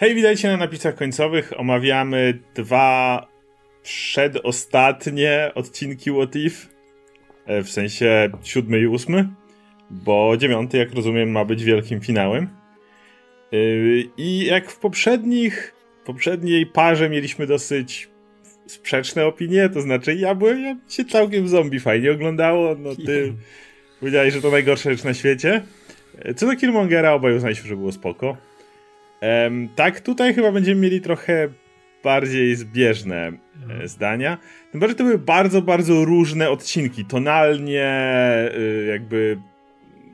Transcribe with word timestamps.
Hej, 0.00 0.14
witajcie 0.14 0.48
na 0.48 0.56
napisach 0.56 0.94
końcowych. 0.94 1.52
Omawiamy 1.56 2.38
dwa 2.54 3.26
przedostatnie 3.82 5.50
odcinki 5.54 6.10
What 6.10 6.36
If. 6.36 6.66
E, 7.46 7.62
w 7.62 7.70
sensie 7.70 8.30
siódmy 8.42 8.80
i 8.80 8.86
ósmy, 8.86 9.28
bo 9.90 10.36
dziewiąty, 10.36 10.78
jak 10.78 10.94
rozumiem, 10.94 11.30
ma 11.30 11.44
być 11.44 11.64
wielkim 11.64 12.00
finałem. 12.00 12.48
E, 13.52 13.56
I 14.16 14.44
jak 14.44 14.70
w 14.70 14.78
poprzednich, 14.78 15.74
poprzedniej 16.04 16.66
parze 16.66 17.10
mieliśmy 17.10 17.46
dosyć 17.46 18.08
sprzeczne 18.66 19.26
opinie, 19.26 19.68
to 19.68 19.80
znaczy 19.80 20.14
ja 20.14 20.34
byłem, 20.34 20.62
ja 20.62 20.76
się 20.88 21.04
całkiem 21.04 21.48
zombie 21.48 21.80
fajnie 21.80 22.12
oglądało, 22.12 22.74
no 22.74 22.90
ty 23.06 23.34
powiedziałeś, 24.00 24.34
że 24.34 24.42
to 24.42 24.50
najgorsza 24.50 24.90
rzecz 24.90 25.04
na 25.04 25.14
świecie. 25.14 25.62
E, 26.18 26.34
co 26.34 26.46
do 26.46 26.56
Killmongera 26.56 27.12
obaj 27.12 27.36
uznaliśmy, 27.36 27.68
że 27.68 27.76
było 27.76 27.92
spoko. 27.92 28.49
Um, 29.22 29.68
tak, 29.76 30.00
tutaj 30.00 30.34
chyba 30.34 30.52
będziemy 30.52 30.80
mieli 30.80 31.00
trochę 31.00 31.48
bardziej 32.04 32.56
zbieżne 32.56 33.32
mhm. 33.62 33.88
zdania. 33.88 34.38
Tym 34.70 34.80
bardziej 34.80 34.96
to 34.96 35.04
były 35.04 35.18
bardzo, 35.18 35.62
bardzo 35.62 36.04
różne 36.04 36.50
odcinki. 36.50 37.04
Tonalnie, 37.04 37.88
y, 38.58 38.86
jakby 38.86 39.38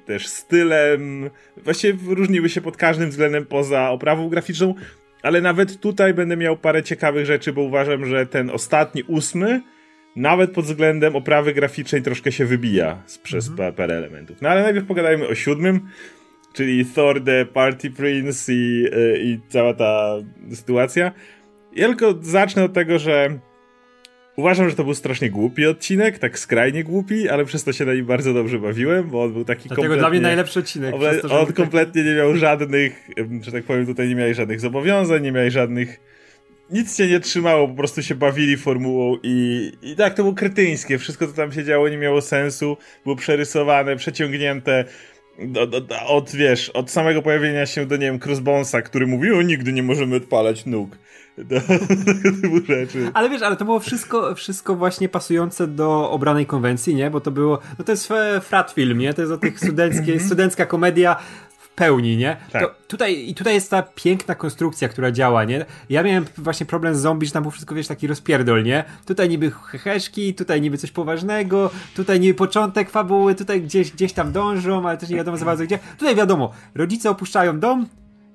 też 0.07 0.27
stylem. 0.27 1.31
Właściwie 1.57 2.15
różniły 2.15 2.49
się 2.49 2.61
pod 2.61 2.77
każdym 2.77 3.11
względem 3.11 3.47
poza 3.47 3.91
oprawą 3.91 4.29
graficzną, 4.29 4.75
ale 5.23 5.41
nawet 5.41 5.81
tutaj 5.81 6.15
będę 6.15 6.37
miał 6.37 6.57
parę 6.57 6.83
ciekawych 6.83 7.27
rzeczy, 7.27 7.53
bo 7.53 7.63
uważam, 7.63 8.07
że 8.07 8.27
ten 8.27 8.51
ostatni, 8.51 9.03
ósmy, 9.03 9.63
nawet 10.17 10.51
pod 10.51 10.65
względem 10.65 11.17
oprawy 11.17 11.55
graficznej 11.55 12.03
troszkę 12.03 12.33
się 12.33 12.45
wybija 12.45 13.03
z, 13.07 13.19
przez 13.19 13.49
mhm. 13.49 13.75
parę 13.75 13.95
elementów. 13.95 14.43
No 14.43 14.49
ale 14.49 14.63
najpierw 14.63 14.87
pogadajmy 14.87 15.29
o 15.29 15.35
siódmym 15.35 15.81
czyli 16.57 16.85
Thor 16.85 17.25
the 17.25 17.47
Party 17.47 17.91
Prince 17.91 18.49
i, 18.49 18.87
e, 18.93 19.19
i 19.19 19.41
cała 19.49 19.75
ta 19.75 20.17
sytuacja. 20.55 21.13
Ja 21.75 21.89
tylko 21.89 22.15
zacznę 22.23 22.65
od 22.65 22.73
tego, 22.73 22.99
że 22.99 23.39
uważam, 24.37 24.71
że 24.71 24.77
to 24.77 24.85
był 24.85 24.95
strasznie 24.95 25.31
głupi 25.31 25.67
odcinek, 25.67 26.19
tak 26.19 26.39
skrajnie 26.39 26.85
głupi, 26.85 27.29
ale 27.29 27.45
przez 27.45 27.65
to 27.65 27.73
się 27.73 27.85
na 27.85 27.95
nim 27.95 28.07
bardzo 28.07 28.35
dobrze 28.35 28.59
bawiłem, 28.59 29.11
bo 29.11 29.23
on 29.23 29.33
był 29.33 29.45
taki 29.45 29.69
Dlatego 29.69 29.83
kompletnie... 29.83 30.01
dla 30.01 30.11
mnie 30.11 30.21
najlepszy 30.21 30.59
odcinek. 30.59 30.95
On, 30.95 31.01
to, 31.23 31.41
on 31.41 31.53
kompletnie 31.53 32.05
nie 32.05 32.15
miał 32.15 32.37
żadnych, 32.37 33.09
że 33.43 33.53
tak 33.53 33.65
powiem, 33.65 33.87
tutaj 33.87 34.09
nie 34.09 34.15
miałeś 34.15 34.37
żadnych 34.37 34.61
zobowiązań, 34.61 35.23
nie 35.23 35.33
miałeś 35.33 35.53
żadnych 35.53 36.01
nic 36.71 36.97
cię 36.97 37.07
nie 37.07 37.21
trzymało, 37.21 37.69
po 37.69 37.75
prostu 37.75 38.03
się 38.03 38.15
bawili 38.15 38.57
formułą 38.57 39.17
i, 39.23 39.73
i 39.83 39.97
tak, 39.97 40.15
to 40.15 40.23
było 40.23 40.35
kretyńskie. 40.35 40.99
Wszystko, 40.99 41.27
co 41.27 41.33
tam 41.33 41.53
się 41.53 41.65
działo, 41.65 41.89
nie 41.89 41.99
miało 41.99 42.21
sensu, 42.21 42.77
było 43.05 43.17
przerysowane, 43.17 43.97
przeciągnięte 43.97 44.85
od, 45.61 45.93
od, 46.09 46.31
wiesz, 46.31 46.71
od 46.71 46.91
samego 46.91 47.23
pojawienia 47.23 47.67
się 47.67 47.87
do, 47.87 47.97
nie 47.97 48.07
wiem, 48.07 48.21
Crossbonesa, 48.25 48.83
który 48.83 49.07
mówił, 49.07 49.41
nigdy 49.41 49.73
nie 49.73 49.83
możemy 49.83 50.17
odpalać 50.17 50.67
nóg. 50.67 50.99
Do, 51.45 51.61
typu 52.43 52.67
rzeczy. 52.67 53.11
Ale 53.15 53.31
wiesz, 53.31 53.43
ale 53.43 53.57
to 53.57 53.65
było 53.65 53.81
wszystko, 53.81 54.35
wszystko 54.35 54.75
właśnie 54.75 55.09
pasujące 55.09 55.67
do 55.67 56.11
obranej 56.11 56.47
konwencji, 56.47 56.95
nie? 56.95 57.11
Bo 57.11 57.21
to 57.21 57.31
było, 57.31 57.59
no 57.79 57.85
to 57.85 57.93
jest 57.93 58.13
frat 58.41 58.71
film, 58.71 58.99
nie? 58.99 59.15
To 59.15 59.23
jest 59.23 59.33
o 59.33 59.39
tych 59.39 59.59
studenckie, 59.59 60.21
studencka 60.21 60.67
komedia 60.67 61.17
pełni, 61.77 62.17
nie? 62.17 62.37
Tak. 62.53 62.63
To 62.63 62.75
tutaj, 62.89 63.29
I 63.29 63.35
tutaj 63.35 63.55
jest 63.55 63.71
ta 63.71 63.83
piękna 63.83 64.35
konstrukcja, 64.35 64.89
która 64.89 65.13
działa, 65.13 65.45
nie? 65.45 65.65
Ja 65.91 66.03
miałem 66.03 66.25
właśnie 66.39 66.67
problem 66.67 66.95
z 66.95 66.99
zombie, 66.99 67.27
że 67.27 67.33
tam 67.33 67.43
było 67.43 67.51
wszystko, 67.51 67.75
wiesz, 67.75 67.87
taki 67.87 68.07
rozpierdol, 68.07 68.63
nie? 68.63 68.85
Tutaj 69.07 69.29
niby 69.29 69.51
heheszki, 69.51 70.35
tutaj 70.35 70.61
niby 70.61 70.79
coś 70.79 70.91
poważnego, 70.91 71.71
tutaj 71.97 72.21
niby 72.21 72.35
początek 72.35 72.91
fabuły, 72.91 73.35
tutaj 73.35 73.63
gdzieś, 73.63 73.93
gdzieś 73.93 74.13
tam 74.13 74.33
dążą, 74.33 74.89
ale 74.89 74.99
też 74.99 75.09
nie 75.09 75.17
wiadomo 75.17 75.37
za 75.37 75.45
bardzo 75.45 75.65
gdzie. 75.65 75.79
Tutaj 75.99 76.17
wiadomo, 76.17 76.53
rodzice 76.75 77.11
opuszczają 77.11 77.61
dom, 77.61 77.87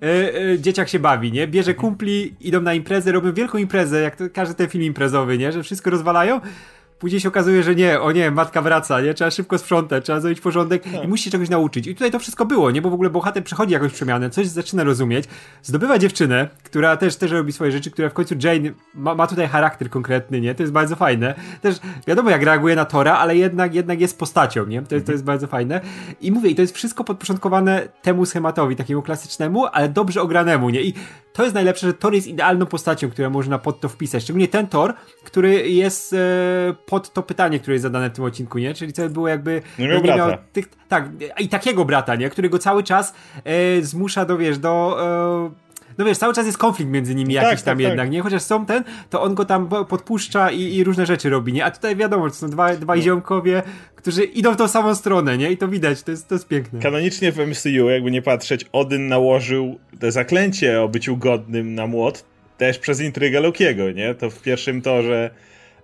Yy, 0.02 0.42
yy, 0.42 0.59
dzieciak 0.59 0.89
się 0.89 1.00
bawi, 1.00 1.31
nie? 1.31 1.47
Bierze 1.47 1.73
kumpli, 1.73 2.36
idą 2.39 2.62
na 2.62 2.73
imprezę, 2.73 3.12
robią 3.12 3.34
wielką 3.34 3.58
imprezę, 3.58 4.02
jak 4.02 4.16
to, 4.16 4.23
każdy 4.34 4.56
ten 4.56 4.67
film 4.67 4.84
imprezowy, 4.84 5.38
nie? 5.38 5.52
Że 5.52 5.64
wszystko 5.64 5.89
rozwalają 5.89 6.42
Później 7.02 7.21
się 7.21 7.27
okazuje, 7.27 7.63
że 7.63 7.75
nie, 7.75 8.02
o 8.02 8.11
nie, 8.11 8.31
matka 8.31 8.61
wraca, 8.61 9.02
nie? 9.02 9.13
Trzeba 9.13 9.31
szybko 9.31 9.57
sprzątać, 9.57 10.06
trzeba 10.06 10.19
zrobić 10.19 10.41
porządek 10.41 10.84
tak. 10.84 11.03
i 11.03 11.07
musi 11.07 11.23
się 11.23 11.31
czegoś 11.31 11.50
nauczyć. 11.50 11.88
I 11.88 11.94
tutaj 11.94 12.12
to 12.12 12.19
wszystko 12.19 12.45
było, 12.45 12.72
nie? 12.72 12.81
Bo 12.81 12.89
w 12.89 12.94
ogóle 12.94 13.09
bohater 13.09 13.44
przechodzi 13.44 13.73
jakąś 13.73 13.94
przemianę, 13.94 14.29
coś 14.29 14.47
zaczyna 14.47 14.84
rozumieć, 14.84 15.25
zdobywa 15.63 16.00
dziewczynę, 16.00 16.50
która 16.63 16.97
też, 16.97 17.16
też 17.16 17.31
robi 17.31 17.51
swoje 17.51 17.72
rzeczy, 17.72 17.91
która 17.91 18.09
w 18.09 18.13
końcu 18.13 18.35
Jane 18.44 18.69
ma, 18.94 19.16
ma 19.16 19.28
tutaj 19.28 19.47
charakter 19.47 19.90
konkretny, 19.90 20.41
nie? 20.41 20.56
To 20.56 20.63
jest 20.63 20.73
bardzo 20.73 20.95
fajne. 20.95 21.35
Też 21.61 21.75
wiadomo, 22.07 22.29
jak 22.29 22.44
reaguje 22.44 22.75
na 22.75 22.85
Tora, 22.85 23.17
ale 23.17 23.35
jednak, 23.35 23.75
jednak 23.75 24.01
jest 24.01 24.19
postacią, 24.19 24.66
nie? 24.66 24.81
To, 24.81 24.95
jest, 24.95 25.07
to 25.07 25.11
jest 25.11 25.23
bardzo 25.23 25.47
fajne. 25.47 25.81
I 26.22 26.31
mówię, 26.31 26.50
i 26.50 26.56
to 26.56 26.61
jest 26.61 26.75
wszystko 26.75 27.03
podporządkowane 27.03 27.88
temu 28.01 28.25
schematowi, 28.25 28.75
takiemu 28.75 29.01
klasycznemu, 29.01 29.66
ale 29.66 29.90
dobrze 29.90 30.22
ogranemu, 30.22 30.69
nie? 30.69 30.81
I 30.81 30.94
to 31.34 31.44
jest 31.44 31.56
najlepsze, 31.56 31.88
że 31.88 31.94
Thor 31.94 32.14
jest 32.14 32.28
idealną 32.28 32.66
postacią, 32.66 33.09
która 33.09 33.30
można 33.30 33.59
pod 33.59 33.81
to 33.81 33.90
wpisać. 33.90 34.24
Szczególnie 34.24 34.47
ten 34.47 34.68
Thor, 34.68 34.94
który 35.24 35.69
jest 35.69 36.14
e, 36.14 36.18
pod 36.86 37.14
to 37.14 37.24
pytanie, 37.24 37.59
które 37.59 37.74
jest 37.74 37.84
zadane 37.84 38.09
w 38.09 38.14
tym 38.14 38.24
odcinku, 38.24 38.58
nie? 38.58 38.74
Czyli 38.74 38.94
co 38.94 39.09
było 39.09 39.28
jakby... 39.28 39.62
Nie 39.80 39.88
miał 39.88 40.02
brata. 40.02 40.28
Miał 40.28 40.38
tych, 40.53 40.70
tak, 40.88 41.09
i 41.40 41.50
takiego 41.50 41.86
brata, 41.86 42.16
nie? 42.16 42.30
Który 42.30 42.50
go 42.50 42.59
cały 42.59 42.84
czas 42.84 43.14
e, 43.44 43.81
zmusza 43.81 44.25
do, 44.25 44.38
wiesz, 44.38 44.58
do... 44.58 44.97
E, 45.58 45.71
no 45.97 46.06
wiesz, 46.06 46.18
cały 46.18 46.34
czas 46.34 46.46
jest 46.46 46.57
konflikt 46.57 46.91
między 46.91 47.16
nimi 47.16 47.35
tak, 47.35 47.44
jakiś 47.44 47.62
tam 47.62 47.78
tak, 47.78 47.81
jednak, 47.81 48.06
tak. 48.06 48.12
nie? 48.12 48.22
Chociaż 48.22 48.41
są 48.41 48.66
ten, 48.66 48.84
to 49.09 49.22
on 49.22 49.35
go 49.35 49.46
tam 49.46 49.69
podpuszcza 49.90 50.52
i, 50.52 50.75
i 50.75 50.84
różne 50.84 51.06
rzeczy 51.06 51.29
robi, 51.29 51.53
nie? 51.53 51.66
A 51.66 51.72
tutaj 51.72 51.96
wiadomo, 51.96 52.29
że 52.29 52.35
są 52.35 52.50
dwa, 52.50 52.75
dwaj 52.75 52.97
no. 52.97 53.03
ziomkowie, 53.03 53.63
którzy 53.96 54.24
idą 54.24 54.53
w 54.53 54.57
tą 54.57 54.68
samą 54.68 54.96
stronę, 54.96 55.38
nie? 55.38 55.52
I 55.52 55.57
to 55.57 55.68
widać, 55.68 56.03
to 56.03 56.12
jest, 56.12 56.28
to 56.28 56.35
jest 56.35 56.47
piękne. 56.47 56.79
Kanonicznie 56.79 57.31
w 57.31 57.38
MCU, 57.38 57.90
jakby 57.90 58.12
nie 58.12 58.22
patrzeć, 58.22 58.66
Odyn 58.72 59.07
nałożył 59.07 59.79
te 60.00 60.12
zaklęcie 60.12 60.81
o 60.81 60.90
byciu 60.90 61.18
godnym 61.18 61.75
na 61.75 61.88
młot 61.88 62.31
też 62.58 62.79
przez 62.79 63.02
intrygę 63.02 63.40
Lokiego, 63.40 63.91
nie? 63.91 64.16
To 64.16 64.29
w 64.29 64.41
pierwszym 64.41 64.81
torze 64.81 65.29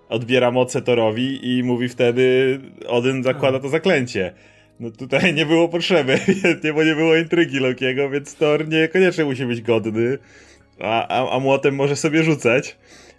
odbiera 0.09 0.51
moce 0.51 0.81
Torowi 0.81 1.57
i 1.57 1.63
mówi 1.63 1.89
wtedy 1.89 2.59
Odyn 2.87 3.23
zakłada 3.23 3.59
to 3.59 3.69
zaklęcie. 3.69 4.33
No 4.79 4.91
tutaj 4.91 5.33
nie 5.33 5.45
było 5.45 5.69
potrzeby, 5.69 6.19
bo 6.75 6.83
nie 6.83 6.95
było 6.95 7.15
intrygi 7.15 7.59
Lokiego, 7.59 8.09
więc 8.09 8.35
Thor 8.35 8.67
niekoniecznie 8.67 9.25
musi 9.25 9.45
być 9.45 9.61
godny, 9.61 10.17
a, 10.81 11.07
a, 11.07 11.35
a 11.35 11.39
młotem 11.39 11.75
może 11.75 11.95
sobie 11.95 12.23
rzucać. 12.23 12.77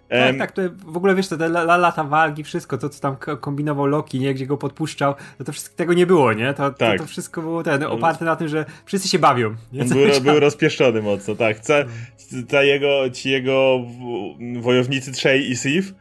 Tak, 0.09 0.37
tak, 0.37 0.51
to 0.51 0.61
w 0.85 0.97
ogóle 0.97 1.15
wiesz, 1.15 1.27
te, 1.27 1.37
te 1.37 1.49
lata 1.49 2.03
walki, 2.03 2.43
wszystko, 2.43 2.77
to 2.77 2.89
co 2.89 3.01
tam 3.01 3.15
kombinował 3.41 3.85
Loki, 3.85 4.19
nie, 4.19 4.33
gdzie 4.33 4.45
go 4.45 4.57
podpuszczał, 4.57 5.15
no 5.39 5.45
to 5.45 5.51
wszystko 5.51 5.75
tego 5.75 5.93
nie 5.93 6.05
było, 6.05 6.33
nie? 6.33 6.53
To, 6.53 6.71
tak. 6.71 6.97
to, 6.97 7.03
to 7.03 7.09
wszystko 7.09 7.41
było 7.41 7.63
ten, 7.63 7.83
oparte 7.83 8.25
na 8.25 8.35
tym, 8.35 8.47
że 8.47 8.65
wszyscy 8.85 9.07
się 9.07 9.19
bawią. 9.19 9.55
Nie? 9.73 9.81
On 9.81 9.89
był, 9.89 10.21
był 10.31 10.39
rozpieszczony 10.39 11.01
mocno, 11.01 11.35
tak. 11.35 11.59
Ca, 11.59 11.73
ca 12.47 12.63
jego, 12.63 13.09
ci 13.09 13.29
jego 13.29 13.79
wojownicy 14.61 15.11
Trzej 15.11 15.51
i 15.51 15.55
Sif 15.55 15.93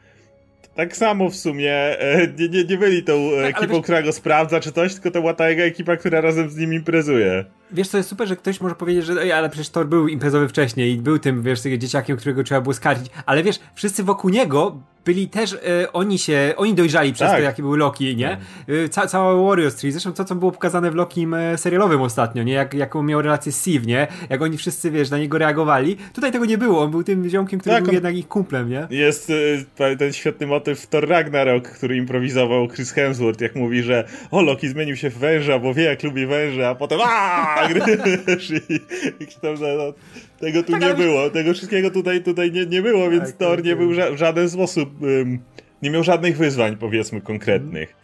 tak 0.79 0.97
samo 0.97 1.31
w 1.31 1.37
sumie 1.37 1.73
e, 2.01 2.29
nie, 2.39 2.49
nie, 2.49 2.65
nie 2.65 2.77
byli 2.77 3.03
tą 3.03 3.31
tak, 3.43 3.57
ekipą, 3.57 3.75
wiesz, 3.75 3.83
która 3.83 4.03
go 4.03 4.13
sprawdza 4.13 4.61
czy 4.61 4.73
coś, 4.73 4.95
tylko 4.95 5.11
to 5.11 5.21
była 5.21 5.35
ta 5.35 5.51
jego 5.51 5.63
ekipa, 5.63 5.97
która 5.97 6.21
razem 6.21 6.51
z 6.51 6.57
nim 6.57 6.75
imprezuje. 6.75 7.45
Wiesz, 7.73 7.89
to 7.89 7.97
jest 7.97 8.09
super, 8.09 8.29
że 8.29 8.37
ktoś 8.37 8.61
może 8.61 8.75
powiedzieć, 8.75 9.05
że 9.05 9.23
ej, 9.23 9.33
ale 9.33 9.49
przecież 9.49 9.71
Thor 9.71 9.89
był 9.89 10.09
imprezowy 10.09 10.49
wcześniej 10.49 10.93
i 10.93 10.99
był 10.99 11.19
tym, 11.19 11.43
wiesz, 11.43 11.61
dzieciakiem, 11.61 12.17
którego 12.17 12.43
trzeba 12.43 12.61
było 12.61 12.75
skarcić, 12.75 13.07
ale 13.27 13.43
wiesz, 13.43 13.61
wszyscy 13.75 14.03
wokół 14.05 14.31
niego 14.31 14.77
byli 15.09 15.29
też, 15.29 15.53
e, 15.53 15.93
oni 15.93 16.19
się, 16.19 16.55
oni 16.57 16.75
dojrzali 16.75 17.13
przez 17.13 17.29
tak. 17.29 17.37
to, 17.37 17.43
jaki 17.43 17.63
był 17.63 17.77
Loki, 17.77 18.17
nie? 18.17 18.29
Tak. 18.29 18.77
E, 18.85 18.89
ca 18.89 19.07
cała 19.07 19.49
Warriors 19.49 19.75
3, 19.75 19.93
zresztą 19.93 20.13
to, 20.13 20.25
co 20.25 20.35
było 20.35 20.53
pokazane 20.53 20.91
w 20.91 20.95
Lokim 20.95 21.35
e, 21.35 21.59
serialowym 21.59 22.01
ostatnio, 22.03 22.43
nie? 22.43 22.53
Jak, 22.53 22.75
jaką 22.75 23.03
miał 23.03 23.23
relację 23.23 23.53
z 23.53 23.65
Siv, 23.65 23.87
nie? 23.87 24.07
Jak 24.31 24.43
oni 24.43 24.59
wszyscy, 24.59 24.91
wiesz, 24.91 25.11
na 25.11 25.19
niego 25.19 25.39
reagowali. 25.39 25.97
Tutaj 26.15 26.33
tego 26.33 26.45
nie 26.45 26.59
było, 26.59 26.83
on 26.83 26.91
był 26.91 27.05
tym 27.05 27.29
ziomkiem, 27.29 27.61
który 27.61 27.75
tak, 27.75 27.85
był 27.85 27.93
jednak 27.93 28.17
ich 28.17 28.29
kumplem, 28.29 28.71
nie? 28.71 28.87
Jest 28.91 29.33
e, 29.79 29.97
ten 29.97 30.13
świetny 30.13 30.47
motyw 30.47 30.87
Thor 30.87 31.09
Ragnarok, 31.09 31.69
który 31.69 31.97
improwizował 31.97 32.69
Chris 32.69 32.93
Hemsworth, 32.93 33.41
jak 33.41 33.55
mówi, 33.55 33.83
że 33.83 34.09
o, 34.31 34.43
Loki 34.43 34.69
zmienił 34.69 34.97
się 34.97 35.11
w 35.11 35.19
węża, 35.19 35.59
bo 35.59 35.75
wie, 35.75 35.85
jak 35.85 36.03
lubi 36.03 36.27
węża, 36.27 36.69
a 36.69 36.75
potem 36.75 37.01
aaa! 37.01 37.58
I, 37.67 38.75
i 39.25 39.27
tam, 39.27 39.55
no, 39.61 39.95
tego 40.41 40.63
tu 40.63 40.73
tak, 40.73 40.83
nie 40.83 40.95
było, 40.95 41.31
tego 41.31 41.55
wszystkiego 41.55 41.91
tutaj, 41.91 42.23
tutaj 42.23 42.53
nie, 42.53 42.67
nie 42.67 42.83
było, 42.83 43.11
więc 43.11 43.25
tak, 43.25 43.37
Thor 43.37 43.57
tak, 43.57 43.65
nie 43.65 43.77
był 43.77 43.91
w 43.91 44.19
żaden 44.19 44.51
sposób, 44.51 45.03
um, 45.03 45.39
nie 45.83 45.91
miał 45.91 46.05
żadnych 46.05 46.37
wyzwań, 46.37 46.77
powiedzmy, 46.77 47.21
konkretnych. 47.21 47.95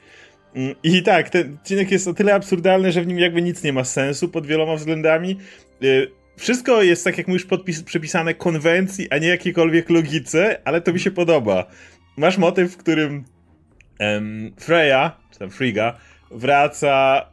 Mm, 0.54 0.74
I 0.82 1.02
tak, 1.02 1.30
ten 1.30 1.54
odcinek 1.54 1.90
jest 1.90 2.08
o 2.08 2.14
tyle 2.14 2.34
absurdalny, 2.34 2.92
że 2.92 3.02
w 3.02 3.06
nim 3.06 3.18
jakby 3.18 3.42
nic 3.42 3.62
nie 3.62 3.72
ma 3.72 3.84
sensu 3.84 4.28
pod 4.28 4.46
wieloma 4.46 4.76
względami. 4.76 5.38
Y, 5.82 6.10
wszystko 6.36 6.82
jest, 6.82 7.04
tak 7.04 7.18
jak 7.18 7.28
mówisz, 7.28 7.44
podpis, 7.44 7.82
przypisane 7.82 8.34
konwencji, 8.34 9.10
a 9.10 9.18
nie 9.18 9.28
jakiejkolwiek 9.28 9.90
logice, 9.90 10.60
ale 10.64 10.80
to 10.80 10.92
mi 10.92 11.00
się 11.00 11.10
podoba. 11.10 11.66
Masz 12.16 12.38
motyw, 12.38 12.72
w 12.72 12.76
którym 12.76 13.24
Freya, 14.56 15.10
czy 15.30 15.38
tam 15.38 15.50
Friga, 15.50 15.98
wraca, 16.34 17.26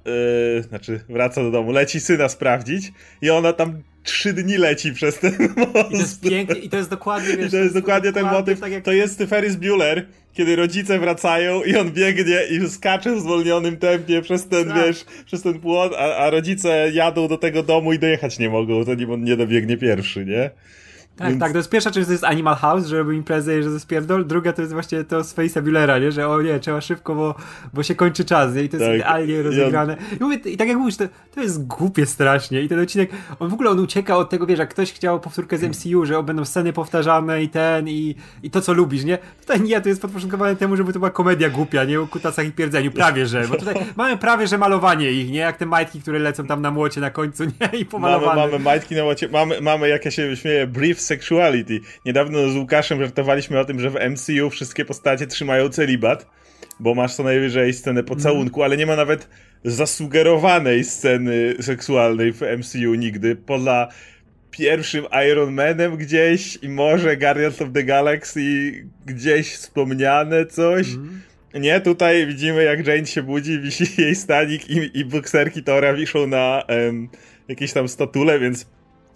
yy, 0.55 0.63
znaczy 0.63 0.99
wraca 1.09 1.43
do 1.43 1.51
domu, 1.51 1.71
leci 1.71 1.99
syna 1.99 2.29
sprawdzić 2.29 2.91
i 3.21 3.29
ona 3.29 3.53
tam 3.53 3.81
trzy 4.03 4.33
dni 4.33 4.57
leci 4.57 4.93
przez 4.93 5.19
ten 5.19 5.33
most. 5.57 5.91
I 5.91 5.93
to 5.93 5.97
jest 5.97 6.21
pięknie, 6.21 6.55
i 6.55 6.69
to 6.69 6.77
jest 6.77 6.89
dokładnie, 6.89 7.37
wiesz, 7.37 7.47
I 7.47 7.51
to 7.51 7.57
jest 7.57 7.73
dokładnie 7.73 8.13
ten 8.13 8.25
motyw. 8.25 8.59
Tak 8.59 8.71
jak... 8.71 8.83
To 8.83 8.91
jest 8.91 9.23
Ferris 9.29 9.55
Bueller, 9.55 10.05
kiedy 10.33 10.55
rodzice 10.55 10.99
wracają 10.99 11.63
i 11.63 11.75
on 11.75 11.91
biegnie 11.91 12.37
i 12.51 12.69
skacze 12.69 13.15
w 13.15 13.19
zwolnionym 13.19 13.77
tempie 13.77 14.21
przez 14.21 14.47
ten, 14.47 14.67
tak. 14.67 14.77
wiesz, 14.77 15.05
przez 15.25 15.41
ten 15.41 15.59
płot, 15.59 15.93
a, 15.97 16.15
a 16.15 16.29
rodzice 16.29 16.91
jadą 16.93 17.27
do 17.27 17.37
tego 17.37 17.63
domu 17.63 17.93
i 17.93 17.99
dojechać 17.99 18.39
nie 18.39 18.49
mogą, 18.49 18.85
to 18.85 18.93
nim 18.93 19.11
on 19.11 19.23
nie 19.23 19.37
dobiegnie 19.37 19.77
pierwszy, 19.77 20.25
nie? 20.25 20.49
Tak, 21.15 21.29
Więc... 21.29 21.39
tak, 21.39 21.51
to 21.51 21.57
jest 21.57 21.69
pierwsza 21.69 21.91
część, 21.91 22.05
to 22.05 22.11
jest 22.11 22.23
Animal 22.23 22.55
House, 22.55 22.85
że 22.85 23.05
imprezę 23.13 23.59
i 23.59 23.63
że 23.63 23.79
spierdol. 23.79 24.25
Druga 24.25 24.53
to 24.53 24.61
jest 24.61 24.73
właśnie 24.73 25.03
to 25.03 25.23
z 25.23 25.35
Face'a 25.35 25.61
Bullera, 25.61 25.99
nie? 25.99 26.11
Że 26.11 26.27
o 26.27 26.41
nie, 26.41 26.59
trzeba 26.59 26.81
szybko, 26.81 27.15
bo, 27.15 27.35
bo 27.73 27.83
się 27.83 27.95
kończy 27.95 28.25
czas, 28.25 28.55
nie? 28.55 28.63
I 28.63 28.69
to 28.69 28.77
jest 28.77 28.89
tak. 28.89 28.95
idealnie 28.95 29.43
rozegrane. 29.43 29.97
Ja... 30.11 30.17
I, 30.17 30.23
mówię, 30.23 30.35
I 30.45 30.57
tak 30.57 30.67
jak 30.67 30.77
mówisz, 30.77 30.97
to, 30.97 31.03
to 31.35 31.41
jest 31.41 31.67
głupie 31.67 32.05
strasznie. 32.05 32.61
I 32.61 32.69
ten 32.69 32.79
odcinek, 32.79 33.09
on 33.39 33.49
w 33.49 33.53
ogóle 33.53 33.69
on 33.69 33.79
ucieka 33.79 34.17
od 34.17 34.29
tego, 34.29 34.45
wiesz, 34.45 34.59
jak 34.59 34.69
ktoś 34.69 34.93
chciał 34.93 35.19
powtórkę 35.19 35.57
z 35.57 35.63
MCU, 35.63 36.05
że 36.05 36.23
będą 36.23 36.45
sceny 36.45 36.73
powtarzane 36.73 37.43
i 37.43 37.49
ten, 37.49 37.87
i, 37.89 38.15
i 38.43 38.51
to, 38.51 38.61
co 38.61 38.73
lubisz, 38.73 39.03
nie? 39.03 39.17
Tutaj 39.41 39.61
nie, 39.61 39.81
to 39.81 39.89
jest 39.89 40.01
podporządkowane 40.01 40.55
temu, 40.55 40.77
żeby 40.77 40.93
to 40.93 40.99
była 40.99 41.11
komedia 41.11 41.49
głupia, 41.49 41.83
nie? 41.83 42.01
O 42.01 42.07
kutasach 42.07 42.47
i 42.47 42.51
pierdzeniu, 42.51 42.91
prawie 42.91 43.25
że. 43.25 43.47
Bo 43.47 43.55
tutaj 43.55 43.75
mamy 43.95 44.17
prawie, 44.17 44.47
że 44.47 44.57
malowanie 44.57 45.11
ich, 45.11 45.31
nie? 45.31 45.39
Jak 45.39 45.57
te 45.57 45.65
majtki, 45.65 46.01
które 46.01 46.19
lecą 46.19 46.47
tam 46.47 46.61
na 46.61 46.71
młocie 46.71 47.01
na 47.01 47.11
końcu, 47.11 47.43
nie? 47.43 47.79
I 47.79 47.85
pomalowane. 47.85 48.35
Mamy, 48.35 48.51
mamy 48.51 48.63
majtki 48.63 48.95
na 48.95 49.03
młocie, 49.03 49.29
mamy, 49.29 49.61
mamy 49.61 49.89
jak 49.89 50.05
ja 50.05 50.11
się 50.11 50.35
śmieję, 50.35 50.67
brief 50.67 51.00
sexuality. 51.01 51.79
Niedawno 52.05 52.49
z 52.49 52.55
Łukaszem 52.55 53.01
żartowaliśmy 53.01 53.59
o 53.59 53.65
tym, 53.65 53.79
że 53.79 53.89
w 53.89 53.95
MCU 54.09 54.49
wszystkie 54.49 54.85
postacie 54.85 55.27
trzymają 55.27 55.69
celibat, 55.69 56.25
bo 56.79 56.95
masz 56.95 57.15
co 57.15 57.23
najwyżej 57.23 57.73
scenę 57.73 58.03
pocałunku, 58.03 58.59
mm. 58.59 58.65
ale 58.65 58.77
nie 58.77 58.85
ma 58.85 58.95
nawet 58.95 59.27
zasugerowanej 59.63 60.83
sceny 60.83 61.55
seksualnej 61.61 62.33
w 62.33 62.41
MCU 62.41 62.93
nigdy. 62.93 63.35
Poza 63.35 63.87
pierwszym 64.51 65.05
Iron 65.31 65.53
Manem 65.53 65.97
gdzieś 65.97 66.57
i 66.61 66.69
może 66.69 67.17
Guardians 67.17 67.61
of 67.61 67.69
the 67.73 67.83
Galaxy 67.83 68.71
gdzieś 69.05 69.53
wspomniane 69.53 70.45
coś. 70.45 70.93
Mm. 70.93 71.21
Nie, 71.53 71.81
tutaj 71.81 72.27
widzimy 72.27 72.63
jak 72.63 72.87
Jane 72.87 73.05
się 73.05 73.23
budzi, 73.23 73.59
wisi 73.59 74.01
jej 74.01 74.15
stanik 74.15 74.69
i, 74.69 74.99
i 74.99 75.05
bokserki 75.05 75.63
Tora 75.63 75.93
wiszą 75.93 76.27
na 76.27 76.63
um, 76.69 77.09
jakiejś 77.47 77.73
tam 77.73 77.87
statule, 77.87 78.39
więc 78.39 78.65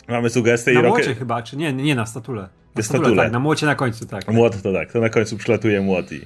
mamy 0.07 0.29
sugestię. 0.29 0.73
Na 0.73 0.79
i 0.79 0.83
młocie 0.83 1.15
chyba, 1.15 1.43
czy 1.43 1.57
nie, 1.57 1.73
nie 1.73 1.95
na 1.95 2.05
statule. 2.05 2.41
Na 2.41 2.81
statule, 2.83 2.83
statule. 2.83 3.23
Tak, 3.23 3.31
na 3.31 3.39
młocie 3.39 3.65
na 3.65 3.75
końcu, 3.75 4.05
tak. 4.05 4.27
Młot 4.27 4.61
to 4.61 4.73
tak, 4.73 4.91
to 4.91 4.99
na 4.99 5.09
końcu 5.09 5.37
przylatuje 5.37 5.81
młot 5.81 6.11
i... 6.11 6.21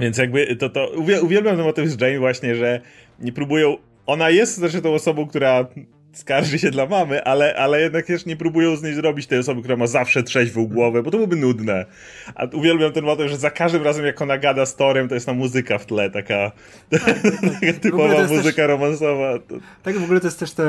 Więc 0.00 0.18
jakby 0.18 0.56
to, 0.56 0.68
to 0.68 0.90
uwielbiam 1.22 1.56
ten 1.56 1.64
motyw 1.64 1.88
z 1.88 2.00
Jane 2.00 2.18
właśnie, 2.18 2.54
że 2.54 2.80
nie 3.18 3.32
próbują... 3.32 3.76
Ona 4.06 4.30
jest 4.30 4.56
zresztą 4.56 4.80
tą 4.80 4.94
osobą, 4.94 5.26
która 5.26 5.66
skarży 6.12 6.58
się 6.58 6.70
dla 6.70 6.86
mamy, 6.86 7.24
ale, 7.24 7.54
ale 7.56 7.80
jednak 7.80 8.06
też 8.06 8.26
nie 8.26 8.36
próbują 8.36 8.76
z 8.76 8.82
niej 8.82 8.94
zrobić 8.94 9.26
tej 9.26 9.38
osoby, 9.38 9.60
która 9.60 9.76
ma 9.76 9.86
zawsze 9.86 10.22
trzeźwą 10.22 10.66
głowę, 10.66 11.02
bo 11.02 11.10
to 11.10 11.16
byłoby 11.16 11.36
nudne. 11.36 11.86
A 12.34 12.44
uwielbiam 12.52 12.92
ten 12.92 13.04
motyw, 13.04 13.30
że 13.30 13.36
za 13.36 13.50
każdym 13.50 13.82
razem 13.82 14.06
jak 14.06 14.22
ona 14.22 14.38
gada 14.38 14.66
z 14.66 14.76
Torem, 14.76 15.08
to 15.08 15.14
jest 15.14 15.26
ta 15.26 15.32
muzyka 15.32 15.78
w 15.78 15.86
tle, 15.86 16.10
taka, 16.10 16.52
tak, 16.90 17.02
tak, 17.02 17.22
tak. 17.22 17.60
taka 17.60 17.72
typowa 17.80 18.22
muzyka 18.22 18.56
też, 18.56 18.68
romansowa. 18.68 19.38
Tak, 19.82 19.98
w 19.98 20.04
ogóle 20.04 20.20
to 20.20 20.26
jest 20.26 20.38
też 20.38 20.52
to, 20.52 20.62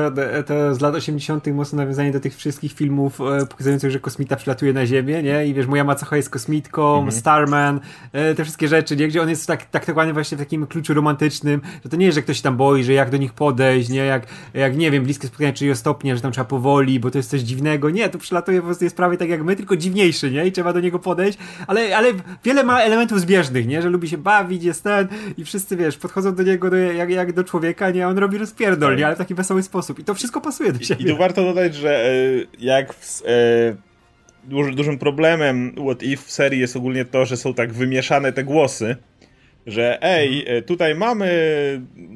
to 0.46 0.76
z 0.76 0.82
lat 0.82 0.96
80. 0.96 1.48
mocno 1.48 1.78
nawiązanie 1.78 2.12
do 2.12 2.20
tych 2.20 2.36
wszystkich 2.36 2.74
filmów 2.74 3.22
e, 3.22 3.46
pokazujących, 3.46 3.92
że 3.92 4.00
kosmita 4.00 4.36
przylatuje 4.36 4.74
na 4.74 4.86
Ziemię, 4.86 5.24
nie? 5.24 5.46
I 5.46 5.54
wiesz, 5.54 5.68
moja 5.68 5.84
macocha 5.84 6.18
jest 6.18 6.30
kosmitką, 6.30 6.96
mhm. 6.96 7.12
Starman, 7.12 7.80
e, 8.14 8.36
te 8.36 8.44
wszystkie 8.44 8.68
rzeczy, 8.68 8.96
nie? 8.96 9.08
Gdzie 9.08 9.22
on 9.22 9.30
jest 9.30 9.48
tak 9.48 9.66
traktowany 9.66 10.14
właśnie 10.14 10.38
w 10.38 10.40
takim 10.40 10.68
kluczu 10.68 10.94
romantycznym, 10.94 11.62
że 11.84 11.90
to 11.90 11.98
nie 11.98 12.06
jest, 12.06 12.16
że 12.16 12.22
ktoś 12.22 12.38
się 12.38 12.44
tam 12.44 12.58
boi, 12.58 12.84
że 12.84 12.94
jak 12.94 13.10
do 13.10 13.18
nich 13.18 13.34
podejść, 13.34 13.90
nie? 13.90 14.06
Jak, 14.06 14.26
jak 14.54 14.78
nie 14.78 14.92
wiem, 14.92 15.04
bliskie 15.04 15.28
spotkanie 15.32 15.54
czyjegoś 15.54 15.78
stopnia, 15.78 16.16
że 16.16 16.22
tam 16.22 16.32
trzeba 16.32 16.46
powoli, 16.46 17.00
bo 17.00 17.12
to 17.12 17.18
jest 17.18 17.30
coś 17.30 17.42
dziwnego. 17.42 17.90
Nie, 17.90 18.10
tu 18.10 18.18
przylatuje 18.18 18.60
po 18.60 18.66
prostu 18.66 18.84
jest 18.84 18.96
prawie 18.96 19.18
tak 19.18 19.30
jak 19.30 19.44
my, 19.44 19.56
tylko 19.56 19.78
dziwniejszy, 19.78 20.32
nie? 20.32 20.46
I 20.46 20.52
trzeba 20.52 20.74
do 20.74 20.80
niego 20.80 21.00
podejść, 21.00 21.38
ale, 21.68 21.98
ale 21.98 22.14
wiele 22.44 22.64
ma 22.64 22.82
elementów 22.82 23.22
zbieżnych, 23.22 23.68
nie? 23.68 23.82
Że 23.82 23.90
lubi 23.90 24.10
się 24.10 24.18
bawić, 24.18 24.64
jest 24.64 24.84
ten 24.84 25.08
i 25.38 25.46
wszyscy, 25.46 25.78
wiesz, 25.78 25.98
podchodzą 25.98 26.36
do 26.36 26.44
niego 26.44 26.70
do, 26.70 26.76
jak, 26.76 27.10
jak 27.10 27.34
do 27.34 27.44
człowieka, 27.44 27.90
nie? 27.90 28.06
A 28.06 28.08
on 28.08 28.18
robi 28.18 28.38
rozpierdol, 28.38 28.96
nie? 28.96 29.06
Ale 29.06 29.16
w 29.16 29.18
taki 29.18 29.36
wesoły 29.36 29.64
sposób. 29.64 30.00
I 30.00 30.04
to 30.04 30.14
wszystko 30.14 30.42
pasuje 30.42 30.72
do 30.72 30.80
siebie. 30.84 31.06
I, 31.06 31.08
tu 31.08 31.18
warto 31.18 31.44
dodać, 31.44 31.76
że 31.76 32.06
e, 32.06 32.12
jak 32.60 32.94
w, 32.94 33.22
e, 33.26 34.72
dużym 34.76 34.98
problemem 34.98 35.76
What 35.86 36.04
If 36.04 36.24
w 36.26 36.32
serii 36.32 36.60
jest 36.60 36.76
ogólnie 36.76 37.06
to, 37.06 37.26
że 37.26 37.38
są 37.38 37.54
tak 37.54 37.74
wymieszane 37.74 38.34
te 38.34 38.44
głosy, 38.44 38.96
że 39.68 39.98
ej, 40.02 40.46
e, 40.48 40.62
tutaj 40.62 40.96
mamy 40.96 41.32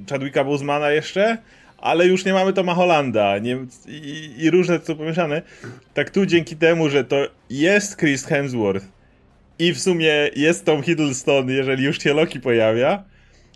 Chadwicka 0.09 0.43
Bozmana 0.43 0.91
jeszcze, 0.91 1.37
ale 1.77 2.07
już 2.07 2.25
nie 2.25 2.33
mamy 2.33 2.53
Toma 2.53 2.73
Hollanda 2.73 3.37
nie, 3.37 3.57
i, 3.87 4.33
i 4.37 4.49
różne 4.49 4.79
co 4.79 4.95
pomieszane. 4.95 5.41
Tak 5.93 6.09
tu 6.09 6.25
dzięki 6.25 6.55
temu, 6.55 6.89
że 6.89 7.03
to 7.03 7.27
jest 7.49 7.99
Chris 7.99 8.25
Hemsworth 8.25 8.85
i 9.59 9.73
w 9.73 9.79
sumie 9.79 10.29
jest 10.35 10.65
Tom 10.65 10.83
Hiddleston, 10.83 11.49
jeżeli 11.49 11.83
już 11.83 11.99
się 11.99 12.13
Loki 12.13 12.39
pojawia, 12.39 13.03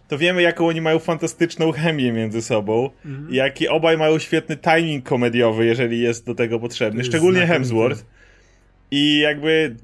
to 0.07 0.17
wiemy 0.17 0.41
jaką 0.41 0.67
oni 0.67 0.81
mają 0.81 0.99
fantastyczną 0.99 1.71
chemię 1.71 2.11
między 2.11 2.41
sobą, 2.41 2.89
mhm. 3.05 3.33
jaki 3.33 3.67
obaj 3.67 3.97
mają 3.97 4.19
świetny 4.19 4.57
timing 4.57 5.05
komediowy, 5.05 5.65
jeżeli 5.65 5.99
jest 5.99 6.25
do 6.25 6.35
tego 6.35 6.59
potrzebny, 6.59 7.03
szczególnie 7.03 7.47
Hemsworth. 7.47 8.05
I 8.91 9.19
jakby 9.19 9.75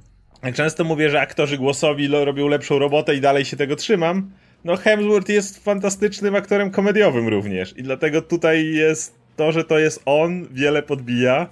jak 0.44 0.56
często 0.56 0.84
mówię, 0.84 1.10
że 1.10 1.22
aktorzy 1.22 1.58
głosowi 1.58 2.08
robią 2.08 2.48
lepszą 2.48 2.80
robotę 2.80 3.16
i 3.16 3.22
dalej 3.22 3.46
się 3.46 3.58
tego 3.58 3.76
trzymam, 3.76 4.32
no 4.66 4.78
Hemsworth 4.78 5.30
jest 5.30 5.64
fantastycznym 5.64 6.36
aktorem 6.36 6.72
komediowym 6.72 7.28
również 7.28 7.78
i 7.78 7.84
dlatego 7.84 8.22
tutaj 8.22 8.66
jest 8.66 9.16
to, 9.36 9.52
że 9.52 9.64
to 9.64 9.80
jest 9.80 10.02
on, 10.06 10.48
wiele 10.52 10.84
podbija. 10.84 11.48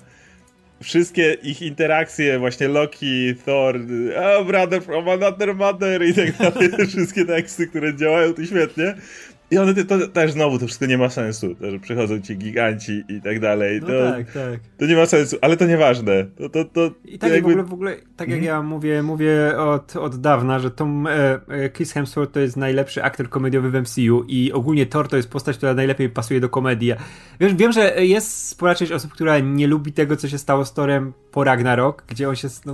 Wszystkie 0.83 1.33
ich 1.43 1.61
interakcje, 1.61 2.39
właśnie 2.39 2.67
Loki, 2.67 3.35
Thor, 3.45 3.79
oh, 4.17 4.45
brother 4.45 4.83
from 4.83 5.09
another 5.09 5.55
mother 5.55 6.05
i 6.05 6.13
tak 6.13 6.37
dalej, 6.37 6.69
wszystkie 6.87 7.25
teksty, 7.25 7.67
które 7.67 7.95
działają 7.95 8.33
tu 8.33 8.45
świetnie. 8.45 8.95
I 9.53 9.57
one 9.57 9.73
to, 9.73 9.83
to, 9.83 10.07
też 10.07 10.31
znowu 10.31 10.59
to 10.59 10.65
wszystko 10.65 10.85
nie 10.85 10.97
ma 10.97 11.09
sensu, 11.09 11.55
to, 11.55 11.71
że 11.71 11.79
przychodzą 11.79 12.21
ci 12.21 12.37
giganci 12.37 13.03
i 13.09 13.21
tak 13.21 13.39
dalej. 13.39 13.81
No 13.81 13.87
to, 13.87 14.11
tak, 14.11 14.31
tak. 14.31 14.59
To 14.77 14.85
nie 14.85 14.95
ma 14.95 15.05
sensu, 15.05 15.37
ale 15.41 15.57
to 15.57 15.65
nieważne. 15.65 16.25
To, 16.37 16.49
to, 16.49 16.65
to, 16.65 16.91
I 17.05 17.19
tak 17.19 17.31
jakby... 17.31 17.49
w, 17.49 17.51
ogóle, 17.51 17.63
w 17.63 17.73
ogóle, 17.73 17.95
tak 17.95 18.29
jak 18.29 18.39
mhm. 18.39 18.43
ja 18.43 18.61
mówię, 18.61 19.03
mówię 19.03 19.57
od, 19.57 19.95
od 19.95 20.21
dawna, 20.21 20.59
że 20.59 20.71
Tom 20.71 21.07
e, 21.07 21.39
e, 21.47 21.69
Chris 21.69 21.91
Hemsworth 21.91 22.33
to 22.33 22.39
jest 22.39 22.57
najlepszy 22.57 23.03
aktor 23.03 23.29
komediowy 23.29 23.71
w 23.71 23.81
MCU 23.81 24.23
i 24.27 24.51
ogólnie 24.51 24.85
Thor 24.85 25.07
to 25.07 25.17
jest 25.17 25.29
postać, 25.29 25.57
która 25.57 25.73
najlepiej 25.73 26.09
pasuje 26.09 26.39
do 26.39 26.49
komedii. 26.49 26.93
Wiesz, 27.39 27.53
wiem, 27.53 27.71
że 27.71 28.05
jest 28.05 28.47
spora 28.47 28.75
część 28.75 28.91
osób, 28.91 29.11
która 29.11 29.39
nie 29.39 29.67
lubi 29.67 29.93
tego, 29.93 30.15
co 30.15 30.27
się 30.27 30.37
stało 30.37 30.65
z 30.65 30.73
Torem 30.73 31.13
po 31.31 31.43
Ragnarok, 31.43 32.03
gdzie 32.07 32.29
on 32.29 32.35
się 32.35 32.47
no, 32.65 32.73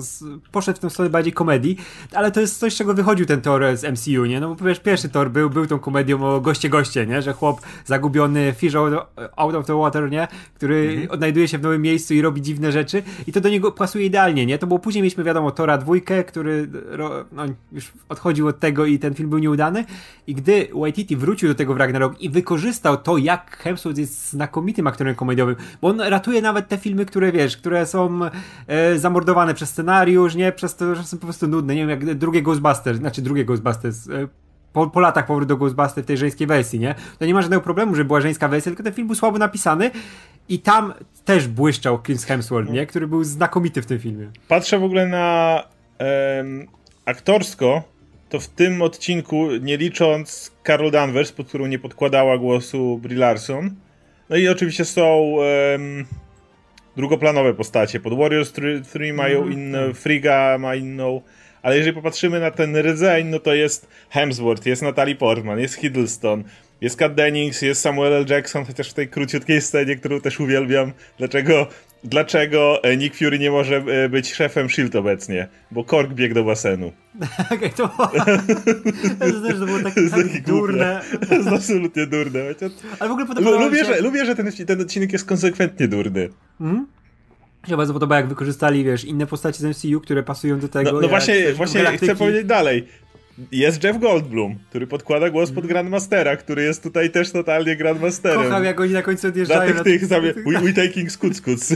poszedł 0.52 0.78
w 0.78 0.82
tą 0.82 0.90
stronę 0.90 1.10
bardziej 1.10 1.34
komedii, 1.34 1.78
ale 2.14 2.32
to 2.32 2.42
jest 2.42 2.60
coś, 2.60 2.74
z 2.74 2.78
czego 2.78 2.94
wychodził 2.94 3.25
ten 3.25 3.42
Thor 3.42 3.64
z 3.78 3.84
MCU, 3.84 4.25
nie? 4.25 4.40
No 4.40 4.56
bo 4.56 4.66
wiesz, 4.66 4.80
pierwszy 4.80 5.10
Thor 5.10 5.32
był, 5.32 5.50
był 5.50 5.66
tą 5.66 5.80
komedią 5.80 6.24
o 6.24 6.42
goście 6.42 6.69
goście, 6.69 7.06
nie? 7.06 7.21
Że 7.21 7.33
chłop 7.33 7.62
zagubiony 7.86 8.54
fish 8.54 8.75
out 9.36 9.56
of 9.56 9.66
the 9.66 9.77
water, 9.77 10.12
nie? 10.12 10.27
Który 10.54 10.89
mhm. 10.89 11.12
odnajduje 11.12 11.48
się 11.48 11.57
w 11.57 11.62
nowym 11.62 11.81
miejscu 11.81 12.13
i 12.13 12.21
robi 12.21 12.42
dziwne 12.42 12.71
rzeczy 12.71 13.04
i 13.27 13.31
to 13.31 13.42
do 13.42 13.50
niego 13.50 13.71
pasuje 13.71 14.06
idealnie, 14.06 14.45
nie? 14.45 14.57
To 14.57 14.68
było 14.68 14.80
później 14.80 15.01
mieliśmy 15.01 15.24
wiadomo 15.24 15.51
Tora 15.51 15.77
dwójkę, 15.77 16.24
który 16.24 16.70
no, 17.32 17.44
już 17.72 17.91
odchodził 18.10 18.48
od 18.48 18.60
tego 18.60 18.86
i 18.86 19.00
ten 19.00 19.13
film 19.13 19.29
był 19.29 19.39
nieudany 19.39 19.86
i 20.27 20.36
gdy 20.36 20.67
Waititi 20.74 21.15
wrócił 21.15 21.50
do 21.50 21.55
tego 21.55 21.74
w 21.74 21.77
Ragnarok 21.77 22.22
i 22.22 22.29
wykorzystał 22.29 22.98
to, 22.98 23.17
jak 23.17 23.58
Hemsworth 23.58 24.00
jest 24.00 24.29
znakomitym 24.29 24.88
aktorem 24.88 25.15
komediowym, 25.15 25.55
bo 25.82 25.88
on 25.88 26.01
ratuje 26.01 26.41
nawet 26.41 26.67
te 26.67 26.77
filmy, 26.77 27.05
które 27.05 27.32
wiesz, 27.32 27.58
które 27.58 27.86
są 27.86 28.20
e, 28.67 29.00
zamordowane 29.00 29.53
przez 29.53 29.70
scenariusz, 29.70 30.36
nie? 30.36 30.51
Przez 30.51 30.75
to, 30.75 30.96
że 30.96 31.03
są 31.03 31.17
po 31.17 31.25
prostu 31.25 31.48
nudne, 31.48 31.75
nie 31.75 31.88
wiem, 31.88 31.89
jak 31.89 32.15
drugie 32.15 32.41
Ghostbusters, 32.41 33.00
znaczy 33.00 33.22
drugie 33.22 33.46
Ghostbusters, 33.46 34.10
e, 34.10 34.27
po, 34.74 34.88
po 34.88 35.00
latach 35.00 35.26
powrót 35.26 35.48
do 35.48 35.58
Ghostbusters 35.58 36.06
w 36.06 36.08
tej 36.08 36.18
żeńskiej 36.18 36.48
wersji, 36.48 36.80
nie? 36.80 36.96
To 37.20 37.26
nie 37.26 37.34
ma 37.34 37.42
żadnego 37.42 37.62
problemu, 37.62 37.96
że 37.96 38.06
była 38.06 38.22
żeńska 38.22 38.48
wersja, 38.48 38.70
tylko 38.70 38.84
ten 38.84 38.94
film 38.94 39.08
był 39.08 39.16
słabo 39.16 39.38
napisany 39.38 39.92
i 40.50 40.60
tam 40.60 40.94
też 41.26 41.48
błyszczał 41.48 42.02
Chris 42.02 42.24
Hemsworth, 42.24 42.72
nie? 42.72 42.86
Który 42.86 43.08
był 43.08 43.24
znakomity 43.24 43.82
w 43.82 43.86
tym 43.86 44.00
filmie. 44.00 44.28
Patrzę 44.48 44.80
w 44.80 44.84
ogóle 44.84 45.08
na 45.08 45.64
em, 45.98 46.68
aktorsko, 47.06 47.84
to 48.30 48.40
w 48.40 48.48
tym 48.48 48.82
odcinku, 48.82 49.48
nie 49.62 49.78
licząc 49.78 50.52
Carol 50.68 50.92
Danvers, 50.92 51.32
pod 51.32 51.48
którą 51.48 51.66
nie 51.66 51.80
podkładała 51.80 52.38
głosu 52.38 53.00
Brie 53.02 53.18
Larson, 53.18 53.76
no 54.30 54.36
i 54.36 54.48
oczywiście 54.48 54.86
są 54.86 55.36
em, 55.76 56.06
drugoplanowe 56.96 57.54
postacie. 57.54 58.00
Pod 58.00 58.18
Warriors 58.18 58.52
3, 58.52 58.82
3 58.90 59.14
mają 59.14 59.42
mm, 59.42 59.54
inne, 59.54 59.88
tak. 59.88 59.98
Friga 59.98 60.58
ma 60.58 60.76
inną, 60.76 61.22
ale 61.62 61.78
jeżeli 61.78 61.96
popatrzymy 61.96 62.39
na 62.39 62.51
ten 62.51 62.78
rdzeń, 62.78 63.28
no 63.28 63.39
to 63.39 63.54
jest 63.54 63.88
Hemsworth, 64.10 64.66
jest 64.66 64.82
Natalie 64.82 65.16
Portman, 65.16 65.60
jest 65.60 65.75
Hiddleston, 65.75 66.44
jest 66.82 66.98
Kat 66.98 67.16
Dennings, 67.16 67.62
jest 67.62 67.82
Samuel 67.82 68.13
L. 68.13 68.25
Jackson, 68.30 68.66
chociaż 68.66 68.89
w 68.89 68.94
tej 68.94 69.08
króciutkiej 69.08 69.62
scenie, 69.62 69.96
którą 69.96 70.22
też 70.22 70.39
uwielbiam. 70.39 70.92
Dlaczego, 71.18 71.68
dlaczego 72.04 72.84
e, 72.84 72.98
Nick 72.98 73.16
Fury 73.18 73.39
nie 73.39 73.51
może 73.51 73.75
e, 73.75 74.10
być 74.10 74.34
szefem 74.34 74.66
S.H.I.E.L.D. 74.66 75.00
obecnie? 75.00 75.48
Bo 75.72 75.84
Kork 75.84 76.13
biegł 76.13 76.36
do 76.36 76.44
basenu. 76.44 76.92
Tak, 77.50 77.74
to 77.74 77.88
to 79.60 79.66
było 79.66 79.80
tak, 79.80 79.94
tak 80.12 80.42
durne. 80.42 81.01
To 81.30 81.36
jest 81.36 81.48
absolutnie 81.48 82.06
durne. 82.06 82.39
Ale 83.00 83.10
w 83.10 83.12
ogóle 83.12 83.25
lubię, 83.66 83.80
się... 83.80 83.86
że, 83.86 84.01
lubię, 84.01 84.25
że 84.25 84.36
ten, 84.36 84.51
ten 84.68 84.82
odcinek 84.82 85.13
jest 85.13 85.25
konsekwentnie 85.25 85.88
durny. 85.88 86.30
Mm? 86.62 86.88
Się 87.68 87.78
bardzo 87.78 87.94
podoba, 87.94 88.16
jak 88.16 88.28
wykorzystali, 88.28 88.84
wiesz, 88.84 89.06
inne 89.06 89.25
postacie 89.25 89.60
z 89.60 89.63
MCU, 89.63 90.01
które 90.01 90.24
pasują 90.24 90.60
do 90.60 90.68
tego. 90.68 90.92
No, 90.92 91.01
no 91.01 91.08
właśnie, 91.08 91.54
właśnie 91.54 91.86
chcę 91.98 92.16
powiedzieć 92.16 92.46
dalej. 92.46 92.88
Jest 93.51 93.84
Jeff 93.84 94.00
Goldblum, 94.00 94.60
który 94.70 94.88
podkłada 94.88 95.30
głos 95.30 95.51
pod 95.51 95.68
Grandmastera, 95.68 96.38
który 96.38 96.63
jest 96.63 96.84
tutaj 96.84 97.10
też 97.10 97.32
totalnie 97.32 97.75
Grandmasterem. 97.75 98.44
Kocham, 98.44 98.63
jak 98.63 98.80
oni 98.80 98.94
na 98.94 99.01
końcu 99.01 99.28
odjeżdżają. 99.28 99.60
Na 99.60 99.68
tych, 99.68 99.75
na 99.75 99.84
tych, 99.84 100.34
tych, 100.34 100.44
we, 100.46 100.62
we 100.62 100.74
taking 100.74 101.12
scuts. 101.12 101.75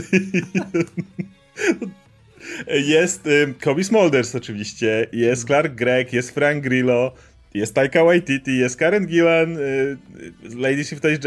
Jest 2.68 3.26
y, 3.26 3.54
Kobe 3.60 3.84
Smulders 3.84 4.34
oczywiście, 4.34 5.06
jest 5.12 5.46
Clark 5.46 5.74
Gregg, 5.74 6.12
jest 6.12 6.30
Frank 6.30 6.62
Grillo, 6.62 7.12
jest 7.54 7.74
Taika 7.74 8.04
Waititi, 8.04 8.58
jest 8.58 8.76
Karen 8.76 9.06
Gillan, 9.06 9.56
y, 9.58 9.96
Lady 10.56 10.84
Shifters 10.84 11.18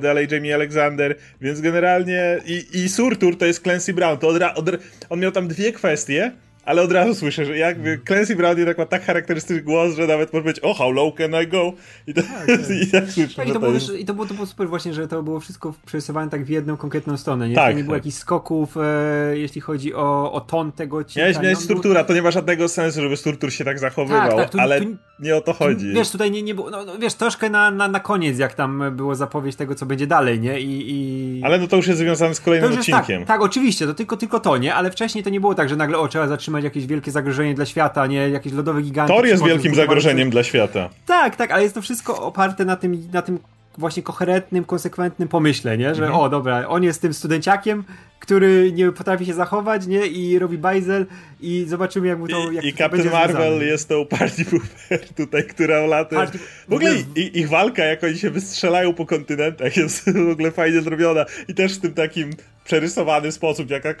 dalej 0.00 0.28
Jamie 0.30 0.54
Alexander, 0.54 1.16
więc 1.40 1.60
generalnie 1.60 2.38
i, 2.46 2.64
i 2.74 2.88
Surtur 2.88 3.38
to 3.38 3.46
jest 3.46 3.62
Clancy 3.62 3.94
Brown. 3.94 4.18
To 4.18 4.28
od, 4.28 4.42
od, 4.42 4.70
on 5.10 5.20
miał 5.20 5.32
tam 5.32 5.48
dwie 5.48 5.72
kwestie, 5.72 6.32
ale 6.64 6.82
od 6.82 6.92
razu 6.92 7.14
słyszę, 7.14 7.44
że 7.44 7.58
jakby 7.58 8.00
Clancy 8.06 8.36
Brown 8.36 8.58
jednak 8.58 8.78
ma 8.78 8.86
tak 8.86 9.04
charakterystyczny 9.04 9.62
głos, 9.62 9.94
że 9.94 10.06
nawet 10.06 10.32
może 10.32 10.44
być 10.44 10.60
oh, 10.60 10.78
how 10.78 10.92
low 10.92 11.14
can 11.14 11.42
I 11.42 11.46
go? 11.46 11.72
I, 12.06 12.14
to, 12.14 12.22
tak, 12.22 12.46
tak. 12.46 12.70
i 12.82 12.86
tak 12.90 13.10
słyszę, 13.10 13.34
tak, 13.36 13.48
i 13.48 13.52
to, 13.52 13.60
było, 13.60 13.72
jest... 13.72 13.94
I 13.98 14.04
to 14.04 14.14
było, 14.14 14.26
to 14.26 14.34
było 14.34 14.46
super 14.46 14.68
właśnie, 14.68 14.94
że 14.94 15.08
to 15.08 15.22
było 15.22 15.40
wszystko 15.40 15.74
przerysowane 15.86 16.30
tak 16.30 16.44
w 16.44 16.48
jedną 16.48 16.76
konkretną 16.76 17.16
stronę, 17.16 17.48
nie? 17.48 17.54
Tak, 17.54 17.76
nie 17.76 17.84
było 17.84 17.96
tak. 17.96 18.00
jakichś 18.04 18.16
skoków, 18.16 18.76
e, 18.76 19.38
jeśli 19.38 19.60
chodzi 19.60 19.94
o, 19.94 20.32
o 20.32 20.40
ton 20.40 20.72
tego 20.72 20.96
odcinka. 20.96 21.20
Miałeś, 21.20 21.42
miałeś 21.42 21.58
struktura, 21.58 22.04
to 22.04 22.14
nie 22.14 22.22
ma 22.22 22.30
żadnego 22.30 22.68
sensu, 22.68 23.00
żeby 23.00 23.16
struktur 23.16 23.52
się 23.52 23.64
tak 23.64 23.78
zachowywał, 23.78 24.48
tu, 24.48 24.60
ale 24.60 24.80
tu, 24.80 24.86
nie 25.18 25.36
o 25.36 25.40
to 25.40 25.52
chodzi. 25.52 25.88
Tu, 25.88 25.94
wiesz, 25.94 26.10
tutaj 26.10 26.30
nie, 26.30 26.42
nie 26.42 26.54
było, 26.54 26.70
no, 26.70 26.84
no, 26.84 26.98
wiesz, 26.98 27.14
troszkę 27.14 27.50
na, 27.50 27.70
na, 27.70 27.88
na 27.88 28.00
koniec, 28.00 28.38
jak 28.38 28.54
tam 28.54 28.84
było 28.96 29.14
zapowiedź 29.14 29.56
tego, 29.56 29.74
co 29.74 29.86
będzie 29.86 30.06
dalej, 30.06 30.40
nie? 30.40 30.60
I, 30.60 30.84
i... 30.90 31.40
Ale 31.44 31.58
no 31.58 31.66
to 31.66 31.76
już 31.76 31.86
jest 31.86 31.98
związane 31.98 32.34
z 32.34 32.40
kolejnym 32.40 32.72
odcinkiem. 32.72 33.20
Tak, 33.20 33.28
tak, 33.28 33.42
oczywiście, 33.42 33.86
to 33.86 33.94
tylko, 33.94 34.16
tylko 34.16 34.40
to, 34.40 34.56
nie? 34.56 34.74
Ale 34.74 34.90
wcześniej 34.90 35.24
to 35.24 35.30
nie 35.30 35.40
było 35.40 35.54
tak, 35.54 35.68
że 35.68 35.76
nagle 35.76 35.98
o, 35.98 36.08
trzeba 36.08 36.28
zatrzymać 36.28 36.51
jakieś 36.60 36.86
wielkie 36.86 37.10
zagrożenie 37.10 37.54
dla 37.54 37.66
świata, 37.66 38.06
nie 38.06 38.28
jakieś 38.28 38.52
lodowe 38.52 38.82
giganty. 38.82 39.12
Thor 39.12 39.26
jest 39.26 39.44
wielkim 39.44 39.74
zagrożeniem 39.74 40.30
dla 40.30 40.42
świata. 40.42 40.88
Tak, 41.06 41.36
tak, 41.36 41.50
ale 41.50 41.62
jest 41.62 41.74
to 41.74 41.82
wszystko 41.82 42.22
oparte 42.22 42.64
na 42.64 42.76
tym, 42.76 43.08
na 43.12 43.22
tym 43.22 43.38
właśnie 43.78 44.02
koherentnym, 44.02 44.64
konsekwentnym 44.64 45.28
pomyśle, 45.28 45.78
nie? 45.78 45.94
Że 45.94 46.04
mhm. 46.04 46.20
o, 46.20 46.28
dobra, 46.28 46.68
on 46.68 46.82
jest 46.82 47.02
tym 47.02 47.14
studenciakiem, 47.14 47.84
który 48.22 48.72
nie 48.72 48.92
potrafi 48.92 49.26
się 49.26 49.34
zachować, 49.34 49.86
nie? 49.86 50.06
I 50.06 50.38
robi 50.38 50.58
bajzel 50.58 51.06
i 51.40 51.64
zobaczymy, 51.68 52.08
jak 52.08 52.18
mu 52.18 52.28
to 52.28 52.50
I, 52.50 52.54
jak 52.54 52.64
I 52.64 52.72
Captain 52.72 53.10
Marvel 53.10 53.36
związane. 53.36 53.64
jest 53.64 53.88
tą 53.88 54.06
party 54.06 54.44
pooper 54.44 55.08
tutaj, 55.24 55.44
która 55.44 55.86
latuje. 55.86 56.20
Party... 56.20 56.38
W 56.68 56.72
ogóle 56.72 56.94
ich, 57.16 57.34
ich 57.34 57.48
walka, 57.48 57.84
jak 57.84 58.04
oni 58.04 58.18
się 58.18 58.30
wystrzelają 58.30 58.94
po 58.94 59.06
kontynentach, 59.06 59.76
jest 59.82 60.10
w 60.10 60.30
ogóle 60.30 60.50
fajnie 60.50 60.80
zrobiona 60.80 61.24
i 61.48 61.54
też 61.54 61.78
w 61.78 61.80
tym 61.80 61.94
takim 61.94 62.30
przerysowany 62.64 63.32
sposób, 63.32 63.70
jak 63.70 63.82
tak 63.82 64.00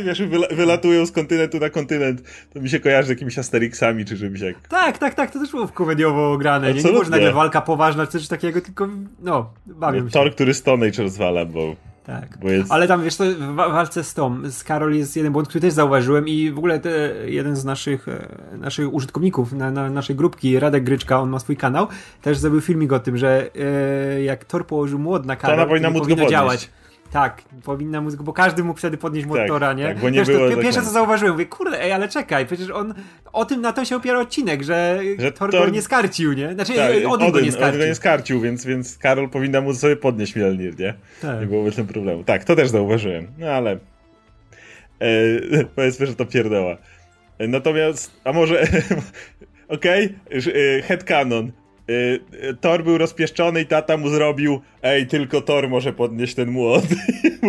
i 0.00 0.02
wiesz, 0.02 0.22
wylatują 0.50 1.06
z 1.06 1.12
kontynentu 1.12 1.58
na 1.58 1.70
kontynent. 1.70 2.22
To 2.54 2.60
mi 2.60 2.68
się 2.68 2.80
kojarzy 2.80 3.06
z 3.06 3.10
jakimiś 3.10 3.38
Asterixami, 3.38 4.04
czy 4.04 4.18
czymś 4.18 4.40
jak... 4.40 4.68
Tak, 4.68 4.98
tak, 4.98 5.14
tak, 5.14 5.30
to 5.30 5.38
też 5.38 5.50
było 5.50 5.68
komediowo 5.68 6.38
grane. 6.38 6.74
Nie, 6.74 6.82
nie 6.82 6.90
było, 6.90 7.02
nagle 7.02 7.32
walka 7.32 7.60
poważna, 7.60 8.06
czy 8.06 8.12
coś 8.12 8.28
takiego, 8.28 8.60
tylko 8.60 8.88
no, 9.22 9.50
bawię 9.66 10.00
no, 10.00 10.06
się. 10.06 10.12
Tor, 10.12 10.34
który 10.34 10.54
Stone 10.54 10.86
Age 10.86 11.02
rozwala, 11.02 11.44
bo 11.44 11.76
tak. 12.04 12.28
Jest... 12.42 12.72
Ale 12.72 12.88
tam 12.88 13.04
wiesz, 13.04 13.16
to 13.16 13.24
w 13.24 13.54
walce 13.54 14.04
z 14.04 14.14
Tom, 14.14 14.50
z 14.50 14.64
Karol 14.64 14.94
jest 14.94 15.16
jeden 15.16 15.32
błąd, 15.32 15.48
który 15.48 15.60
też 15.60 15.72
zauważyłem 15.72 16.28
i 16.28 16.50
w 16.50 16.58
ogóle 16.58 16.80
te, 16.80 16.90
jeden 17.26 17.56
z 17.56 17.64
naszych, 17.64 18.08
e, 18.08 18.28
naszych 18.58 18.94
użytkowników 18.94 19.52
na, 19.52 19.70
na, 19.70 19.90
naszej 19.90 20.16
grupki, 20.16 20.58
Radek 20.58 20.84
Gryczka, 20.84 21.20
on 21.20 21.30
ma 21.30 21.38
swój 21.38 21.56
kanał, 21.56 21.88
też 22.22 22.38
zrobił 22.38 22.60
filmik 22.60 22.92
o 22.92 22.98
tym, 22.98 23.16
że 23.16 23.50
e, 23.56 24.22
jak 24.22 24.44
Tor 24.44 24.66
położył 24.66 24.98
młot 24.98 25.26
na 25.26 25.36
Karol, 25.36 25.58
to, 25.58 25.66
powinna 25.66 25.92
to 25.92 26.00
powinno 26.00 26.26
działać. 26.26 26.70
Tak, 27.14 27.42
powinna 27.64 28.00
mu, 28.00 28.10
bo 28.10 28.32
każdy 28.32 28.64
mógł 28.64 28.78
wtedy 28.78 28.96
podnieść 28.96 29.28
tak, 29.28 29.38
motora, 29.38 29.72
nie? 29.72 29.84
Tak, 29.84 29.98
bo 29.98 30.10
nie 30.10 30.18
Wiesz, 30.18 30.28
było 30.28 30.50
to, 30.50 30.56
pierwsze 30.56 30.82
co 30.82 30.90
zauważyłem, 30.90 31.34
mówię, 31.34 31.46
kurde, 31.46 31.82
ej, 31.82 31.92
ale 31.92 32.08
czekaj, 32.08 32.46
przecież 32.46 32.70
on, 32.70 32.94
o 33.32 33.44
tym 33.44 33.60
na 33.60 33.72
to 33.72 33.84
się 33.84 33.96
opiera 33.96 34.18
odcinek, 34.18 34.62
że, 34.62 35.00
że 35.18 35.32
Thor 35.32 35.50
go 35.50 35.68
nie 35.68 35.82
skarcił, 35.82 36.32
nie? 36.32 36.54
Znaczy, 36.54 36.72
tak, 36.74 36.92
Odin 37.08 37.30
go 37.30 37.40
nie 37.40 37.52
skarcił. 37.52 37.80
Go 37.80 37.86
nie 37.86 37.94
skarcił, 37.94 38.40
więc, 38.40 38.64
więc 38.64 38.98
Karol 38.98 39.28
powinna 39.30 39.60
mu 39.60 39.74
sobie 39.74 39.96
podnieść 39.96 40.36
Mjolnir, 40.36 40.78
nie? 40.78 40.94
Tak. 41.22 41.40
Nie 41.40 41.46
byłoby 41.46 41.72
tym 41.72 41.86
problemu. 41.86 42.24
Tak, 42.24 42.44
to 42.44 42.56
też 42.56 42.68
zauważyłem, 42.68 43.26
no 43.38 43.46
ale 43.46 43.72
e, 43.72 43.78
powiedzmy, 45.76 46.06
że 46.06 46.14
to 46.14 46.26
pierdoła. 46.26 46.76
E, 47.38 47.48
natomiast, 47.48 48.20
a 48.24 48.32
może, 48.32 48.62
okej, 49.68 50.14
okay, 50.26 50.82
headcanon. 50.82 51.52
Y, 51.90 52.20
y, 52.44 52.56
Thor 52.60 52.84
był 52.84 52.98
rozpieszczony 52.98 53.60
i 53.60 53.66
tata 53.66 53.96
mu 53.96 54.08
zrobił 54.08 54.60
ej, 54.82 55.06
tylko 55.06 55.40
Thor 55.40 55.68
może 55.68 55.92
podnieść 55.92 56.34
ten 56.34 56.50
młot. 56.50 56.84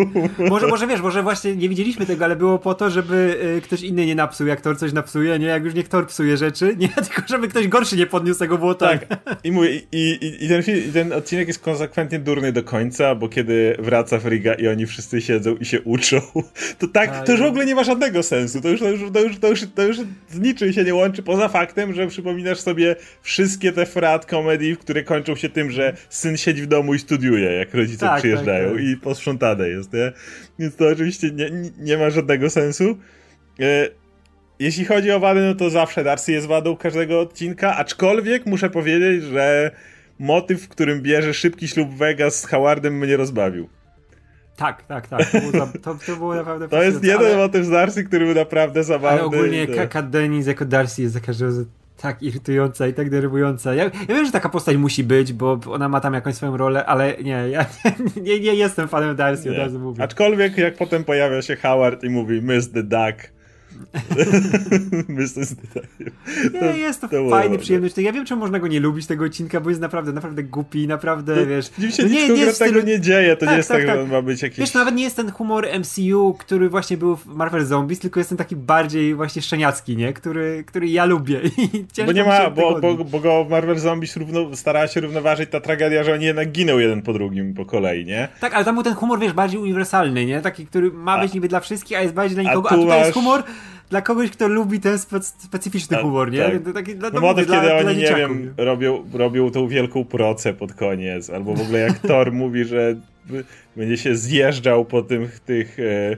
może, 0.50 0.68
może 0.68 0.88
wiesz, 0.88 1.02
może 1.02 1.24
właśnie 1.24 1.56
nie 1.56 1.70
widzieliśmy 1.70 2.06
tego, 2.06 2.26
ale 2.26 2.36
było 2.36 2.60
po 2.60 2.74
to, 2.74 2.90
żeby 2.90 3.40
y, 3.58 3.62
ktoś 3.62 3.82
inny 3.82 4.06
nie 4.06 4.16
napsuł, 4.16 4.48
jak 4.48 4.62
Thor 4.62 4.78
coś 4.78 4.94
napsuje, 4.94 5.40
nie? 5.40 5.46
Jak 5.46 5.64
już 5.64 5.74
niech 5.74 5.88
Thor 5.88 6.08
psuje 6.08 6.38
rzeczy, 6.38 6.76
nie? 6.78 6.90
Tylko 7.08 7.22
żeby 7.28 7.48
ktoś 7.48 7.68
gorszy 7.68 7.98
nie 7.98 8.06
podniósł 8.06 8.40
tego 8.40 8.58
młota. 8.58 8.98
Tak. 8.98 9.06
I, 9.44 9.52
mówię, 9.52 9.70
i, 9.76 9.82
i, 9.92 10.46
i, 10.46 10.48
ten, 10.48 10.62
i 10.90 10.92
ten 10.92 11.14
odcinek 11.14 11.48
jest 11.48 11.60
konsekwentnie 11.60 12.20
durny 12.20 12.52
do 12.52 12.64
końca, 12.64 13.16
bo 13.16 13.30
kiedy 13.30 13.76
wraca 13.80 14.20
Friga 14.20 14.54
i 14.54 14.68
oni 14.68 14.86
wszyscy 14.86 15.22
siedzą 15.22 15.56
i 15.56 15.66
się 15.66 15.82
uczą, 15.82 16.22
to 16.80 16.88
tak, 16.88 17.26
to 17.26 17.32
już 17.32 17.42
w 17.42 17.46
ogóle 17.46 17.66
nie 17.66 17.76
ma 17.76 17.84
żadnego 17.84 18.24
sensu. 18.24 18.62
To 18.62 18.70
już, 18.70 18.80
to 18.80 18.90
już, 18.90 19.12
to 19.12 19.22
już, 19.22 19.40
to 19.40 19.50
już, 19.50 19.62
to 19.76 19.84
już 19.84 19.98
z 20.30 20.40
niczym 20.40 20.74
się 20.74 20.84
nie 20.84 20.96
łączy, 20.96 21.24
poza 21.24 21.48
faktem, 21.48 21.94
że 21.94 22.08
przypominasz 22.08 22.60
sobie 22.60 22.96
wszystkie 23.22 23.72
te 23.72 23.86
frat 23.86 24.26
komedii, 24.26 24.78
które 24.78 25.04
kończą 25.04 25.36
się 25.36 25.50
tym, 25.50 25.72
że 25.72 25.94
syn 26.10 26.38
siedzi 26.38 26.62
w 26.62 26.68
domu 26.68 26.94
i 26.94 27.00
studiuje 27.00 27.26
studiuje, 27.26 27.52
jak 27.52 27.74
rodzice 27.74 28.06
tak, 28.06 28.20
przyjeżdżają 28.20 28.70
tak, 28.70 28.78
tak. 28.78 28.86
i 28.86 28.98
posprzątane 28.98 29.70
jest, 29.70 29.85
nie? 29.94 30.12
Więc 30.60 30.76
to 30.76 30.88
oczywiście 30.88 31.32
nie, 31.32 31.52
nie 31.78 31.98
ma 31.98 32.10
żadnego 32.10 32.50
sensu. 32.50 32.98
E, 33.60 33.90
jeśli 34.60 34.86
chodzi 34.86 35.12
o 35.12 35.20
wady, 35.20 35.42
no 35.42 35.56
to 35.56 35.70
zawsze 35.70 36.04
Darcy 36.04 36.32
jest 36.32 36.48
wadą 36.48 36.78
każdego 36.78 37.20
odcinka, 37.20 37.78
aczkolwiek 37.78 38.46
muszę 38.46 38.70
powiedzieć, 38.70 39.24
że 39.24 39.72
motyw, 40.20 40.62
w 40.62 40.68
którym 40.68 41.02
bierze 41.02 41.34
szybki 41.34 41.68
ślub 41.68 41.94
Vegas 41.94 42.42
z 42.42 42.46
Howardem 42.46 42.98
mnie 42.98 43.18
rozbawił. 43.18 43.70
Tak, 44.56 44.84
tak, 44.84 45.08
tak. 45.08 45.32
To 45.32 45.40
było, 45.40 45.52
to, 45.84 45.96
to 46.06 46.16
było 46.16 46.36
naprawdę 46.36 46.70
To 46.78 46.84
jest 46.84 47.04
jeden 47.04 47.28
ale... 47.28 47.38
motyw 47.38 47.66
z 47.66 47.70
Darcy, 47.70 48.04
który 48.04 48.26
był 48.26 48.36
naprawdę 48.36 48.84
zabawny. 48.84 49.20
Ale 49.20 49.24
ogólnie 49.24 49.68
Kat 49.68 50.10
Dennis 50.10 50.48
jako 50.48 50.66
Darcy 50.66 51.02
jest 51.02 51.14
za 51.14 51.20
każdego 51.20 51.52
tak 52.02 52.24
irytująca 52.24 52.88
i 52.88 52.94
tak 52.94 53.10
denerwująca. 53.10 53.74
Ja, 53.74 53.84
ja, 53.84 53.92
wiem, 54.10 54.26
że 54.26 54.32
taka 54.32 54.50
postać 54.50 54.78
musi 54.78 55.04
być, 55.04 55.34
bo 55.34 55.60
ona 55.72 55.90
ma 55.90 56.00
tam 56.00 56.14
jakąś 56.14 56.36
swoją 56.36 56.58
rolę, 56.58 56.86
ale 56.86 57.18
nie, 57.24 57.50
ja 57.50 57.66
nie, 58.26 58.40
nie, 58.40 58.54
jestem 58.54 58.88
fanem 58.88 59.16
Darcy, 59.16 59.52
od 59.52 59.58
razu 59.58 59.80
mówię. 59.80 60.04
Aczkolwiek 60.04 60.58
jak 60.58 60.76
potem 60.76 61.04
pojawia 61.04 61.42
się 61.42 61.56
Howard 61.56 62.04
i 62.04 62.10
mówi 62.10 62.42
Miss 62.42 62.72
the 62.72 62.84
Duck, 62.84 63.35
Myślę, 65.08 65.44
że 65.46 65.56
tak. 65.74 65.84
Nie, 66.54 66.80
jest 66.80 67.02
to, 67.02 67.08
to 67.08 67.30
fajny, 67.30 67.58
przyjemny 67.58 67.90
Ja 67.98 68.12
wiem, 68.12 68.26
czemu 68.26 68.42
można 68.42 68.60
go 68.60 68.68
nie 68.68 68.80
lubić, 68.80 69.08
tego 69.08 69.26
odcinka, 69.26 69.62
bo 69.62 69.70
jest 69.70 69.82
naprawdę, 69.82 70.14
naprawdę 70.14 70.44
głupi, 70.44 70.88
naprawdę, 70.88 71.36
no, 71.36 71.46
wiesz... 71.46 71.66
Się, 71.96 72.04
no, 72.04 72.10
nie, 72.10 72.30
nie 72.30 72.54
tego 72.54 72.82
nie 72.82 73.00
dzieje, 73.00 73.36
to 73.36 73.40
tak, 73.40 73.50
nie 73.50 73.58
jest 73.58 73.70
tak, 73.70 73.78
tak, 73.78 73.88
tak, 73.88 73.96
że 73.96 74.04
on 74.04 74.10
ma 74.10 74.22
być 74.22 74.42
jakiś... 74.42 74.60
Wiesz, 74.60 74.74
nawet 74.74 74.96
nie 74.96 75.04
jest 75.04 75.16
ten 75.16 75.32
humor 75.32 75.68
MCU, 75.80 76.36
który 76.40 76.70
właśnie 76.70 76.98
był 76.98 77.16
w 77.16 77.26
Marvel 77.26 77.66
Zombies, 77.66 78.00
tylko 78.00 78.20
jest 78.20 78.30
ten 78.30 78.38
taki 78.38 78.56
bardziej 78.56 79.16
właśnie 79.16 79.42
szczeniacki, 79.42 79.98
nie? 79.98 80.14
Który, 80.14 80.64
który 80.68 80.88
ja 80.88 81.06
lubię 81.06 81.42
bo 82.06 82.12
nie 82.12 82.24
ma, 82.24 82.50
bo, 82.50 82.80
bo, 82.80 82.96
bo 82.96 83.20
go 83.20 83.46
Marvel 83.50 83.80
Zombies 83.80 84.18
równo, 84.18 84.56
starała 84.56 84.88
się 84.88 85.02
równoważyć 85.02 85.50
ta 85.50 85.60
tragedia, 85.62 86.04
że 86.04 86.14
oni 86.14 86.26
jednak 86.26 86.52
ginął 86.52 86.80
jeden 86.80 87.02
po 87.02 87.14
drugim 87.14 87.54
po 87.54 87.66
kolei, 87.66 88.06
nie? 88.06 88.28
Tak, 88.40 88.54
ale 88.54 88.66
tam 88.66 88.76
był 88.76 88.84
ten 88.84 88.94
humor, 88.94 89.20
wiesz, 89.20 89.34
bardziej 89.34 89.60
uniwersalny, 89.60 90.26
nie? 90.26 90.42
Taki, 90.42 90.66
który 90.66 90.92
ma 90.92 91.20
być 91.20 91.32
a, 91.32 91.34
niby 91.34 91.48
dla 91.48 91.60
wszystkich, 91.60 91.98
a 91.98 92.02
jest 92.02 92.14
bardziej 92.14 92.36
dla 92.36 92.44
nikogo, 92.44 92.70
a, 92.70 92.74
a 92.74 92.76
tutaj 92.76 92.98
masz... 92.98 93.06
jest 93.06 93.14
humor 93.14 93.44
dla 93.90 94.02
kogoś, 94.02 94.32
kto 94.32 94.48
lubi 94.48 94.80
ten 94.80 95.00
specyficzny 95.38 95.98
humor, 95.98 96.32
nie? 96.32 96.60
Tak. 96.60 96.74
Taki, 96.74 96.96
dla, 96.96 97.10
no 97.10 97.22
motyw, 97.22 97.48
kiedy 97.48 97.62
dla 97.62 97.78
oni, 97.78 97.98
nie 97.98 98.16
wiem, 98.16 98.54
robią, 98.58 99.06
robią 99.14 99.52
tą 99.52 99.68
wielką 99.68 100.06
procę 100.06 100.54
pod 100.54 100.74
koniec, 100.74 101.30
albo 101.30 101.54
w 101.54 101.62
ogóle 101.62 101.80
jak 101.80 102.00
Thor 102.08 102.32
mówi, 102.32 102.66
że 102.66 102.96
będzie 103.76 103.98
się 103.98 104.16
zjeżdżał 104.16 104.86
po 104.86 105.02
tych, 105.02 105.40
tych 105.40 105.80
e... 105.80 106.18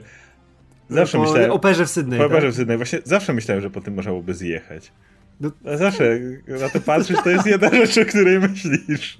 Zawsze 0.90 1.18
po 1.18 1.24
myślałem... 1.24 1.50
operze 1.50 1.86
w 1.86 1.90
Sydney, 1.90 2.18
Po 2.18 2.26
operze 2.26 2.46
tak? 2.46 2.54
w 2.54 2.56
Sydney. 2.56 2.76
Właśnie 2.76 2.98
zawsze 3.04 3.32
myślałem, 3.32 3.62
że 3.62 3.70
po 3.70 3.80
tym 3.80 3.94
można 3.94 4.10
byłoby 4.10 4.34
zjechać. 4.34 4.92
No, 5.40 5.50
zawsze 5.76 6.20
na 6.60 6.68
to 6.68 6.80
patrzysz, 6.80 7.16
to 7.24 7.30
jest 7.30 7.46
jedna 7.56 7.70
rzecz, 7.70 7.98
o 7.98 8.04
której 8.04 8.40
myślisz. 8.40 9.18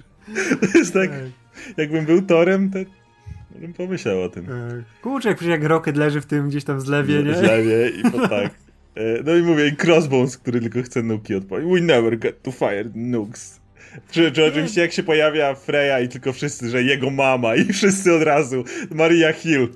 To 0.61 0.77
jest 0.77 0.93
tak, 0.93 1.09
tak. 1.09 1.77
jakbym 1.77 2.05
był 2.05 2.21
Torem, 2.21 2.71
to 2.71 2.79
bym 3.59 3.73
pomyślał 3.73 4.23
o 4.23 4.29
tym. 4.29 4.45
E, 4.51 4.83
kurczę, 5.01 5.29
jak, 5.29 5.41
jak 5.41 5.63
Rocket 5.63 5.97
leży 5.97 6.21
w 6.21 6.25
tym 6.25 6.49
gdzieś 6.49 6.63
tam 6.63 6.81
zlewie, 6.81 7.23
nie? 7.23 7.35
Zlewie 7.35 7.89
i 7.89 8.11
po 8.11 8.27
tak. 8.37 8.51
E, 8.95 9.23
no 9.25 9.35
i 9.35 9.41
mówię, 9.41 9.67
i 9.67 9.87
Crossbones, 9.87 10.37
który 10.37 10.61
tylko 10.61 10.81
chce 10.81 11.03
nuki 11.03 11.35
odpalić. 11.35 11.71
We 11.73 11.81
never 11.81 12.19
get 12.19 12.43
to 12.43 12.51
fire 12.51 12.89
nukes. 12.95 13.59
Czy, 14.11 14.31
czy 14.31 14.45
oczywiście 14.45 14.81
jak 14.81 14.91
się 14.91 15.03
pojawia 15.03 15.55
Freya 15.55 16.05
i 16.05 16.09
tylko 16.09 16.33
wszyscy, 16.33 16.69
że 16.69 16.83
jego 16.83 17.09
mama 17.09 17.55
i 17.55 17.65
wszyscy 17.73 18.13
od 18.13 18.23
razu. 18.23 18.63
Maria 18.91 19.33
Hill. 19.33 19.67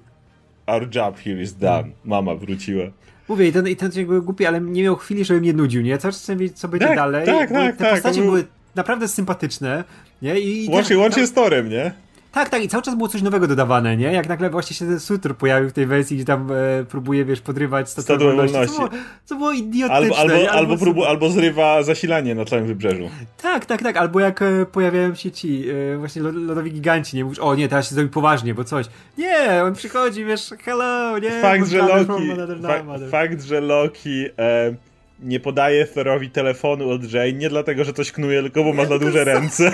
Our 0.67 0.95
job 0.95 1.17
here 1.19 1.41
is 1.41 1.53
done. 1.53 1.89
Mama 2.03 2.35
wróciła. 2.35 2.83
Mówię, 3.27 3.47
i 3.47 3.51
ten, 3.51 3.67
i 3.67 3.75
ten 3.75 3.91
był 4.07 4.23
głupi, 4.23 4.45
ale 4.45 4.61
nie 4.61 4.83
miał 4.83 4.95
chwili, 4.95 5.25
żeby 5.25 5.39
mnie 5.39 5.53
nudził, 5.53 5.81
nie? 5.81 5.97
Cały 5.97 6.11
czas 6.11 6.29
wiedzieć, 6.29 6.59
co 6.59 6.67
będzie 6.67 6.87
tak, 6.87 6.95
dalej. 6.95 7.25
Tak, 7.25 7.51
tak, 7.51 7.77
te 7.77 7.83
tak. 7.83 7.93
postacie 7.93 8.21
były 8.21 8.45
naprawdę 8.75 9.07
sympatyczne, 9.07 9.83
nie? 10.21 10.39
I 10.39 10.69
łącznie, 10.69 10.97
łącznie 10.97 11.27
z 11.27 11.33
Torem, 11.33 11.69
nie? 11.69 11.91
Tak, 12.33 12.49
tak, 12.49 12.63
i 12.63 12.67
cały 12.67 12.83
czas 12.83 12.95
było 12.95 13.09
coś 13.09 13.21
nowego 13.21 13.47
dodawane, 13.47 13.97
nie? 13.97 14.11
Jak 14.13 14.29
nagle 14.29 14.49
właśnie 14.49 14.75
się 14.75 14.85
ten 14.85 14.99
sutr 14.99 15.35
pojawił 15.35 15.69
w 15.69 15.73
tej 15.73 15.85
wersji, 15.85 16.17
gdzie 16.17 16.25
tam 16.25 16.51
e, 16.51 16.85
próbuje, 16.85 17.25
wiesz, 17.25 17.41
podrywać 17.41 17.89
statuę 17.89 18.17
wolności. 18.17 18.53
wolności. 18.53 18.75
Co, 18.75 18.87
było, 18.87 19.01
co 19.25 19.35
było 19.35 19.51
idiotyczne. 19.51 19.95
Albo, 19.95 20.17
albo, 20.17 20.35
albo, 20.35 20.51
albo, 20.51 20.77
próbu, 20.77 21.05
albo 21.05 21.29
zrywa 21.29 21.83
zasilanie 21.83 22.35
na 22.35 22.45
całym 22.45 22.65
wybrzeżu. 22.65 23.09
Tak, 23.41 23.65
tak, 23.65 23.81
tak, 23.81 23.97
albo 23.97 24.19
jak 24.19 24.41
e, 24.41 24.65
pojawiają 24.65 25.15
się 25.15 25.31
ci 25.31 25.65
e, 25.93 25.97
właśnie 25.97 26.21
lodowi 26.21 26.71
giganci, 26.71 27.17
nie? 27.17 27.23
Mówisz, 27.23 27.39
o 27.39 27.55
nie, 27.55 27.67
teraz 27.67 27.89
się 27.89 27.95
zrobi 27.95 28.09
poważnie, 28.09 28.53
bo 28.53 28.63
coś. 28.63 28.85
Nie, 29.17 29.63
on 29.63 29.73
przychodzi, 29.73 30.25
wiesz, 30.25 30.53
hello, 30.63 31.19
nie? 31.19 31.41
Fakt, 31.41 31.67
że 31.69 31.77
Loki, 31.77 32.29
fa 32.61 33.09
fakt, 33.11 33.43
że 33.43 33.61
Loki... 33.61 34.25
E, 34.39 34.92
nie 35.19 35.39
podaje 35.39 35.85
Thorowi 35.85 36.29
telefonu 36.29 36.89
od 36.89 37.13
Jay, 37.13 37.33
nie 37.33 37.49
dlatego, 37.49 37.83
że 37.83 37.93
coś 37.93 38.11
knuje, 38.11 38.41
tylko 38.41 38.63
bo 38.63 38.73
ma 38.73 38.85
za 38.85 38.99
duże 38.99 39.23
ręce. 39.23 39.71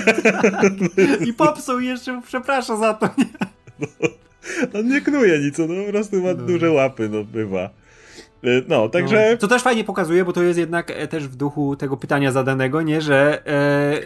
I 1.27 1.33
popsuł 1.33 1.79
jeszcze, 1.79 2.21
przepraszam 2.27 2.79
za 2.79 2.93
to. 2.93 3.09
Nie? 3.17 3.25
No, 4.73 4.79
on 4.79 4.87
nie 4.87 5.01
knuje 5.01 5.39
nic, 5.39 5.59
on 5.59 5.67
po 5.85 5.91
prostu 5.91 6.21
ma 6.21 6.33
no. 6.33 6.33
duże 6.33 6.71
łapy, 6.71 7.09
no 7.09 7.23
bywa. 7.23 7.69
Y, 8.43 8.63
no, 8.67 8.89
także. 8.89 9.31
No, 9.31 9.37
to 9.37 9.47
też 9.47 9.61
fajnie 9.61 9.83
pokazuje, 9.83 10.25
bo 10.25 10.33
to 10.33 10.43
jest 10.43 10.59
jednak 10.59 10.91
e, 10.91 11.07
też 11.07 11.27
w 11.27 11.35
duchu 11.35 11.75
tego 11.75 11.97
pytania 11.97 12.31
zadanego, 12.31 12.81
nie, 12.81 13.01
że 13.01 13.41
e, 13.47 13.99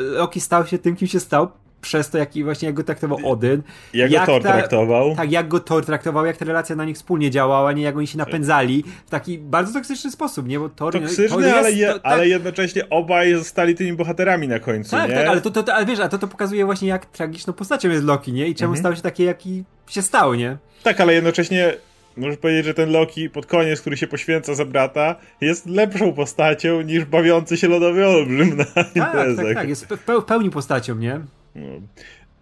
Loki 0.00 0.40
stał 0.40 0.66
się 0.66 0.78
tym, 0.78 0.96
kim 0.96 1.08
się 1.08 1.20
stał 1.20 1.48
przez 1.80 2.10
to, 2.10 2.18
jak, 2.18 2.30
właśnie 2.44 2.66
jak 2.66 2.74
go 2.74 2.84
traktował 2.84 3.18
Odyn. 3.24 3.62
Jak, 3.94 4.10
jak 4.10 4.26
go 4.26 4.32
Thor 4.32 4.42
ta, 4.42 4.52
traktował. 4.52 5.16
Tak, 5.16 5.32
jak 5.32 5.48
go 5.48 5.60
Thor 5.60 5.84
traktował, 5.84 6.26
jak 6.26 6.36
ta 6.36 6.44
relacja 6.44 6.76
na 6.76 6.84
nich 6.84 6.96
wspólnie 6.96 7.30
działała, 7.30 7.72
nie 7.72 7.82
jak 7.82 7.96
oni 7.96 8.06
się 8.06 8.18
napędzali 8.18 8.84
w 9.06 9.10
taki 9.10 9.38
bardzo 9.38 9.72
toksyczny 9.72 10.10
sposób, 10.10 10.48
nie? 10.48 10.58
Bo 10.58 10.68
Thor, 10.68 10.92
Toksyczny, 10.92 11.28
Thor 11.28 11.42
jest, 11.42 11.56
ale, 11.56 11.72
je, 11.72 11.86
to, 11.86 11.94
tak, 11.94 12.12
ale 12.12 12.28
jednocześnie 12.28 12.88
obaj 12.88 13.34
zostali 13.34 13.74
tymi 13.74 13.92
bohaterami 13.92 14.48
na 14.48 14.58
końcu, 14.58 14.90
tak, 14.90 15.08
nie? 15.10 15.16
Tak, 15.16 15.26
ale 15.26 15.40
to, 15.40 15.50
to, 15.50 15.62
to, 15.62 15.74
ale 15.74 15.86
wiesz, 15.86 16.00
a 16.00 16.08
to, 16.08 16.18
to 16.18 16.28
pokazuje 16.28 16.64
właśnie 16.64 16.88
jak 16.88 17.06
tragiczną 17.06 17.52
postacią 17.52 17.88
jest 17.88 18.04
Loki, 18.04 18.32
nie? 18.32 18.48
I 18.48 18.54
czemu 18.54 18.72
mhm. 18.72 18.82
stał 18.82 18.96
się 18.96 19.02
taki, 19.02 19.22
jaki 19.22 19.64
się 19.88 20.02
stał, 20.02 20.34
nie? 20.34 20.56
Tak, 20.82 21.00
ale 21.00 21.14
jednocześnie 21.14 21.74
Możesz 22.18 22.38
powiedzieć, 22.38 22.64
że 22.64 22.74
ten 22.74 22.92
Loki 22.92 23.30
pod 23.30 23.46
koniec, 23.46 23.80
który 23.80 23.96
się 23.96 24.06
poświęca 24.06 24.54
za 24.54 24.64
brata, 24.64 25.16
jest 25.40 25.66
lepszą 25.66 26.12
postacią 26.12 26.80
niż 26.80 27.04
bawiący 27.04 27.56
się 27.56 27.68
lodowy 27.68 28.06
olbrzym 28.06 28.56
na 28.56 28.64
tak, 28.64 28.96
imprezach. 28.96 29.46
Tak, 29.46 29.54
tak, 29.54 29.68
jest 29.68 29.86
w 29.86 30.24
pełni 30.24 30.50
postacią, 30.50 30.94
nie? 30.94 31.20
No. 31.60 31.80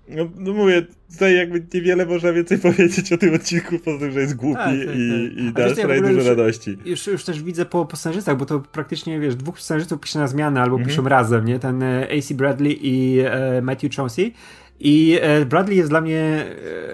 No, 0.08 0.28
no, 0.36 0.52
mówię, 0.52 0.82
tutaj 1.12 1.36
jakby 1.36 1.66
niewiele 1.74 2.06
można 2.06 2.32
więcej 2.32 2.58
powiedzieć 2.68 3.12
o 3.12 3.18
tym 3.18 3.34
odcinku, 3.34 3.78
poza 3.78 3.98
tym, 3.98 4.12
że 4.12 4.20
jest 4.20 4.36
głupi 4.36 4.56
tak, 4.56 4.86
tak, 4.86 4.96
i, 4.96 5.30
tak. 5.34 5.44
i 5.44 5.52
da 5.52 5.74
sprawia 5.74 6.00
dużo 6.00 6.12
już, 6.12 6.26
radości. 6.26 6.78
Już, 6.84 7.06
już 7.06 7.24
też 7.24 7.42
widzę 7.42 7.64
po, 7.64 7.86
po 7.86 7.96
scenarzystach, 7.96 8.36
bo 8.36 8.46
to 8.46 8.60
praktycznie, 8.60 9.20
wiesz, 9.20 9.36
dwóch 9.36 9.60
scenarzystów 9.60 10.00
pisze 10.00 10.18
na 10.18 10.26
zmianę 10.26 10.62
albo 10.62 10.76
mhm. 10.76 10.88
piszą 10.88 11.08
razem, 11.08 11.44
nie? 11.44 11.58
Ten 11.58 11.82
e, 11.82 12.08
AC 12.18 12.32
Bradley 12.32 12.78
i 12.82 13.20
e, 13.20 13.62
Matthew 13.62 13.94
Chauncey. 13.94 14.32
I 14.80 15.18
e, 15.22 15.46
Bradley 15.46 15.76
jest 15.76 15.90
dla 15.90 16.00
mnie 16.00 16.18
e, 16.18 16.44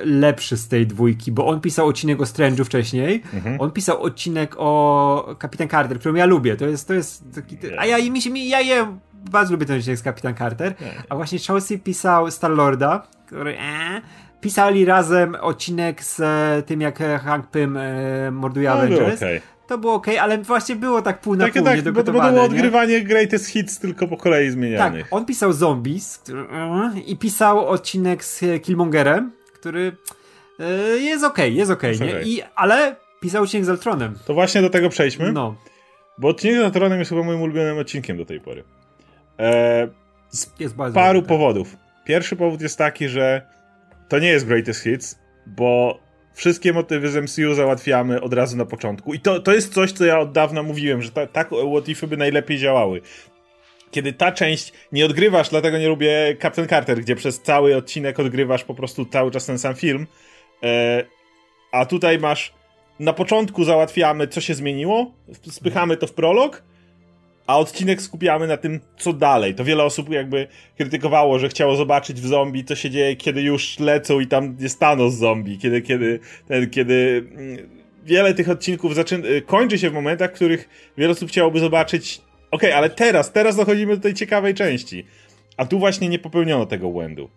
lepszy 0.05 0.57
z 0.57 0.69
tej 0.69 0.87
dwójki, 0.87 1.33
bo 1.33 1.47
on 1.47 1.61
pisał 1.61 1.87
odcinek 1.87 2.21
o 2.21 2.25
Strange'u 2.25 2.65
wcześniej. 2.65 3.23
Mhm. 3.35 3.61
On 3.61 3.71
pisał 3.71 4.03
odcinek 4.03 4.55
o 4.59 5.37
Kapitan 5.39 5.69
Carter, 5.69 5.99
którą 5.99 6.15
ja 6.15 6.27
lubię. 6.27 6.57
To 6.57 6.67
jest, 6.67 6.89
to 6.89 6.95
jest 6.95 7.25
taki, 7.35 7.57
a 7.79 7.87
ja 7.87 8.11
mi 8.11 8.23
się, 8.23 8.39
ja 8.39 8.61
je 8.61 8.97
bardzo 9.31 9.53
lubię 9.53 9.67
ten 9.67 9.79
odcinek 9.79 9.99
z 9.99 10.03
Kapitan 10.03 10.35
Carter. 10.35 10.75
A 11.09 11.17
właśnie 11.17 11.39
Chelsea 11.39 11.79
pisał 11.79 12.31
Star-Lorda, 12.31 13.03
który 13.27 13.59
e, 13.59 14.01
pisali 14.41 14.85
razem 14.85 15.35
odcinek 15.41 16.05
z 16.05 16.21
e, 16.21 16.63
tym, 16.67 16.81
jak 16.81 16.99
Hank 17.25 17.47
Pym 17.47 17.77
e, 17.77 18.31
morduje 18.31 18.69
no, 18.69 18.75
Avengers. 18.75 19.17
Okay. 19.17 19.41
To 19.67 19.79
było 19.79 19.95
ok, 19.95 20.07
ale 20.21 20.39
właśnie 20.39 20.77
było 20.77 21.03
tak 21.03 21.21
pół 21.21 21.37
na 21.37 21.45
tak, 21.45 21.53
pół 21.53 21.65
tak, 21.65 21.93
bo 21.93 22.03
to 22.03 22.13
było 22.13 22.43
odgrywanie 22.43 22.99
nie? 22.99 23.05
greatest 23.05 23.47
hits 23.47 23.79
tylko 23.79 24.09
po 24.09 24.17
kolei 24.17 24.51
zmienianych. 24.51 25.03
Tak, 25.03 25.13
on 25.13 25.25
pisał 25.25 25.53
Zombies 25.53 26.23
e, 26.53 27.01
i 27.01 27.17
pisał 27.17 27.69
odcinek 27.69 28.25
z 28.25 28.45
Killmongerem, 28.63 29.33
który 29.55 29.97
e, 30.61 30.99
jest 30.99 31.25
ok, 31.25 31.39
jest 31.39 31.71
ok, 31.71 31.83
jest 31.83 32.01
nie? 32.01 32.09
Okay. 32.09 32.23
I, 32.25 32.43
ale 32.55 32.97
pisał 33.21 33.43
odcinek 33.43 33.65
z 33.65 33.69
Ultronem. 33.69 34.15
To 34.27 34.35
właśnie 34.35 34.63
do 34.63 34.71
tego 34.71 34.89
przejdźmy. 34.89 35.33
No. 35.33 35.57
Bo 36.19 36.29
odcinek 36.29 36.61
z 36.61 36.65
Ultronem 36.65 36.99
jest 36.99 37.09
chyba 37.09 37.23
moim 37.23 37.43
ulubionym 37.43 37.79
odcinkiem 37.79 38.17
do 38.17 38.25
tej 38.25 38.41
pory. 38.41 38.65
E, 39.39 39.89
z 40.31 40.47
paru 40.95 41.21
tak. 41.21 41.29
powodów. 41.29 41.77
Pierwszy 42.05 42.37
powód 42.37 42.61
jest 42.61 42.79
taki, 42.79 43.09
że 43.09 43.43
to 44.09 44.19
nie 44.19 44.29
jest 44.29 44.47
Greatest 44.47 44.83
Hits, 44.83 45.19
bo 45.47 45.99
wszystkie 46.35 46.73
motywy 46.73 47.11
z 47.11 47.17
MCU 47.17 47.55
załatwiamy 47.55 48.21
od 48.21 48.35
razu 48.35 48.57
na 48.57 48.65
początku. 48.65 49.15
I 49.15 49.21
to, 49.21 49.41
to 49.41 49.53
jest 49.55 49.75
coś, 49.75 49.93
co 49.93 50.05
ja 50.05 50.19
od 50.19 50.33
dawna 50.33 50.63
mówiłem, 50.63 51.03
że 51.03 51.11
ta, 51.11 51.27
tak 51.27 51.49
What 51.49 51.89
Ify 51.89 52.07
by 52.07 52.17
najlepiej 52.17 52.59
działały. 52.59 53.01
Kiedy 53.91 54.13
ta 54.13 54.33
część 54.33 54.73
nie 54.93 55.07
odgrywasz, 55.07 55.49
dlatego 55.49 55.79
nie 55.79 55.89
lubię 55.89 56.37
Captain 56.43 56.69
Carter, 56.69 57.01
gdzie 57.01 57.17
przez 57.17 57.41
cały 57.41 57.77
odcinek 57.77 58.21
odgrywasz 58.21 58.65
po 58.65 58.75
prostu 58.75 59.05
cały 59.05 59.31
czas 59.31 59.47
ten 59.47 59.59
sam 59.59 59.75
film. 59.75 60.07
E, 60.63 61.05
a 61.73 61.87
tutaj 61.87 62.19
masz 62.19 62.55
na 63.01 63.13
początku 63.13 63.65
załatwiamy, 63.65 64.29
co 64.29 64.41
się 64.41 64.55
zmieniło, 64.55 65.13
spychamy 65.51 65.97
to 65.97 66.07
w 66.07 66.13
prolog, 66.13 66.63
a 67.47 67.59
odcinek 67.59 68.03
skupiamy 68.03 68.47
na 68.47 68.57
tym, 68.57 68.81
co 68.97 69.13
dalej. 69.13 69.55
To 69.55 69.65
wiele 69.65 69.85
osób 69.85 70.11
jakby 70.11 70.47
krytykowało, 70.77 71.39
że 71.39 71.49
chciało 71.49 71.77
zobaczyć 71.77 72.21
w 72.21 72.27
zombie, 72.27 72.65
co 72.65 72.75
się 72.75 72.91
dzieje, 72.91 73.17
kiedy 73.17 73.43
już 73.43 73.79
lecą 73.79 74.21
i 74.21 74.27
tam 74.27 74.57
jest 74.61 74.81
Thanos 74.81 75.15
zombie, 75.15 75.59
kiedy, 75.59 75.83
kiedy, 75.83 76.21
ten, 76.49 76.71
kiedy 76.71 77.25
mm, 77.37 77.69
wiele 78.05 78.35
tych 78.35 78.49
odcinków 78.49 78.95
zaczyna, 78.95 79.27
y, 79.29 79.43
kończy 79.43 79.79
się 79.79 79.91
w 79.91 79.95
momentach, 79.95 80.31
w 80.31 80.35
których 80.35 80.69
wiele 80.99 81.13
osób 81.13 81.29
chciałoby 81.29 81.61
zobaczyć, 81.61 82.21
okej, 82.51 82.71
okay, 82.71 82.77
ale 82.77 82.91
teraz, 82.91 83.33
teraz 83.33 83.57
dochodzimy 83.57 83.97
do 83.97 84.03
tej 84.03 84.15
ciekawej 84.15 84.55
części. 84.55 85.07
A 85.57 85.67
tu 85.67 85.79
właśnie 85.79 86.09
nie 86.09 86.19
popełniono 86.19 86.67
tego 86.67 86.91
błędu. 86.91 87.31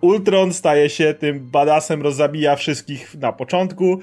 Ultron 0.00 0.52
staje 0.52 0.90
się 0.90 1.14
tym 1.14 1.50
badasem, 1.50 2.02
rozabija 2.02 2.56
wszystkich 2.56 3.14
na 3.14 3.32
początku, 3.32 4.00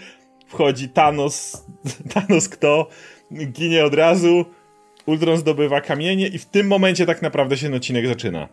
wchodzi 0.48 0.89
Thanos, 0.89 1.65
Thanos 2.13 2.50
kto, 2.50 2.88
ginie 3.32 3.86
od 3.86 3.93
razu, 3.93 4.46
Ultron 5.06 5.38
zdobywa 5.38 5.82
kamienie 5.82 6.28
i 6.28 6.38
w 6.38 6.46
tym 6.46 6.68
momencie 6.68 7.06
tak 7.06 7.22
naprawdę 7.22 7.58
się 7.58 7.76
odcinek 7.76 8.08
zaczyna. 8.08 8.48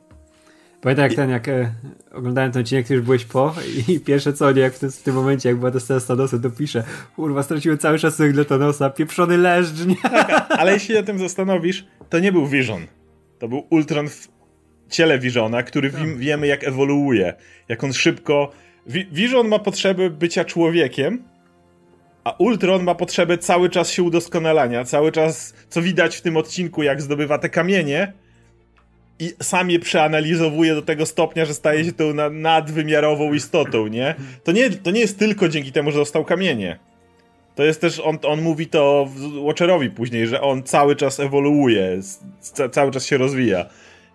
Pamiętam 0.81 1.03
jak 1.03 1.13
I... 1.13 1.17
ten, 1.17 1.31
jak 1.31 1.49
e, 1.49 1.75
oglądałem 2.13 2.53
ten 2.53 2.63
odcinek, 2.63 2.87
ty 2.87 2.95
już 2.95 3.03
byłeś 3.03 3.25
po 3.25 3.55
i 3.89 4.01
pierwsze 4.07 4.33
co, 4.33 4.53
nie, 4.53 4.61
jak 4.61 4.75
w 4.75 4.79
tym, 4.79 4.91
w 4.91 5.03
tym 5.03 5.15
momencie, 5.15 5.49
jak 5.49 5.59
była 5.59 5.71
ta 5.71 5.81
scena 5.81 6.01
z 6.01 6.07
Thanosem, 6.07 6.41
to 6.41 6.51
pisze, 6.51 6.85
kurwa, 7.17 7.43
straciłem 7.43 7.79
cały 7.79 7.99
szacunek 7.99 8.33
dla 8.33 8.45
Thanosa, 8.45 8.91
pieprzony 8.91 9.39
nie? 9.87 9.97
Tak, 10.03 10.47
ale 10.61 10.73
jeśli 10.73 10.95
się 10.95 11.01
o 11.01 11.03
tym 11.03 11.19
zastanowisz, 11.19 11.87
to 12.09 12.19
nie 12.19 12.33
był 12.33 12.47
Vision. 12.47 12.87
To 13.39 13.49
był 13.49 13.67
Ultron 13.71 14.09
w 14.09 14.29
ciele 14.89 15.19
Visiona, 15.19 15.63
który 15.63 15.91
tak. 15.91 16.17
wiemy 16.17 16.47
jak 16.47 16.65
ewoluuje, 16.65 17.35
jak 17.69 17.85
on 17.85 17.93
szybko... 17.93 18.53
Vision 19.13 19.49
ma 19.49 19.59
potrzebę 19.59 20.11
bycia 20.11 20.45
człowiekiem, 20.45 21.23
a 22.25 22.35
Ultron 22.39 22.83
ma 22.85 22.95
potrzebę 22.95 23.39
cały 23.39 23.71
czas 23.71 23.91
się 23.91 24.03
udoskonalania, 24.03 24.85
cały 24.85 25.13
czas, 25.13 25.55
co 25.69 25.83
widać 25.83 26.17
w 26.17 26.23
tym 26.23 26.37
odcinku, 26.37 26.83
jak 26.83 27.03
zdobywa 27.03 27.39
te 27.39 27.49
kamienie 27.49 28.13
i 29.19 29.33
sam 29.43 29.71
je 29.71 29.79
przeanalizowuje 29.79 30.75
do 30.75 30.83
tego 30.83 31.07
stopnia, 31.07 31.45
że 31.45 31.55
staje 31.55 31.85
się 31.85 31.93
tą 31.93 32.31
nadwymiarową 32.31 33.33
istotą, 33.33 33.87
nie? 33.87 34.15
To 34.45 34.53
nie, 34.53 34.71
to 34.71 34.91
nie 34.91 35.01
jest 35.01 35.19
tylko 35.19 35.49
dzięki 35.49 35.73
temu, 35.73 35.91
że 35.91 35.99
dostał 35.99 36.25
kamienie. 36.25 36.79
To 37.55 37.65
jest 37.65 37.81
też, 37.81 38.01
on, 38.01 38.19
on 38.23 38.43
mówi 38.43 38.67
to 38.67 39.09
Watcherowi 39.43 39.91
później, 39.91 40.27
że 40.27 40.41
on 40.41 40.63
cały 40.63 40.97
czas 40.97 41.21
ewoluuje, 41.21 42.01
cały 42.73 42.93
czas 42.93 43.07
się 43.07 43.19
rozwija. 43.19 43.67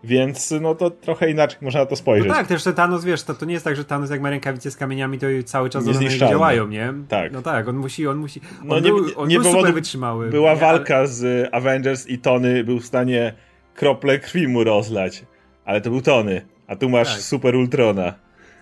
Więc 0.06 0.54
no 0.62 0.76
to 0.76 0.90
trochę 0.90 1.30
inaczej 1.32 1.58
można 1.62 1.80
na 1.80 1.86
to 1.86 1.96
spojrzeć. 1.96 2.28
No 2.28 2.34
tak, 2.34 2.48
też 2.48 2.64
ten 2.64 2.74
Thanos, 2.74 3.04
wiesz, 3.06 3.24
to, 3.24 3.34
to 3.34 3.46
nie 3.46 3.54
jest 3.54 3.66
tak, 3.66 3.76
że 3.76 3.86
Thanos 3.86 4.10
jak 4.10 4.22
ma 4.22 4.30
rękawice 4.30 4.72
z 4.72 4.78
kamieniami, 4.78 5.20
to 5.20 5.28
cały 5.46 5.70
czas 5.70 5.88
one 5.88 6.10
działają, 6.10 6.68
nie? 6.68 6.94
Tak. 7.08 7.32
No 7.32 7.42
tak, 7.42 7.68
on 7.68 7.76
musi, 7.76 8.08
on 8.08 8.18
musi, 8.18 8.42
on 8.62 8.68
no 8.68 8.80
nie, 8.80 8.90
był, 8.90 9.06
on 9.16 9.28
nie 9.30 9.40
był 9.40 9.52
super 9.52 9.74
wytrzymały. 9.74 10.30
Była 10.30 10.54
nie, 10.54 10.60
walka 10.60 10.98
ale... 10.98 11.08
z 11.08 11.50
Avengers 11.52 12.08
i 12.08 12.18
Tony 12.18 12.64
był 12.64 12.80
w 12.80 12.86
stanie 12.86 13.34
krople 13.76 14.20
krwi 14.20 14.48
mu 14.48 14.64
rozlać, 14.64 15.26
ale 15.66 15.82
to 15.82 15.90
był 15.90 16.02
Tony, 16.02 16.46
a 16.68 16.76
tu 16.76 16.90
masz 16.90 17.14
tak. 17.14 17.22
super 17.22 17.56
Ultrona. 17.56 18.14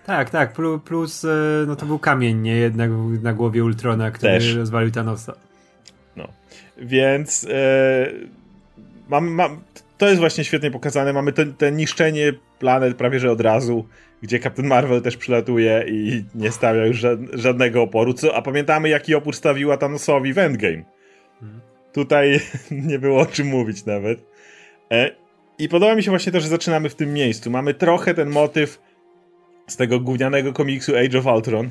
Tak, 0.06 0.30
tak, 0.30 0.52
plus, 0.52 0.80
plus 0.84 1.24
e, 1.24 1.28
no 1.66 1.76
to 1.76 1.86
był 1.86 1.98
kamień, 1.98 2.40
nie? 2.40 2.56
Jednak 2.56 2.90
na 3.22 3.32
głowie 3.32 3.64
Ultrona, 3.64 4.10
który 4.10 4.32
Też. 4.32 4.54
rozwalił 4.54 4.90
Thanosa. 4.90 5.34
No, 6.16 6.28
więc 6.78 7.46
e, 7.50 8.06
mam, 9.08 9.28
mam, 9.28 9.60
to 9.98 10.08
jest 10.08 10.20
właśnie 10.20 10.44
świetnie 10.44 10.70
pokazane. 10.70 11.12
Mamy 11.12 11.32
to, 11.32 11.42
te 11.46 11.72
niszczenie 11.72 12.32
planet 12.58 12.96
prawie 12.96 13.20
że 13.20 13.30
od 13.30 13.40
razu, 13.40 13.88
gdzie 14.22 14.38
Captain 14.40 14.68
Marvel 14.68 15.02
też 15.02 15.16
przylatuje 15.16 15.84
i 15.88 16.24
nie 16.34 16.50
stawia 16.50 16.86
już 16.86 17.06
żadnego 17.32 17.82
oporu. 17.82 18.14
Co, 18.14 18.36
a 18.36 18.42
pamiętamy, 18.42 18.88
jaki 18.88 19.14
opór 19.14 19.36
stawiła 19.36 19.76
Thanosowi 19.76 20.32
w 20.32 20.38
Endgame. 20.38 20.82
Mhm. 21.42 21.60
Tutaj 21.92 22.40
nie 22.90 22.98
było 22.98 23.20
o 23.20 23.26
czym 23.26 23.46
mówić 23.46 23.84
nawet. 23.84 24.24
E, 24.92 25.10
I 25.58 25.68
podoba 25.68 25.94
mi 25.94 26.02
się 26.02 26.10
właśnie 26.10 26.32
to, 26.32 26.40
że 26.40 26.48
zaczynamy 26.48 26.88
w 26.88 26.94
tym 26.94 27.12
miejscu. 27.12 27.50
Mamy 27.50 27.74
trochę 27.74 28.14
ten 28.14 28.30
motyw 28.30 28.80
z 29.66 29.76
tego 29.76 30.00
gównianego 30.00 30.52
komiksu 30.52 30.96
Age 30.96 31.18
of 31.18 31.26
Ultron. 31.26 31.70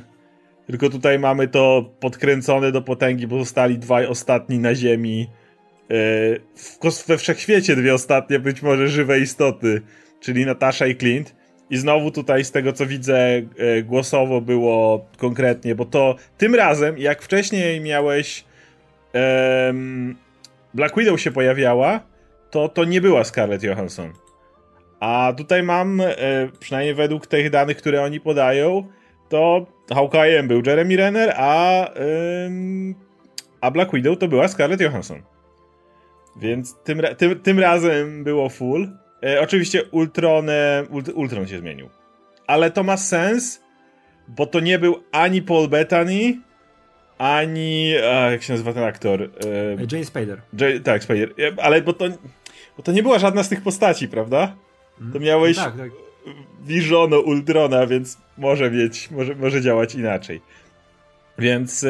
Tylko 0.68 0.90
tutaj 0.90 1.20
mamy 1.20 1.48
to 1.48 1.92
podkręcone 2.00 2.72
do 2.72 2.82
potęgi, 2.82 3.28
bo 3.28 3.40
zostali 3.40 3.78
dwaj 3.78 4.06
ostatni 4.06 4.60
na 4.60 4.76
Ziemi 4.76 5.30
E, 5.92 7.04
we 7.08 7.18
wszechświecie 7.18 7.76
dwie 7.76 7.94
ostatnie 7.94 8.40
być 8.40 8.62
może 8.62 8.88
żywe 8.88 9.20
istoty, 9.20 9.82
czyli 10.20 10.46
Natasza 10.46 10.88
i 10.88 10.96
Clint. 10.96 11.36
I 11.70 11.78
znowu 11.78 12.12
tutaj 12.12 12.46
z 12.46 12.52
tego 12.52 12.74
co 12.74 12.86
widzę 12.86 13.18
e, 13.18 13.84
głosowo 13.84 14.42
było 14.42 15.06
konkretnie, 15.18 15.76
bo 15.76 15.86
to 15.86 16.16
tym 16.38 16.56
razem, 16.56 16.98
jak 16.98 17.22
wcześniej 17.22 17.82
miałeś 17.82 18.46
um, 19.14 20.16
Black 20.74 20.98
Widow 20.98 21.22
się 21.22 21.32
pojawiała, 21.32 22.00
to 22.52 22.70
to 22.70 22.86
nie 22.86 23.02
była 23.02 23.24
Scarlett 23.24 23.64
Johansson. 23.64 24.14
A 25.00 25.34
tutaj 25.38 25.64
mam, 25.64 26.02
e, 26.02 26.16
przynajmniej 26.60 26.96
według 26.96 27.28
tych 27.28 27.50
danych, 27.50 27.78
które 27.78 28.04
oni 28.04 28.20
podają, 28.20 28.88
to 29.30 29.66
Hawkeye'em 29.90 30.48
był 30.48 30.62
Jeremy 30.66 30.96
Renner, 30.96 31.34
a, 31.38 31.90
a 33.62 33.72
Black 33.72 33.94
Widow 33.94 34.18
to 34.18 34.28
była 34.28 34.48
Scarlett 34.48 34.82
Johansson. 34.82 35.33
Więc 36.36 36.76
tym, 36.84 37.02
tym, 37.18 37.40
tym 37.40 37.60
razem 37.60 38.24
było 38.24 38.50
full. 38.50 38.90
E, 39.24 39.42
oczywiście 39.42 39.84
Ultron, 39.92 40.48
Ult, 40.90 41.10
Ultron 41.10 41.48
się 41.48 41.58
zmienił. 41.58 41.90
Ale 42.48 42.72
to 42.72 42.84
ma 42.84 42.98
sens, 42.98 43.64
bo 44.28 44.46
to 44.46 44.60
nie 44.60 44.80
był 44.80 45.04
ani 45.12 45.42
Paul 45.42 45.68
Bettany, 45.68 46.40
ani. 47.18 47.94
A, 48.14 48.32
jak 48.32 48.44
się 48.44 48.54
nazywa 48.54 48.74
ten 48.74 48.84
aktor? 48.84 49.22
E, 49.22 49.28
Jay 49.92 50.06
Spader. 50.06 50.42
Jay, 50.60 50.80
tak, 50.80 51.04
Spader. 51.04 51.30
E, 51.40 51.64
ale 51.64 51.82
bo 51.82 51.94
to, 51.94 52.06
bo 52.78 52.84
to 52.84 52.92
nie 52.92 53.04
była 53.04 53.20
żadna 53.20 53.44
z 53.44 53.50
tych 53.50 53.62
postaci, 53.62 54.08
prawda? 54.08 54.56
To 55.14 55.20
miałeś 55.20 55.58
no 55.58 55.64
tak, 55.64 55.78
tak. 55.78 55.92
Visiono 56.62 57.20
Ultrona, 57.20 57.88
więc 57.88 58.18
może 58.38 58.72
mieć, 58.72 59.12
może, 59.12 59.36
może 59.36 59.62
działać 59.62 59.96
inaczej. 59.96 60.42
Więc 61.40 61.84
e, 61.84 61.90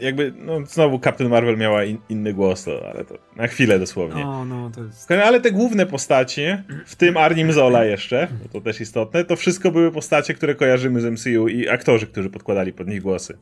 jakby, 0.00 0.32
no 0.36 0.66
znowu 0.66 0.98
Captain 0.98 1.30
Marvel 1.30 1.56
miała 1.56 1.84
in, 1.84 1.98
inny 2.08 2.34
głos, 2.34 2.64
to, 2.64 2.90
ale 2.90 3.04
to 3.04 3.14
na 3.36 3.46
chwilę 3.46 3.78
dosłownie. 3.78 4.26
O, 4.26 4.44
no, 4.44 4.70
to 4.74 4.84
jest... 4.84 5.10
Ale 5.10 5.40
te 5.40 5.50
główne 5.50 5.86
postacie, 5.86 6.64
w 6.86 6.96
tym 6.96 7.16
Arnim 7.16 7.52
Zola 7.52 7.84
jeszcze, 7.84 8.28
to 8.52 8.60
też 8.60 8.80
istotne, 8.80 9.24
to 9.24 9.36
wszystko 9.36 9.70
były 9.70 9.92
postacie, 9.92 10.34
które 10.34 10.54
kojarzymy 10.54 11.00
z 11.00 11.04
MCU 11.04 11.48
i 11.48 11.68
aktorzy, 11.68 12.06
którzy 12.06 12.30
podkładali 12.30 12.72
pod 12.72 12.88
nich 12.88 13.02
głosy. 13.02 13.38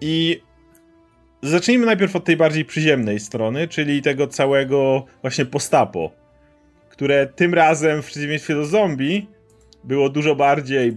I 0.00 0.42
zacznijmy 1.42 1.86
najpierw 1.86 2.16
od 2.16 2.24
tej 2.24 2.36
bardziej 2.36 2.64
przyziemnej 2.64 3.20
strony, 3.20 3.68
czyli 3.68 4.02
tego 4.02 4.26
całego 4.26 5.04
właśnie 5.22 5.44
postapo, 5.44 6.12
które 6.90 7.26
tym 7.26 7.54
razem 7.54 8.02
w 8.02 8.06
przeciwieństwie 8.06 8.54
do 8.54 8.64
zombie 8.64 9.26
było 9.84 10.08
dużo 10.08 10.34
bardziej 10.34 10.96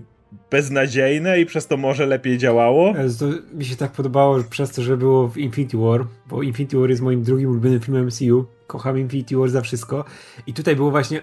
beznadziejne 0.49 1.41
i 1.41 1.45
przez 1.45 1.67
to 1.67 1.77
może 1.77 2.05
lepiej 2.05 2.37
działało. 2.37 2.93
To 3.19 3.25
mi 3.53 3.65
się 3.65 3.75
tak 3.75 3.91
podobało 3.91 4.43
przez 4.49 4.71
to, 4.71 4.81
że 4.81 4.97
było 4.97 5.27
w 5.27 5.37
Infinity 5.37 5.77
War, 5.77 6.05
bo 6.29 6.43
Infinity 6.43 6.77
War 6.77 6.89
jest 6.89 7.01
moim 7.01 7.23
drugim 7.23 7.49
ulubionym 7.49 7.79
filmem 7.79 8.05
MCU. 8.05 8.45
Kocham 8.67 8.99
Infinity 8.99 9.37
War 9.37 9.49
za 9.49 9.61
wszystko. 9.61 10.05
I 10.47 10.53
tutaj 10.53 10.75
było 10.75 10.91
właśnie, 10.91 11.21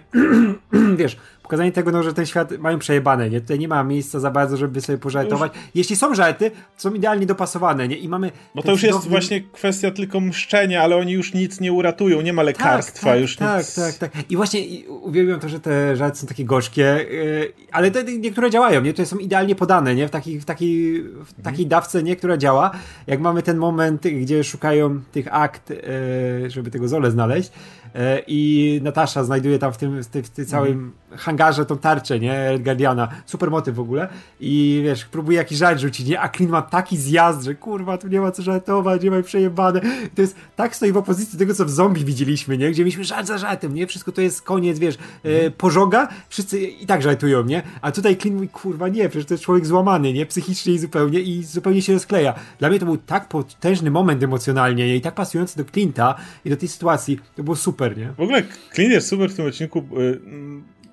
wiesz, 0.96 1.16
pokazanie 1.44 1.72
tego, 1.72 1.90
no, 1.90 2.02
że 2.02 2.14
ten 2.14 2.26
świat 2.26 2.58
mają 2.58 2.78
przejebane, 2.78 3.30
nie? 3.30 3.40
Tutaj 3.40 3.58
nie 3.58 3.68
ma 3.68 3.84
miejsca 3.84 4.20
za 4.20 4.30
bardzo, 4.30 4.56
żeby 4.56 4.80
sobie 4.80 4.98
pożartować. 4.98 5.52
Już... 5.54 5.64
Jeśli 5.74 5.96
są 5.96 6.14
żarty, 6.14 6.50
są 6.76 6.94
idealnie 6.94 7.26
dopasowane, 7.26 7.88
nie? 7.88 7.96
I 7.96 8.08
mamy... 8.08 8.32
No 8.54 8.62
to 8.62 8.70
już 8.70 8.80
cudowny... 8.80 8.98
jest 8.98 9.08
właśnie 9.08 9.40
kwestia 9.40 9.90
tylko 9.90 10.20
mszczenia, 10.20 10.82
ale 10.82 10.96
oni 10.96 11.12
już 11.12 11.34
nic 11.34 11.60
nie 11.60 11.72
uratują, 11.72 12.20
nie 12.20 12.32
ma 12.32 12.42
lekarstwa, 12.42 13.04
tak, 13.04 13.14
tak, 13.14 13.20
już 13.20 13.36
tak, 13.36 13.58
nic... 13.58 13.74
Tak, 13.74 13.94
tak, 13.94 14.10
tak. 14.12 14.30
I 14.30 14.36
właśnie 14.36 14.60
uwielbiam 14.88 15.40
to, 15.40 15.48
że 15.48 15.60
te 15.60 15.96
żarty 15.96 16.18
są 16.18 16.26
takie 16.26 16.44
gorzkie, 16.44 17.06
yy, 17.10 17.52
ale 17.72 17.90
te 17.90 18.04
niektóre 18.04 18.50
działają, 18.50 18.80
nie? 18.82 18.90
Tutaj 18.90 19.06
są 19.06 19.18
idealnie 19.18 19.54
podane, 19.54 19.94
nie? 19.94 20.08
W 20.08 20.10
takiej, 20.10 20.40
w 20.40 20.44
takiej, 20.44 21.02
w 21.02 21.18
mhm. 21.18 21.42
takiej 21.42 21.66
dawce, 21.66 22.02
nie? 22.02 22.16
Która 22.16 22.36
działa. 22.36 22.70
Jak 23.06 23.20
mamy 23.20 23.42
ten 23.42 23.56
moment, 23.56 24.02
gdzie 24.02 24.44
szukają 24.44 25.00
tych 25.12 25.34
akt, 25.34 25.70
yy, 25.70 26.50
żeby 26.50 26.70
tego 26.70 26.88
Zole 26.88 27.10
znaleźć, 27.10 27.52
i 28.26 28.80
Natasza 28.82 29.24
znajduje 29.24 29.58
tam 29.58 29.72
w 29.72 29.76
tym, 29.76 30.02
w 30.02 30.06
tym, 30.06 30.22
w 30.22 30.30
tym 30.30 30.46
całym 30.46 30.72
mm. 30.72 30.92
hangarze 31.16 31.66
tą 31.66 31.78
tarczę, 31.78 32.20
nie, 32.20 32.50
Red 32.50 32.62
Guardiana, 32.62 33.08
super 33.26 33.50
motyw 33.50 33.74
w 33.74 33.80
ogóle. 33.80 34.08
I 34.40 34.80
wiesz, 34.84 35.04
próbuje 35.04 35.38
jakiś 35.38 35.58
żart 35.58 35.80
rzucić, 35.80 36.06
nie, 36.06 36.20
a 36.20 36.28
Clint 36.28 36.52
ma 36.52 36.62
taki 36.62 36.96
zjazd, 36.96 37.42
że 37.42 37.54
kurwa, 37.54 37.98
tu 37.98 38.08
nie 38.08 38.20
ma 38.20 38.30
co 38.30 38.42
żartować, 38.42 39.02
nie 39.02 39.10
ma 39.10 39.22
przejebane, 39.22 39.80
to 40.14 40.22
jest, 40.22 40.36
tak 40.56 40.76
stoi 40.76 40.92
w 40.92 40.96
opozycji 40.96 41.38
tego, 41.38 41.54
co 41.54 41.64
w 41.64 41.70
zombie 41.70 42.04
widzieliśmy, 42.04 42.58
nie, 42.58 42.70
gdzie 42.70 42.82
mieliśmy 42.82 43.04
żart 43.04 43.26
za 43.26 43.38
żartem, 43.38 43.74
nie, 43.74 43.86
wszystko 43.86 44.12
to 44.12 44.20
jest 44.20 44.42
koniec, 44.42 44.78
wiesz, 44.78 44.98
mm. 45.24 45.52
pożoga, 45.52 46.08
wszyscy 46.28 46.60
i 46.60 46.86
tak 46.86 47.02
żartują, 47.02 47.44
nie, 47.44 47.62
a 47.80 47.92
tutaj 47.92 48.16
Clint 48.16 48.36
mówi, 48.36 48.48
kurwa, 48.48 48.88
nie, 48.88 49.08
przecież 49.08 49.26
to 49.26 49.34
jest 49.34 49.44
człowiek 49.44 49.66
złamany, 49.66 50.12
nie, 50.12 50.26
psychicznie 50.26 50.74
i 50.74 50.78
zupełnie, 50.78 51.20
i 51.20 51.44
zupełnie 51.44 51.82
się 51.82 51.92
rozkleja. 51.92 52.34
Dla 52.58 52.68
mnie 52.68 52.78
to 52.78 52.86
był 52.86 52.96
tak 52.96 53.28
potężny 53.28 53.90
moment 53.90 54.22
emocjonalnie, 54.22 54.86
nie, 54.86 54.96
i 54.96 55.00
tak 55.00 55.14
pasujący 55.14 55.56
do 55.56 55.64
Clint'a 55.64 56.14
i 56.44 56.50
do 56.50 56.56
tej 56.56 56.68
sytuacji, 56.68 57.20
to 57.36 57.42
było 57.42 57.56
super 57.56 57.83
super, 57.84 57.98
nie? 57.98 58.12
W 58.12 58.20
ogóle 58.20 58.42
Clint 58.74 58.92
jest 58.92 59.08
super 59.08 59.30
w 59.30 59.36
tym 59.36 59.46
odcinku. 59.46 59.84
Yy, 59.92 60.20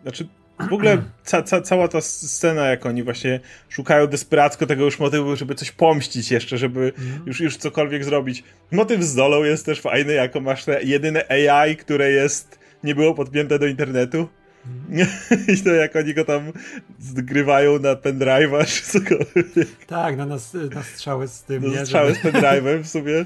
znaczy, 0.03 0.27
w 0.69 0.73
ogóle 0.73 1.01
ca, 1.23 1.43
ca, 1.43 1.61
cała 1.61 1.87
ta 1.87 2.01
scena, 2.01 2.67
jak 2.67 2.85
oni 2.85 3.03
właśnie 3.03 3.39
szukają 3.69 4.07
desperacko 4.07 4.65
tego 4.65 4.85
już 4.85 4.99
motywu, 4.99 5.35
żeby 5.35 5.55
coś 5.55 5.71
pomścić 5.71 6.31
jeszcze, 6.31 6.57
żeby 6.57 6.79
mm. 6.79 7.21
już, 7.25 7.39
już 7.39 7.57
cokolwiek 7.57 8.03
zrobić. 8.03 8.43
Motyw 8.71 9.03
z 9.03 9.13
Zolą 9.13 9.43
jest 9.43 9.65
też 9.65 9.81
fajny, 9.81 10.13
jako 10.13 10.41
masz 10.41 10.65
te 10.65 10.83
jedyne 10.83 11.25
AI, 11.29 11.75
które 11.75 12.11
jest, 12.11 12.59
nie 12.83 12.95
było 12.95 13.13
podpięte 13.13 13.59
do 13.59 13.67
internetu. 13.67 14.27
Mm. 14.89 15.07
I 15.55 15.63
to 15.63 15.69
jak 15.69 15.95
oni 15.95 16.13
go 16.13 16.25
tam 16.25 16.51
zgrywają 16.99 17.79
na 17.79 17.95
pendrive'a 17.95 18.65
czy 18.73 18.83
cokolwiek. 18.83 19.85
Tak, 19.87 20.17
na, 20.17 20.25
nas, 20.25 20.53
na 20.53 20.83
strzały 20.83 21.27
z 21.27 21.43
tym. 21.43 21.63
Na 21.63 21.79
nie, 21.79 21.85
strzały 21.85 22.15
żeby... 22.15 22.19
z 22.19 22.33
pendrive'em 22.33 22.83
w 22.83 22.87
sumie. 22.87 23.25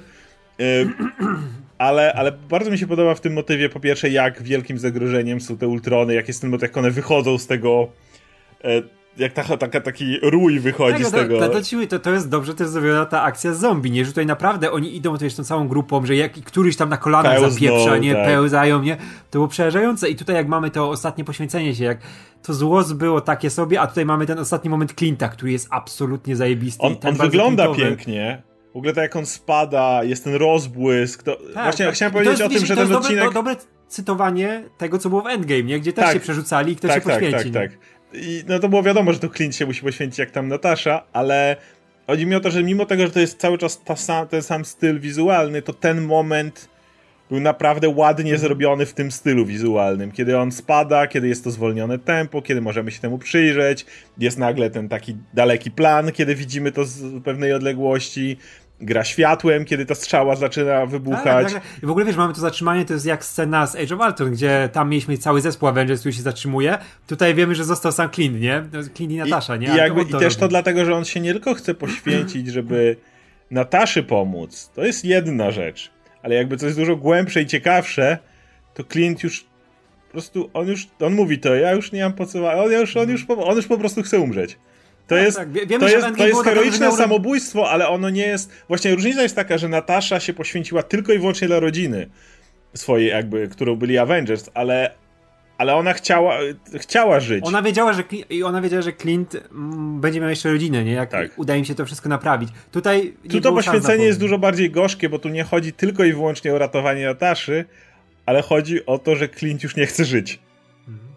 ale, 1.78 2.14
ale 2.14 2.32
bardzo 2.32 2.72
mi 2.72 2.78
się 2.78 2.88
podoba 2.88 3.16
w 3.16 3.22
tym 3.22 3.34
motywie, 3.34 3.70
po 3.70 3.80
pierwsze, 3.80 4.10
jak 4.10 4.44
wielkim 4.44 4.80
zagrożeniem 4.80 5.42
są 5.42 5.58
te 5.58 5.68
ultrony, 5.68 6.14
jak 6.14 6.28
jest 6.28 6.42
ten 6.42 6.50
motyw, 6.50 6.62
jak 6.62 6.78
one 6.78 6.92
wychodzą 6.92 7.38
z 7.38 7.48
tego. 7.48 7.88
E, 8.64 8.82
jak 9.18 9.34
ta, 9.34 9.58
taka, 9.58 9.82
taki 9.82 10.20
rój 10.22 10.60
wychodzi 10.60 10.98
tak, 10.98 11.08
z 11.08 11.12
to, 11.12 11.18
tego. 11.18 11.40
To, 11.40 11.50
to, 11.50 11.88
to, 11.90 12.00
to 12.00 12.12
jest 12.12 12.30
dobrze 12.30 12.54
też 12.54 12.68
zrobiona 12.68 13.06
ta 13.06 13.22
akcja 13.22 13.54
z 13.54 13.60
zombie, 13.60 13.92
nie? 13.92 14.06
Że 14.06 14.12
tutaj 14.12 14.26
naprawdę 14.26 14.72
oni 14.72 14.96
idą 14.96 15.18
też 15.18 15.36
tą 15.36 15.44
całą 15.44 15.68
grupą, 15.68 16.06
że 16.06 16.16
jak 16.16 16.32
któryś 16.32 16.76
tam 16.76 16.90
na 16.90 16.98
kolanach 16.98 17.32
Pełzną, 17.32 17.50
zapieprza, 17.50 17.98
nie? 17.98 18.14
Tak. 18.14 18.26
Pełzają, 18.26 18.82
nie? 18.82 18.96
To 18.96 19.32
było 19.32 19.48
przerażające. 19.48 20.10
I 20.10 20.16
tutaj 20.16 20.36
jak 20.36 20.48
mamy 20.48 20.70
to 20.70 20.90
ostatnie 20.90 21.24
poświęcenie 21.24 21.76
się, 21.76 21.84
jak 21.84 21.98
to 22.44 22.54
zło 22.54 22.84
było 22.96 23.22
takie 23.22 23.50
sobie, 23.50 23.82
a 23.82 23.88
tutaj 23.88 24.06
mamy 24.06 24.26
ten 24.26 24.40
ostatni 24.40 24.70
moment 24.70 24.94
Clint'a, 24.94 25.30
który 25.30 25.52
jest 25.52 25.68
absolutnie 25.72 26.36
zajebisty. 26.36 26.84
On, 26.84 26.96
on 27.04 27.16
wygląda 27.16 27.74
pięknie 27.74 28.42
w 28.76 28.78
ogóle 28.78 28.94
to 28.94 29.02
jak 29.02 29.16
on 29.16 29.26
spada, 29.26 30.04
jest 30.04 30.24
ten 30.24 30.36
rozbłysk. 30.36 31.24
To... 31.24 31.36
Tak, 31.36 31.64
Właśnie 31.64 31.86
tak. 31.86 31.96
chciałem 31.96 32.14
powiedzieć 32.14 32.42
o 32.42 32.50
tym, 32.50 32.66
że 32.66 32.76
ten 32.76 32.96
odcinek... 32.96 33.24
To 33.24 33.32
dobre 33.32 33.56
cytowanie 33.88 34.64
tego, 34.78 35.00
co 35.00 35.10
było 35.10 35.22
w 35.22 35.28
Endgame, 35.28 35.64
nie? 35.64 35.80
gdzie 35.80 35.94
też 35.94 36.06
tak. 36.06 36.14
się 36.14 36.20
przerzucali 36.20 36.74
i 36.74 36.76
ktoś 36.76 36.92
tak, 36.92 37.04
się 37.04 37.10
tak, 37.10 37.20
poświęci. 37.20 37.52
Tak, 37.52 37.72
tak, 37.72 37.72
tak. 37.72 37.80
I 38.14 38.44
no 38.48 38.60
to 38.60 38.70
było 38.70 38.84
wiadomo, 38.84 39.14
że 39.14 39.20
tu 39.20 39.30
Clint 39.30 39.56
się 39.56 39.66
musi 39.66 39.82
poświęcić 39.82 40.20
jak 40.20 40.32
tam 40.32 40.48
Natasza, 40.48 41.04
ale 41.14 41.56
chodzi 42.08 42.26
mi 42.26 42.36
o 42.36 42.40
to, 42.40 42.52
że 42.52 42.64
mimo 42.64 42.86
tego, 42.86 43.04
że 43.04 43.12
to 43.12 43.20
jest 43.20 43.40
cały 43.40 43.58
czas 43.58 43.82
sam, 43.96 44.28
ten 44.28 44.42
sam 44.42 44.66
styl 44.66 45.00
wizualny, 45.00 45.62
to 45.62 45.74
ten 45.74 46.02
moment 46.02 46.70
był 47.30 47.40
naprawdę 47.40 47.90
ładnie 47.90 48.38
zrobiony 48.38 48.86
w 48.86 48.94
tym 48.94 49.12
stylu 49.12 49.46
wizualnym. 49.46 50.12
Kiedy 50.12 50.38
on 50.38 50.52
spada, 50.52 51.08
kiedy 51.08 51.28
jest 51.28 51.44
to 51.44 51.52
zwolnione 51.52 52.00
tempo, 52.00 52.42
kiedy 52.42 52.62
możemy 52.62 52.92
się 52.92 53.02
temu 53.02 53.18
przyjrzeć, 53.18 53.86
jest 54.18 54.38
nagle 54.38 54.70
ten 54.70 54.90
taki 54.90 55.18
daleki 55.34 55.72
plan, 55.72 56.12
kiedy 56.12 56.36
widzimy 56.36 56.72
to 56.72 56.86
z 56.86 57.24
pewnej 57.24 57.54
odległości 57.54 58.38
gra 58.82 59.04
światłem, 59.04 59.66
kiedy 59.66 59.86
ta 59.86 59.96
strzała 59.96 60.36
zaczyna 60.36 60.86
wybuchać. 60.86 61.24
Tak, 61.24 61.54
tak, 61.54 61.54
tak. 61.54 61.84
I 61.84 61.86
w 61.86 61.90
ogóle 61.90 62.06
wiesz, 62.06 62.16
mamy 62.16 62.34
to 62.34 62.40
zatrzymanie, 62.40 62.86
to 62.86 62.94
jest 62.94 63.06
jak 63.06 63.26
scena 63.26 63.68
z 63.68 63.76
Age 63.76 63.96
of 63.96 64.02
Ultron, 64.02 64.32
gdzie 64.32 64.70
tam 64.74 64.90
mieliśmy 64.90 65.18
cały 65.18 65.42
zespół 65.42 65.70
Avengers, 65.70 66.00
który 66.00 66.14
się 66.14 66.22
zatrzymuje. 66.22 66.78
Tutaj 67.08 67.36
wiemy, 67.36 67.56
że 67.56 67.64
został 67.64 67.92
sam 67.92 68.10
Clint, 68.10 68.42
nie? 68.42 68.64
Clint 68.94 69.14
i 69.14 69.18
Natasza, 69.18 69.56
nie? 69.56 69.68
I, 69.68 69.76
jakby, 69.76 70.02
i 70.02 70.06
też 70.06 70.22
robi. 70.22 70.36
to 70.36 70.48
dlatego, 70.48 70.86
że 70.86 70.96
on 70.96 71.06
się 71.06 71.20
nie 71.20 71.34
tylko 71.34 71.54
chce 71.54 71.74
poświęcić, 71.74 72.48
żeby 72.48 72.96
Nataszy 73.52 74.04
pomóc. 74.04 74.72
To 74.76 74.86
jest 74.86 75.06
jedna 75.06 75.52
rzecz. 75.52 75.92
Ale 76.24 76.36
jakby 76.36 76.58
coś 76.58 76.76
dużo 76.76 76.96
głębsze 76.96 77.42
i 77.42 77.46
ciekawsze, 77.46 78.18
to 78.74 78.84
Clint 78.84 79.24
już 79.24 79.46
po 80.08 80.12
prostu, 80.12 80.50
on 80.54 80.68
już, 80.68 80.88
on 81.00 81.14
mówi 81.14 81.40
to, 81.40 81.56
ja 81.56 81.72
już 81.72 81.92
nie 81.92 82.04
mam 82.04 82.14
po 82.14 82.26
co, 82.26 82.64
on 82.64 82.72
już, 82.72 82.98
on 82.98 83.10
już, 83.10 83.26
on 83.30 83.56
już 83.56 83.68
po 83.68 83.78
prostu 83.78 84.04
chce 84.04 84.20
umrzeć. 84.20 84.58
To 85.08 85.16
tak, 85.16 85.24
jest, 85.24 85.38
tak. 85.38 85.52
Wiemy, 85.52 85.80
to 85.80 85.88
jest, 85.88 86.08
to 86.18 86.28
jest 86.28 86.44
heroiczne 86.44 86.88
miał... 86.88 86.98
samobójstwo, 86.98 87.70
ale 87.70 87.88
ono 87.88 88.10
nie 88.10 88.28
jest. 88.28 88.52
Właśnie 88.68 88.96
różnica 88.96 89.24
jest 89.24 89.36
taka, 89.36 89.58
że 89.58 89.70
Natasza 89.70 90.20
się 90.20 90.34
poświęciła 90.34 90.84
tylko 90.84 91.14
i 91.14 91.20
wyłącznie 91.20 91.48
dla 91.48 91.60
rodziny 91.60 92.10
swojej, 92.74 93.10
jakby, 93.10 93.48
którą 93.48 93.76
byli 93.76 93.98
Avengers, 93.98 94.50
ale. 94.54 94.92
Ale 95.58 95.76
ona 95.76 95.94
chciała, 95.94 96.38
chciała 96.78 97.20
żyć. 97.20 97.46
Ona 97.48 97.62
wiedziała, 97.62 97.94
że 97.94 98.04
i 98.30 98.44
ona 98.44 98.62
wiedziała, 98.62 98.82
że 98.82 98.94
Clint 98.94 99.36
mm, 99.36 100.02
będzie 100.02 100.20
miał 100.20 100.30
jeszcze 100.30 100.52
rodzinę, 100.52 100.84
nie? 100.84 100.92
Jak 100.92 101.12
tak. 101.12 101.32
uda 101.40 101.56
im 101.56 101.66
się 101.66 101.76
to 101.76 101.86
wszystko 101.86 102.10
naprawić. 102.10 102.50
Tutaj 102.72 103.14
tu 103.30 103.42
to 103.42 103.52
poświęcenie 103.52 104.06
jest 104.06 104.20
dużo 104.20 104.38
bardziej 104.38 104.72
gorzkie, 104.72 105.10
bo 105.10 105.20
tu 105.20 105.30
nie 105.30 105.44
chodzi 105.44 105.74
tylko 105.74 106.04
i 106.04 106.14
wyłącznie 106.14 106.54
o 106.54 106.58
ratowanie 106.58 107.06
Nataszy, 107.06 107.66
ale 108.26 108.42
chodzi 108.42 108.86
o 108.86 108.98
to, 108.98 109.16
że 109.16 109.30
Clint 109.30 109.64
już 109.64 109.76
nie 109.76 109.86
chce 109.86 110.06
żyć 110.06 110.40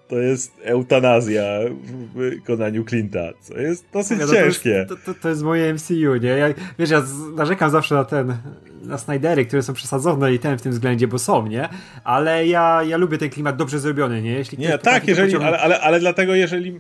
to 0.09 0.18
jest 0.18 0.53
eutanazja 0.62 1.44
w 1.83 2.12
wykonaniu 2.12 2.85
Clint'a, 2.85 3.33
co 3.40 3.59
jest 3.59 3.85
dosyć 3.92 4.18
no, 4.21 4.27
ciężkie. 4.27 4.87
To 4.88 4.94
jest, 4.94 5.07
to, 5.07 5.14
to, 5.14 5.29
jest 5.29 5.42
moje 5.42 5.75
MCU, 5.75 6.16
nie? 6.23 6.29
Ja, 6.29 6.49
wiesz, 6.79 6.90
ja 6.90 7.03
narzekam 7.37 7.71
zawsze 7.71 7.94
na 7.94 8.05
ten, 8.05 8.37
na 8.83 8.99
Snydery, 8.99 9.47
które 9.47 9.62
są 9.62 9.75
przesadzone 9.75 10.35
i 10.35 10.38
ten 10.38 10.59
w 10.59 10.62
tym 10.62 10.73
względzie, 10.73 11.09
bo 11.09 11.18
są, 11.18 11.47
nie? 11.47 11.68
Ale 12.05 12.47
ja, 12.47 12.83
ja 12.83 12.97
lubię 12.97 13.18
ten 13.18 13.31
klimat 13.31 13.57
dobrze 13.57 13.79
zrobiony, 13.79 14.23
nie? 14.23 14.33
Jeśli 14.33 14.59
nie, 14.59 14.79
tak, 14.79 15.09
jeżeli, 15.09 15.37
ale, 15.37 15.59
ale, 15.59 15.81
ale 15.81 16.01
dlatego 16.01 16.35
jeżeli, 16.35 16.79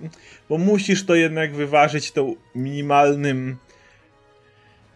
bo 0.48 0.58
musisz 0.58 1.06
to 1.06 1.14
jednak 1.14 1.54
wyważyć 1.54 2.12
tą 2.12 2.34
minimalnym 2.54 3.56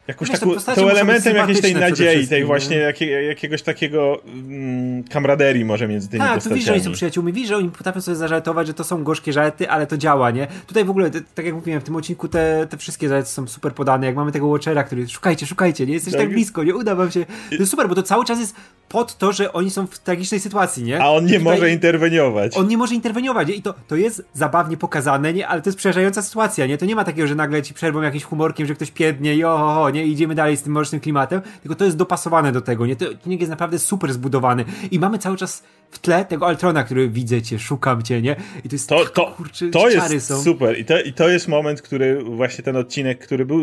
jakąś 0.08 0.30
taką, 0.30 0.54
tą 0.74 0.88
elementem 0.88 1.36
jakiejś 1.36 1.60
tej 1.60 1.74
nadziei, 1.74 2.28
tej 2.28 2.44
właśnie 2.44 2.76
jakie, 2.76 3.06
jakiegoś 3.06 3.62
takiego 3.62 4.22
mm, 4.24 5.04
kamraderii 5.04 5.64
może 5.64 5.88
między 5.88 6.08
tymi 6.08 6.20
tak, 6.20 6.34
postaciami. 6.34 6.50
Tak, 6.50 6.54
widzisz, 6.54 6.66
że 6.66 6.72
oni 6.72 6.82
są 6.82 6.92
przyjaciółmi, 6.92 7.32
widzisz, 7.32 7.48
że 7.48 7.56
oni 7.56 7.70
potrafią 7.70 8.00
sobie 8.00 8.16
zażartować, 8.16 8.66
że 8.66 8.74
to 8.74 8.84
są 8.84 9.04
gorzkie 9.04 9.32
żarty, 9.32 9.70
ale 9.70 9.86
to 9.86 9.96
działa, 9.96 10.30
nie? 10.30 10.46
Tutaj 10.66 10.84
w 10.84 10.90
ogóle, 10.90 11.10
tak 11.34 11.46
jak 11.46 11.54
mówiłem, 11.54 11.80
w 11.80 11.84
tym 11.84 11.96
odcinku 11.96 12.28
te, 12.28 12.66
te 12.70 12.76
wszystkie 12.76 13.08
żarty 13.08 13.28
są 13.28 13.46
super 13.46 13.74
podane, 13.74 14.06
jak 14.06 14.16
mamy 14.16 14.32
tego 14.32 14.46
Watchera, 14.46 14.84
który 14.84 15.08
szukajcie, 15.08 15.46
szukajcie, 15.46 15.86
nie? 15.86 15.94
Jesteś 15.94 16.12
tak, 16.12 16.22
tak 16.22 16.30
blisko, 16.30 16.64
nie? 16.64 16.74
Uda 16.74 16.94
wam 16.94 17.10
się. 17.10 17.26
To 17.50 17.54
jest 17.54 17.70
super, 17.70 17.88
bo 17.88 17.94
to 17.94 18.02
cały 18.02 18.24
czas 18.24 18.38
jest 18.40 18.56
pod 18.92 19.18
to, 19.18 19.32
że 19.32 19.52
oni 19.52 19.70
są 19.70 19.86
w 19.86 19.98
tragicznej 19.98 20.40
sytuacji, 20.40 20.84
nie? 20.84 21.02
A 21.02 21.10
on 21.10 21.24
nie 21.24 21.38
tutaj, 21.38 21.44
może 21.44 21.70
interweniować. 21.70 22.56
On 22.56 22.68
nie 22.68 22.76
może 22.76 22.94
interweniować 22.94 23.48
nie? 23.48 23.54
i 23.54 23.62
to, 23.62 23.74
to 23.88 23.96
jest 23.96 24.24
zabawnie 24.34 24.76
pokazane, 24.76 25.32
nie? 25.32 25.48
Ale 25.48 25.62
to 25.62 25.68
jest 25.68 25.78
przerażająca 25.78 26.22
sytuacja, 26.22 26.66
nie? 26.66 26.78
To 26.78 26.86
nie 26.86 26.94
ma 26.94 27.04
takiego, 27.04 27.28
że 27.28 27.34
nagle 27.34 27.62
ci 27.62 27.74
przerwą 27.74 28.02
jakimś 28.02 28.24
humorkiem, 28.24 28.66
że 28.66 28.74
ktoś 28.74 28.90
piednie 28.90 29.34
i 29.34 29.44
oho, 29.44 29.90
nie? 29.90 30.06
I 30.06 30.12
idziemy 30.12 30.34
dalej 30.34 30.56
z 30.56 30.62
tym 30.62 30.72
mrocznym 30.72 31.00
klimatem, 31.00 31.40
tylko 31.62 31.74
to 31.74 31.84
jest 31.84 31.96
dopasowane 31.96 32.52
do 32.52 32.60
tego, 32.60 32.86
nie? 32.86 32.96
To 32.96 33.10
odcinek 33.10 33.40
jest 33.40 33.50
naprawdę 33.50 33.78
super 33.78 34.12
zbudowany 34.12 34.64
i 34.90 34.98
mamy 34.98 35.18
cały 35.18 35.36
czas 35.36 35.62
w 35.90 35.98
tle 35.98 36.24
tego 36.24 36.46
Altrona, 36.46 36.84
który 36.84 37.08
widzę 37.08 37.42
cię, 37.42 37.58
szukam 37.58 38.02
cię, 38.02 38.22
nie? 38.22 38.36
I 38.64 38.68
to 38.68 38.74
jest 38.74 38.88
to, 38.88 39.04
to, 39.04 39.26
kurczę, 39.26 39.70
to 39.70 39.88
jest 39.88 40.26
są. 40.26 40.42
super 40.42 40.78
I 40.78 40.84
to, 40.84 41.00
i 41.00 41.12
to 41.12 41.28
jest 41.28 41.48
moment, 41.48 41.82
który 41.82 42.24
właśnie 42.24 42.64
ten 42.64 42.76
odcinek, 42.76 43.18
który 43.18 43.46
był, 43.46 43.62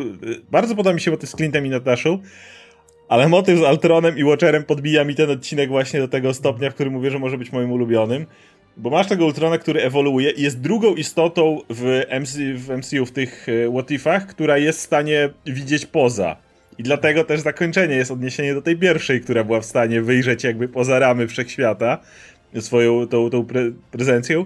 bardzo 0.51 0.75
podoba 0.75 0.93
mi 0.93 1.01
się, 1.01 1.11
bo 1.11 1.17
to 1.17 1.27
z 1.27 1.31
Clintem 1.31 1.65
i 1.65 1.69
Nataszą, 1.69 2.19
ale 3.09 3.29
motyw 3.29 3.59
z 3.59 3.63
Altronem 3.63 4.17
i 4.17 4.23
Watcherem 4.23 4.63
podbija 4.63 5.03
mi 5.03 5.15
ten 5.15 5.29
odcinek 5.29 5.69
właśnie 5.69 5.99
do 5.99 6.07
tego 6.07 6.33
stopnia, 6.33 6.69
w 6.69 6.73
którym 6.73 6.93
mówię, 6.93 7.11
że 7.11 7.19
może 7.19 7.37
być 7.37 7.51
moim 7.51 7.71
ulubionym. 7.71 8.25
Bo 8.77 8.89
masz 8.89 9.07
tego 9.07 9.25
Ultrona, 9.25 9.57
który 9.57 9.81
ewoluuje 9.81 10.31
i 10.31 10.41
jest 10.41 10.61
drugą 10.61 10.95
istotą 10.95 11.61
w, 11.69 12.03
MC, 12.19 12.37
w 12.55 12.69
MCU, 12.77 13.05
w 13.05 13.11
tych 13.11 13.47
e, 13.49 13.71
what 13.71 14.25
która 14.27 14.57
jest 14.57 14.79
w 14.79 14.81
stanie 14.81 15.29
widzieć 15.45 15.85
poza. 15.85 16.35
I 16.77 16.83
dlatego 16.83 17.23
też 17.23 17.39
zakończenie 17.39 17.95
jest 17.95 18.11
odniesienie 18.11 18.53
do 18.53 18.61
tej 18.61 18.77
pierwszej, 18.77 19.21
która 19.21 19.43
była 19.43 19.61
w 19.61 19.65
stanie 19.65 20.01
wyjrzeć 20.01 20.43
jakby 20.43 20.67
poza 20.67 20.99
ramy 20.99 21.27
wszechświata 21.27 21.97
swoją 22.59 23.07
tą, 23.07 23.29
tą 23.29 23.45
pre 23.45 23.61
prezencją. 23.91 24.45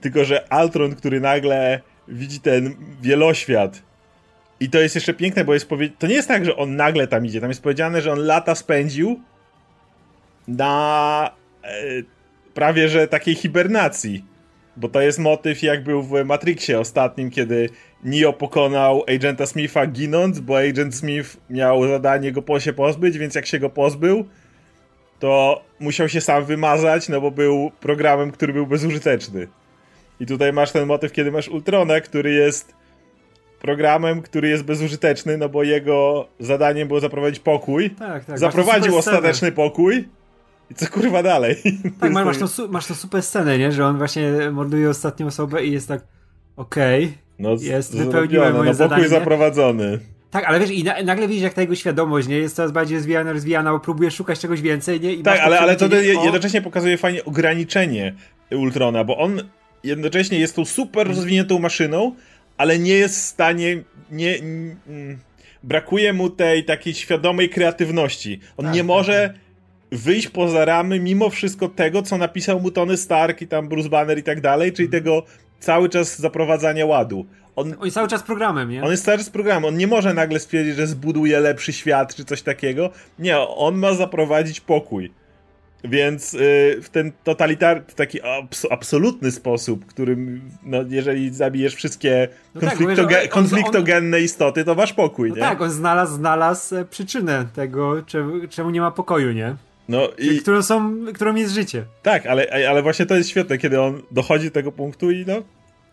Tylko, 0.00 0.24
że 0.24 0.52
Altron, 0.52 0.94
który 0.94 1.20
nagle 1.20 1.80
widzi 2.08 2.40
ten 2.40 2.74
wieloświat 3.02 3.82
i 4.62 4.68
to 4.68 4.80
jest 4.80 4.94
jeszcze 4.94 5.14
piękne, 5.14 5.44
bo 5.44 5.54
jest 5.54 5.68
powie... 5.68 5.90
to 5.98 6.06
nie 6.06 6.14
jest 6.14 6.28
tak, 6.28 6.44
że 6.44 6.56
on 6.56 6.76
nagle 6.76 7.06
tam 7.06 7.26
idzie. 7.26 7.40
Tam 7.40 7.50
jest 7.50 7.62
powiedziane, 7.62 8.00
że 8.00 8.12
on 8.12 8.18
lata 8.18 8.54
spędził 8.54 9.20
na 10.48 11.30
e, 11.64 11.68
prawie 12.54 12.88
że 12.88 13.08
takiej 13.08 13.34
hibernacji. 13.34 14.24
Bo 14.76 14.88
to 14.88 15.00
jest 15.00 15.18
motyw 15.18 15.62
jak 15.62 15.84
był 15.84 16.02
w 16.02 16.24
Matrixie 16.24 16.80
ostatnim, 16.80 17.30
kiedy 17.30 17.68
Neo 18.04 18.32
pokonał 18.32 19.04
agenta 19.08 19.46
Smitha 19.46 19.86
ginąc, 19.86 20.40
bo 20.40 20.58
agent 20.58 20.94
Smith 20.94 21.36
miał 21.50 21.88
zadanie 21.88 22.32
go 22.32 22.42
po 22.42 22.60
się 22.60 22.72
pozbyć, 22.72 23.18
więc 23.18 23.34
jak 23.34 23.46
się 23.46 23.58
go 23.58 23.70
pozbył, 23.70 24.24
to 25.18 25.62
musiał 25.80 26.08
się 26.08 26.20
sam 26.20 26.44
wymazać, 26.44 27.08
no 27.08 27.20
bo 27.20 27.30
był 27.30 27.72
programem, 27.80 28.30
który 28.30 28.52
był 28.52 28.66
bezużyteczny. 28.66 29.48
I 30.20 30.26
tutaj 30.26 30.52
masz 30.52 30.72
ten 30.72 30.86
motyw, 30.86 31.12
kiedy 31.12 31.32
masz 31.32 31.48
Ultrona, 31.48 32.00
który 32.00 32.32
jest 32.32 32.81
programem, 33.62 34.22
który 34.22 34.48
jest 34.48 34.62
bezużyteczny, 34.62 35.38
no 35.38 35.48
bo 35.48 35.62
jego 35.62 36.28
zadaniem 36.40 36.88
było 36.88 37.00
zaprowadzić 37.00 37.40
pokój. 37.40 37.90
Tak, 37.90 38.24
tak. 38.24 38.38
Zaprowadził 38.38 38.96
ostateczny 38.96 39.52
pokój. 39.52 40.08
I 40.70 40.74
co 40.74 40.86
kurwa 40.86 41.22
dalej? 41.22 41.56
Tak, 42.00 42.12
masz, 42.12 42.24
masz, 42.24 42.38
tą, 42.38 42.68
masz 42.68 42.86
tą 42.86 42.94
super 42.94 43.22
scenę, 43.22 43.58
nie? 43.58 43.72
Że 43.72 43.86
on 43.86 43.98
właśnie 43.98 44.32
morduje 44.52 44.90
ostatnią 44.90 45.26
osobę 45.26 45.64
i 45.64 45.72
jest 45.72 45.88
tak 45.88 46.00
okej, 46.56 47.04
okay, 47.04 47.16
no, 47.38 47.56
jest, 47.60 47.96
wypełniłem 47.96 48.52
moje 48.56 48.70
no, 48.70 48.74
zadanie. 48.74 49.02
pokój 49.02 49.18
zaprowadzony. 49.18 49.98
Tak, 50.30 50.44
ale 50.44 50.60
wiesz, 50.60 50.70
i 50.70 50.84
na, 50.84 51.02
nagle 51.02 51.28
widzisz, 51.28 51.42
jak 51.42 51.54
ta 51.54 51.60
jego 51.60 51.74
świadomość 51.74 52.28
nie 52.28 52.38
jest 52.38 52.56
coraz 52.56 52.72
bardziej 52.72 52.96
rozwijana, 52.96 53.32
rozwijana, 53.32 53.72
bo 53.72 53.80
próbuje 53.80 54.10
szukać 54.10 54.40
czegoś 54.40 54.60
więcej, 54.60 55.00
nie? 55.00 55.12
I 55.12 55.22
tak, 55.22 55.40
ale, 55.40 55.60
ale 55.60 55.76
to 55.76 55.96
jednocześnie 56.24 56.62
pokazuje 56.62 56.98
fajnie 56.98 57.24
ograniczenie 57.24 58.14
Ultrona, 58.50 59.04
bo 59.04 59.18
on 59.18 59.42
jednocześnie 59.84 60.38
jest 60.38 60.56
tą 60.56 60.64
super 60.64 61.08
rozwiniętą 61.08 61.58
maszyną, 61.58 62.14
ale 62.56 62.78
nie 62.78 62.94
jest 62.94 63.16
w 63.16 63.22
stanie. 63.22 63.82
Nie, 64.10 64.38
mm, 64.38 65.18
brakuje 65.62 66.12
mu 66.12 66.30
tej 66.30 66.64
takiej 66.64 66.94
świadomej 66.94 67.48
kreatywności. 67.48 68.40
On 68.56 68.64
tak, 68.64 68.74
nie 68.74 68.84
może 68.84 69.30
tak. 69.32 70.00
wyjść 70.00 70.28
poza 70.28 70.64
ramy 70.64 71.00
mimo 71.00 71.30
wszystko 71.30 71.68
tego, 71.68 72.02
co 72.02 72.18
napisał 72.18 72.60
mu 72.60 72.70
Tony 72.70 72.96
Stark 72.96 73.42
i 73.42 73.46
tam 73.46 73.68
Bruce 73.68 73.88
Banner 73.88 74.18
i 74.18 74.22
tak 74.22 74.40
dalej, 74.40 74.72
czyli 74.72 74.86
mhm. 74.86 75.02
tego 75.02 75.22
cały 75.60 75.88
czas 75.88 76.18
zaprowadzania 76.18 76.86
ładu. 76.86 77.26
On, 77.56 77.74
on 77.78 77.84
jest 77.84 77.94
cały 77.94 78.08
czas 78.08 78.22
programem, 78.22 78.70
nie? 78.70 78.82
On 78.82 78.90
jest 78.90 79.04
cały 79.04 79.18
czas 79.18 79.30
programem. 79.30 79.64
On 79.64 79.76
nie 79.76 79.86
może 79.86 80.14
nagle 80.14 80.40
stwierdzić, 80.40 80.76
że 80.76 80.86
zbuduje 80.86 81.40
lepszy 81.40 81.72
świat 81.72 82.14
czy 82.14 82.24
coś 82.24 82.42
takiego. 82.42 82.90
Nie, 83.18 83.38
on 83.38 83.74
ma 83.74 83.94
zaprowadzić 83.94 84.60
pokój. 84.60 85.12
Więc 85.84 86.34
y, 86.34 86.78
w 86.82 86.88
ten 86.88 87.12
totalitarny, 87.24 87.82
taki 87.96 88.22
abs 88.22 88.66
absolutny 88.70 89.30
sposób, 89.30 89.86
którym, 89.86 90.40
no, 90.62 90.78
jeżeli 90.88 91.34
zabijesz 91.34 91.74
wszystkie 91.74 92.28
no 92.54 92.60
konfliktoge 92.60 93.14
tak, 93.14 93.24
on, 93.24 93.28
konfliktogenne 93.28 94.16
on, 94.16 94.22
istoty, 94.22 94.64
to 94.64 94.74
masz 94.74 94.92
pokój, 94.92 95.28
no 95.28 95.34
nie? 95.34 95.42
Tak, 95.42 95.60
on 95.60 95.70
znalazł, 95.70 96.14
znalazł 96.14 96.76
e, 96.76 96.84
przyczynę 96.84 97.46
tego, 97.54 98.02
czemu, 98.02 98.48
czemu 98.48 98.70
nie 98.70 98.80
ma 98.80 98.90
pokoju, 98.90 99.32
nie? 99.32 99.54
No 99.88 100.08
i... 100.18 100.38
Którą, 100.38 100.62
są, 100.62 100.94
którą 101.14 101.34
jest 101.34 101.54
życie. 101.54 101.84
Tak, 102.02 102.26
ale, 102.26 102.66
ale 102.68 102.82
właśnie 102.82 103.06
to 103.06 103.14
jest 103.14 103.30
świetne, 103.30 103.58
kiedy 103.58 103.80
on 103.80 104.02
dochodzi 104.10 104.44
do 104.44 104.50
tego 104.50 104.72
punktu 104.72 105.10
i 105.10 105.24
no, 105.26 105.42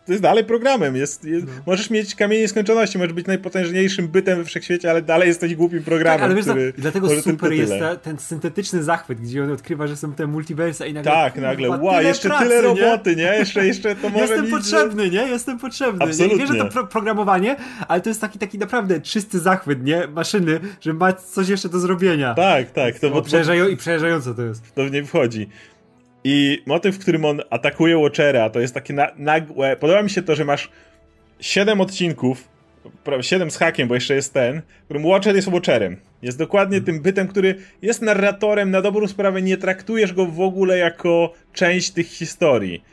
to 0.09 0.13
jest 0.13 0.23
dalej 0.23 0.43
programem. 0.43 0.95
Jest, 0.95 1.25
jest 1.25 1.45
no. 1.45 1.51
Możesz 1.65 1.89
mieć 1.89 2.15
kamienie 2.15 2.41
nieskończoności, 2.41 2.97
możesz 2.97 3.13
być 3.13 3.27
najpotężniejszym 3.27 4.07
bytem 4.07 4.37
we 4.37 4.45
wszechświecie, 4.45 4.89
ale 4.89 5.01
dalej 5.01 5.27
jesteś 5.27 5.55
głupim 5.55 5.83
programem. 5.83 6.19
Tak, 6.19 6.25
ale 6.25 6.35
wiesz, 6.35 6.45
który 6.45 6.73
I 6.77 6.81
dlatego 6.81 7.21
super 7.21 7.53
jest 7.53 7.73
ta, 7.79 7.95
ten 7.95 8.17
syntetyczny 8.17 8.83
zachwyt, 8.83 9.21
gdzie 9.21 9.43
on 9.43 9.51
odkrywa, 9.51 9.87
że 9.87 9.97
są 9.97 10.13
te 10.13 10.27
multiversa 10.27 10.85
i 10.85 10.93
nagle. 10.93 11.11
Tak, 11.11 11.35
nagle, 11.35 11.69
wow, 11.69 12.01
jeszcze 12.01 12.29
pracy, 12.29 12.43
tyle 12.43 12.61
roboty, 12.61 13.15
nie? 13.15 13.23
Jeszcze, 13.23 13.67
jeszcze 13.67 13.95
to 13.95 14.09
może 14.09 14.25
Jestem 14.25 14.49
potrzebny, 14.49 15.09
nie? 15.09 15.21
Jestem 15.27 15.59
potrzebny. 15.59 16.05
Absolutnie. 16.05 16.37
Nie? 16.37 16.41
Wiesz, 16.41 16.57
że 16.57 16.63
to 16.63 16.65
pro 16.65 16.87
programowanie, 16.87 17.55
ale 17.87 18.01
to 18.01 18.09
jest 18.09 18.21
taki, 18.21 18.39
taki 18.39 18.57
naprawdę 18.57 19.01
czysty 19.01 19.39
zachwyt, 19.39 19.83
nie? 19.83 20.07
Maszyny, 20.07 20.59
że 20.81 20.93
ma 20.93 21.13
coś 21.13 21.49
jeszcze 21.49 21.69
do 21.69 21.79
zrobienia. 21.79 22.33
Tak, 22.33 22.71
tak. 22.71 22.99
To, 22.99 23.09
bo, 23.09 23.21
bo, 23.21 23.67
I 23.67 23.77
przerażające 23.77 24.35
to 24.35 24.41
jest. 24.41 24.75
To 24.75 24.85
w 24.85 24.91
nie 24.91 25.03
wchodzi. 25.03 25.49
I 26.23 26.63
motyw, 26.65 26.95
w 26.95 26.99
którym 26.99 27.25
on 27.25 27.41
atakuje 27.49 27.97
Watchera, 27.97 28.49
to 28.49 28.59
jest 28.59 28.73
takie 28.73 28.93
na, 28.93 29.11
nagłe. 29.17 29.75
Podoba 29.75 30.03
mi 30.03 30.09
się 30.09 30.21
to, 30.21 30.35
że 30.35 30.45
masz 30.45 30.69
7 31.39 31.81
odcinków, 31.81 32.47
7 33.21 33.51
z 33.51 33.57
hakiem, 33.57 33.87
bo 33.87 33.95
jeszcze 33.95 34.15
jest 34.15 34.33
ten, 34.33 34.61
w 34.81 34.85
którym 34.85 35.03
Watcher 35.05 35.35
jest 35.35 35.47
Watcherem. 35.47 35.97
Jest 36.21 36.37
dokładnie 36.37 36.81
tym 36.81 37.01
bytem, 37.01 37.27
który 37.27 37.55
jest 37.81 38.01
narratorem, 38.01 38.71
na 38.71 38.81
dobrą 38.81 39.07
sprawę 39.07 39.41
nie 39.41 39.57
traktujesz 39.57 40.13
go 40.13 40.25
w 40.25 40.41
ogóle 40.41 40.77
jako 40.77 41.33
część 41.53 41.91
tych 41.91 42.07
historii. 42.07 42.83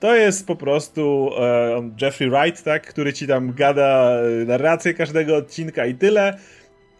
To 0.00 0.16
jest 0.16 0.46
po 0.46 0.56
prostu 0.56 1.30
e, 1.38 1.90
Jeffrey 2.02 2.30
Wright, 2.30 2.64
tak, 2.64 2.86
który 2.86 3.12
ci 3.12 3.26
tam 3.26 3.52
gada 3.52 4.10
e, 4.10 4.44
narrację 4.44 4.94
każdego 4.94 5.36
odcinka 5.36 5.86
i 5.86 5.94
tyle 5.94 6.38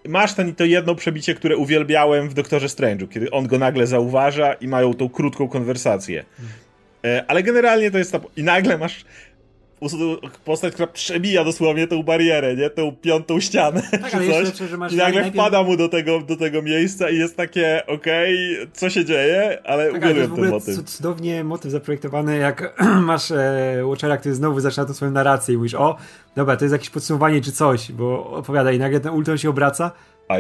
masz 0.09 0.35
ten, 0.35 0.55
to 0.55 0.65
jedno 0.65 0.95
przebicie, 0.95 1.35
które 1.35 1.57
uwielbiałem 1.57 2.29
w 2.29 2.35
Doktorze 2.35 2.67
Strange'u, 2.67 3.09
kiedy 3.09 3.31
on 3.31 3.47
go 3.47 3.59
nagle 3.59 3.87
zauważa 3.87 4.53
i 4.53 4.69
mają 4.69 4.95
tą 4.95 5.09
krótką 5.09 5.49
konwersację. 5.49 6.25
E, 7.05 7.25
ale 7.29 7.43
generalnie 7.43 7.91
to 7.91 7.99
jest 7.99 8.13
ta... 8.13 8.21
I 8.37 8.43
nagle 8.43 8.79
masz 8.79 9.05
postać, 10.45 10.75
która 10.75 10.87
przebija 10.87 11.45
dosłownie 11.45 11.87
tą 11.87 12.03
barierę, 12.03 12.57
nie? 12.57 12.71
Tą 12.71 12.97
piątą 12.97 13.41
ścianę 13.41 13.83
tak, 13.91 14.11
czy 14.11 14.17
coś. 14.17 14.71
I 14.93 14.97
nagle 14.97 14.97
najpierw... 14.97 15.35
wpada 15.35 15.63
mu 15.63 15.77
do 15.77 15.89
tego, 15.89 16.21
do 16.21 16.37
tego 16.37 16.63
miejsca 16.63 17.11
i 17.11 17.17
jest 17.19 17.37
takie, 17.37 17.83
okej, 17.87 18.55
okay, 18.55 18.69
co 18.73 18.91
się 18.91 19.05
dzieje, 19.05 19.59
ale 19.65 19.93
tak, 19.93 20.03
uwielbiam 20.03 20.37
ten 20.37 20.51
motyw. 20.51 20.85
Cudownie 20.85 21.45
motyw 21.45 21.73
zaprojektowany, 21.73 22.39
jak 22.39 22.85
masz 23.11 23.31
e, 23.31 23.83
Watchera, 23.85 24.17
który 24.17 24.35
znowu 24.35 24.61
zaczyna 24.61 24.87
tą 24.87 24.95
swoją 24.95 25.11
narrację 25.11 25.55
i 25.55 25.57
mówisz, 25.57 25.75
o, 25.75 25.97
dobra, 26.37 26.57
to 26.57 26.65
jest 26.65 26.73
jakieś 26.73 26.91
podsumowanie 26.91 27.41
czy 27.41 27.53
coś, 27.53 27.93
bo 27.93 28.31
opowiada 28.31 28.73
i 28.73 28.79
nagle 28.79 29.01
ten 29.01 29.13
Ultron 29.13 29.39
się 29.39 29.51
obraca, 29.51 29.91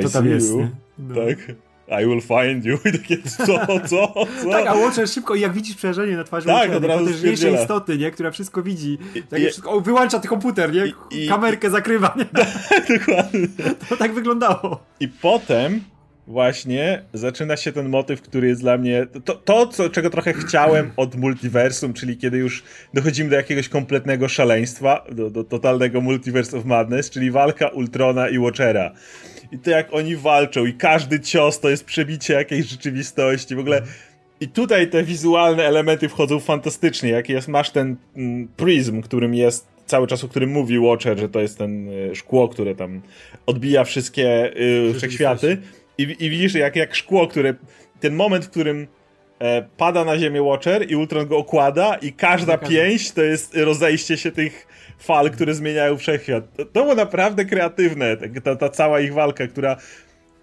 I 0.00 0.02
to 0.02 0.08
tam 0.08 0.26
jest. 0.26 0.54
No. 0.98 1.14
Tak. 1.14 1.67
I 1.90 2.06
will 2.06 2.20
find 2.20 2.64
you. 2.64 2.78
I 2.88 2.92
takie, 2.92 3.16
co, 3.22 3.46
co, 3.46 3.80
co? 3.88 4.26
tak, 4.50 4.66
a 4.66 4.74
Watcher 4.74 5.08
szybko, 5.08 5.34
i 5.34 5.40
jak 5.40 5.52
widzisz 5.52 5.76
przerażenie 5.76 6.16
na 6.16 6.24
twarzy 6.24 6.46
tak, 6.46 6.70
Watchera, 6.70 6.98
potężniejszej 6.98 7.54
istoty, 7.54 7.98
nie? 7.98 8.10
Która 8.10 8.30
wszystko 8.30 8.62
widzi. 8.62 8.98
Tak, 9.30 9.40
I, 9.40 9.42
wszystko, 9.42 9.70
o, 9.70 9.80
wyłącza 9.80 10.18
ten 10.18 10.28
komputer, 10.28 10.72
nie? 10.72 10.92
I, 11.10 11.28
Kamerkę 11.28 11.70
zakrywa, 11.70 12.14
nie? 12.16 12.24
Tak, 12.24 12.48
dokładnie. 12.98 13.48
To 13.88 13.96
tak 13.96 14.14
wyglądało. 14.14 14.80
I 15.00 15.08
potem 15.08 15.80
właśnie 16.28 17.02
zaczyna 17.12 17.56
się 17.56 17.72
ten 17.72 17.88
motyw, 17.88 18.22
który 18.22 18.48
jest 18.48 18.60
dla 18.60 18.78
mnie. 18.78 19.06
To, 19.24 19.34
to 19.34 19.66
co, 19.66 19.90
czego 19.90 20.10
trochę 20.10 20.32
chciałem 20.32 20.90
od 20.96 21.14
multiversum, 21.14 21.92
czyli 21.92 22.16
kiedy 22.16 22.38
już 22.38 22.62
dochodzimy 22.94 23.30
do 23.30 23.36
jakiegoś 23.36 23.68
kompletnego 23.68 24.28
szaleństwa, 24.28 25.04
do, 25.12 25.30
do 25.30 25.44
totalnego 25.44 26.00
multiverse 26.00 26.58
of 26.58 26.64
madness, 26.64 27.10
czyli 27.10 27.30
walka 27.30 27.68
Ultrona 27.68 28.28
i 28.28 28.38
Watchera. 28.38 28.92
I 29.52 29.58
to 29.58 29.70
jak 29.70 29.94
oni 29.94 30.16
walczą, 30.16 30.66
i 30.66 30.72
każdy 30.72 31.20
cios 31.20 31.60
to 31.60 31.70
jest 31.70 31.84
przebicie 31.84 32.34
jakiejś 32.34 32.66
rzeczywistości. 32.66 33.56
W 33.56 33.58
ogóle. 33.58 33.82
I 34.40 34.48
tutaj 34.48 34.90
te 34.90 35.02
wizualne 35.02 35.64
elementy 35.64 36.08
wchodzą 36.08 36.40
fantastycznie. 36.40 37.10
Jak 37.10 37.28
jest, 37.28 37.48
masz 37.48 37.70
ten 37.70 37.96
mm, 38.16 38.48
którym 39.02 39.34
jest 39.34 39.66
cały 39.86 40.06
czas, 40.06 40.24
o 40.24 40.28
którym 40.28 40.50
mówi 40.50 40.78
Watcher, 40.78 41.18
że 41.18 41.28
to 41.28 41.40
jest 41.40 41.58
ten 41.58 41.88
y, 41.88 42.14
szkło, 42.14 42.48
które 42.48 42.74
tam 42.74 43.02
odbija 43.46 43.84
wszystkie 43.84 44.56
y, 44.90 44.94
wszechświaty. 44.94 45.58
I, 45.98 46.02
I 46.02 46.30
widzisz, 46.30 46.54
jak, 46.54 46.76
jak 46.76 46.94
szkło, 46.94 47.26
które. 47.26 47.54
Ten 48.00 48.14
moment, 48.14 48.44
w 48.44 48.50
którym 48.50 48.86
e, 49.38 49.62
pada 49.76 50.04
na 50.04 50.18
ziemię 50.18 50.42
Watcher 50.42 50.90
i 50.90 50.96
Ultron 50.96 51.26
go 51.26 51.36
okłada, 51.36 51.94
i 51.94 52.12
każda 52.12 52.58
pięść 52.58 53.12
to 53.12 53.22
jest 53.22 53.56
rozejście 53.56 54.16
się 54.16 54.32
tych 54.32 54.66
fal, 54.98 55.30
które 55.30 55.54
zmieniają 55.54 55.96
wszechświat. 55.96 56.56
To, 56.56 56.64
to 56.64 56.82
było 56.82 56.94
naprawdę 56.94 57.44
kreatywne, 57.44 58.16
ta, 58.44 58.56
ta 58.56 58.68
cała 58.68 59.00
ich 59.00 59.14
walka, 59.14 59.46
która 59.46 59.76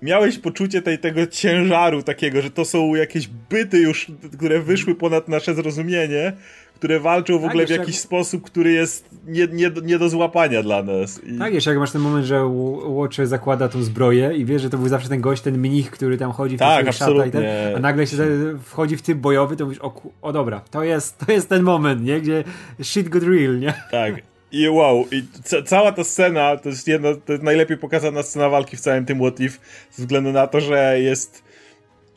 miałeś 0.01 0.39
poczucie 0.39 0.81
tej, 0.81 0.97
tego 0.97 1.27
ciężaru 1.27 2.03
takiego, 2.03 2.41
że 2.41 2.51
to 2.51 2.65
są 2.65 2.95
jakieś 2.95 3.27
byty 3.27 3.77
już, 3.77 4.07
które 4.37 4.59
wyszły 4.59 4.95
ponad 4.95 5.27
nasze 5.27 5.53
zrozumienie, 5.53 6.33
które 6.75 6.99
walczą 6.99 7.37
w 7.37 7.41
tak, 7.41 7.49
ogóle 7.49 7.67
w 7.67 7.69
jakiś 7.69 7.95
jak... 7.95 8.03
sposób, 8.03 8.43
który 8.43 8.71
jest 8.71 9.09
nie, 9.27 9.47
nie, 9.47 9.71
nie 9.83 9.99
do 9.99 10.09
złapania 10.09 10.63
dla 10.63 10.83
nas. 10.83 11.23
I... 11.23 11.39
Tak, 11.39 11.53
jeszcze 11.53 11.69
jak 11.69 11.79
masz 11.79 11.91
ten 11.91 12.01
moment, 12.01 12.25
że 12.25 12.49
Watcher 12.87 13.27
zakłada 13.27 13.69
tą 13.69 13.83
zbroję 13.83 14.33
i 14.33 14.45
wiesz, 14.45 14.61
że 14.61 14.69
to 14.69 14.77
był 14.77 14.87
zawsze 14.87 15.09
ten 15.09 15.21
gość, 15.21 15.41
ten 15.41 15.57
mnich, 15.57 15.91
który 15.91 16.17
tam 16.17 16.31
chodzi 16.31 16.55
w 16.55 16.59
tak, 16.59 16.87
absolutnie. 16.87 17.31
Ten, 17.31 17.75
a 17.75 17.79
nagle 17.79 18.07
się 18.07 18.17
wchodzi 18.63 18.97
w 18.97 19.01
typ 19.01 19.17
bojowy, 19.17 19.55
to 19.55 19.65
mówisz, 19.65 19.81
o, 19.81 20.01
o 20.21 20.33
dobra, 20.33 20.61
to 20.71 20.83
jest, 20.83 21.17
to 21.25 21.31
jest 21.31 21.49
ten 21.49 21.63
moment, 21.63 22.03
nie? 22.03 22.21
Gdzie 22.21 22.43
shit 22.83 23.09
got 23.09 23.23
real, 23.23 23.59
nie? 23.59 23.73
Tak. 23.91 24.15
I 24.51 24.69
wow, 24.69 25.05
i 25.11 25.23
ca 25.43 25.61
cała 25.61 25.91
ta 25.91 26.03
scena 26.03 26.57
to 26.57 26.69
jest 26.69 26.87
jedna, 26.87 27.09
to 27.25 27.31
jest 27.33 27.43
najlepiej 27.43 27.77
pokazana 27.77 28.23
scena 28.23 28.49
walki 28.49 28.77
w 28.77 28.81
całym 28.81 29.05
tym 29.05 29.19
What 29.19 29.39
If, 29.39 29.57
ze 29.91 30.03
względu 30.03 30.31
na 30.31 30.47
to, 30.47 30.59
że 30.59 30.99
jest 30.99 31.43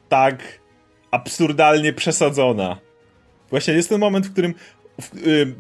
tak 0.08 0.42
absurdalnie 1.10 1.92
przesadzona. 1.92 2.88
Właśnie 3.50 3.74
jest 3.74 3.88
ten 3.88 4.00
moment, 4.00 4.26
w 4.26 4.32
którym 4.32 4.54
w, 5.00 5.26
y, 5.26 5.54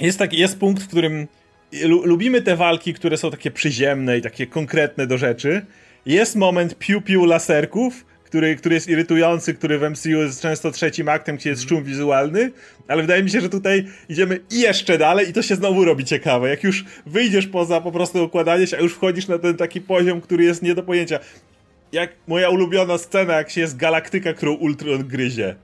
jest 0.00 0.18
taki, 0.18 0.38
jest 0.38 0.58
punkt, 0.58 0.82
w 0.82 0.88
którym 0.88 1.28
lubimy 2.04 2.42
te 2.42 2.56
walki, 2.56 2.94
które 2.94 3.16
są 3.16 3.30
takie 3.30 3.50
przyziemne 3.50 4.18
i 4.18 4.22
takie 4.22 4.46
konkretne 4.46 5.06
do 5.06 5.18
rzeczy. 5.18 5.66
Jest 6.06 6.36
moment 6.36 6.78
piu-piu 6.78 7.26
laserków, 7.26 8.04
który, 8.24 8.56
który 8.56 8.74
jest 8.74 8.88
irytujący, 8.88 9.54
który 9.54 9.78
w 9.78 9.90
MCU 9.90 10.08
jest 10.08 10.42
często 10.42 10.70
trzecim 10.70 11.08
aktem, 11.08 11.36
gdzie 11.36 11.50
jest 11.50 11.68
szum 11.68 11.84
wizualny, 11.84 12.52
ale 12.88 13.02
wydaje 13.02 13.22
mi 13.22 13.30
się, 13.30 13.40
że 13.40 13.48
tutaj 13.48 13.86
idziemy 14.08 14.40
jeszcze 14.50 14.98
dalej 14.98 15.28
i 15.28 15.32
to 15.32 15.42
się 15.42 15.54
znowu 15.54 15.84
robi 15.84 16.04
ciekawe. 16.04 16.48
Jak 16.48 16.64
już 16.64 16.84
wyjdziesz 17.06 17.46
poza 17.46 17.80
po 17.80 17.92
prostu 17.92 18.24
układanie 18.24 18.66
się, 18.66 18.76
a 18.76 18.80
już 18.80 18.94
wchodzisz 18.94 19.28
na 19.28 19.38
ten 19.38 19.56
taki 19.56 19.80
poziom, 19.80 20.20
który 20.20 20.44
jest 20.44 20.62
nie 20.62 20.74
do 20.74 20.82
pojęcia. 20.82 21.18
Jak 21.92 22.12
moja 22.26 22.48
ulubiona 22.48 22.98
scena, 22.98 23.34
jak 23.34 23.50
się 23.50 23.60
jest 23.60 23.76
galaktyka, 23.76 24.32
którą 24.32 24.52
Ultron 24.52 25.08
gryzie. 25.08 25.54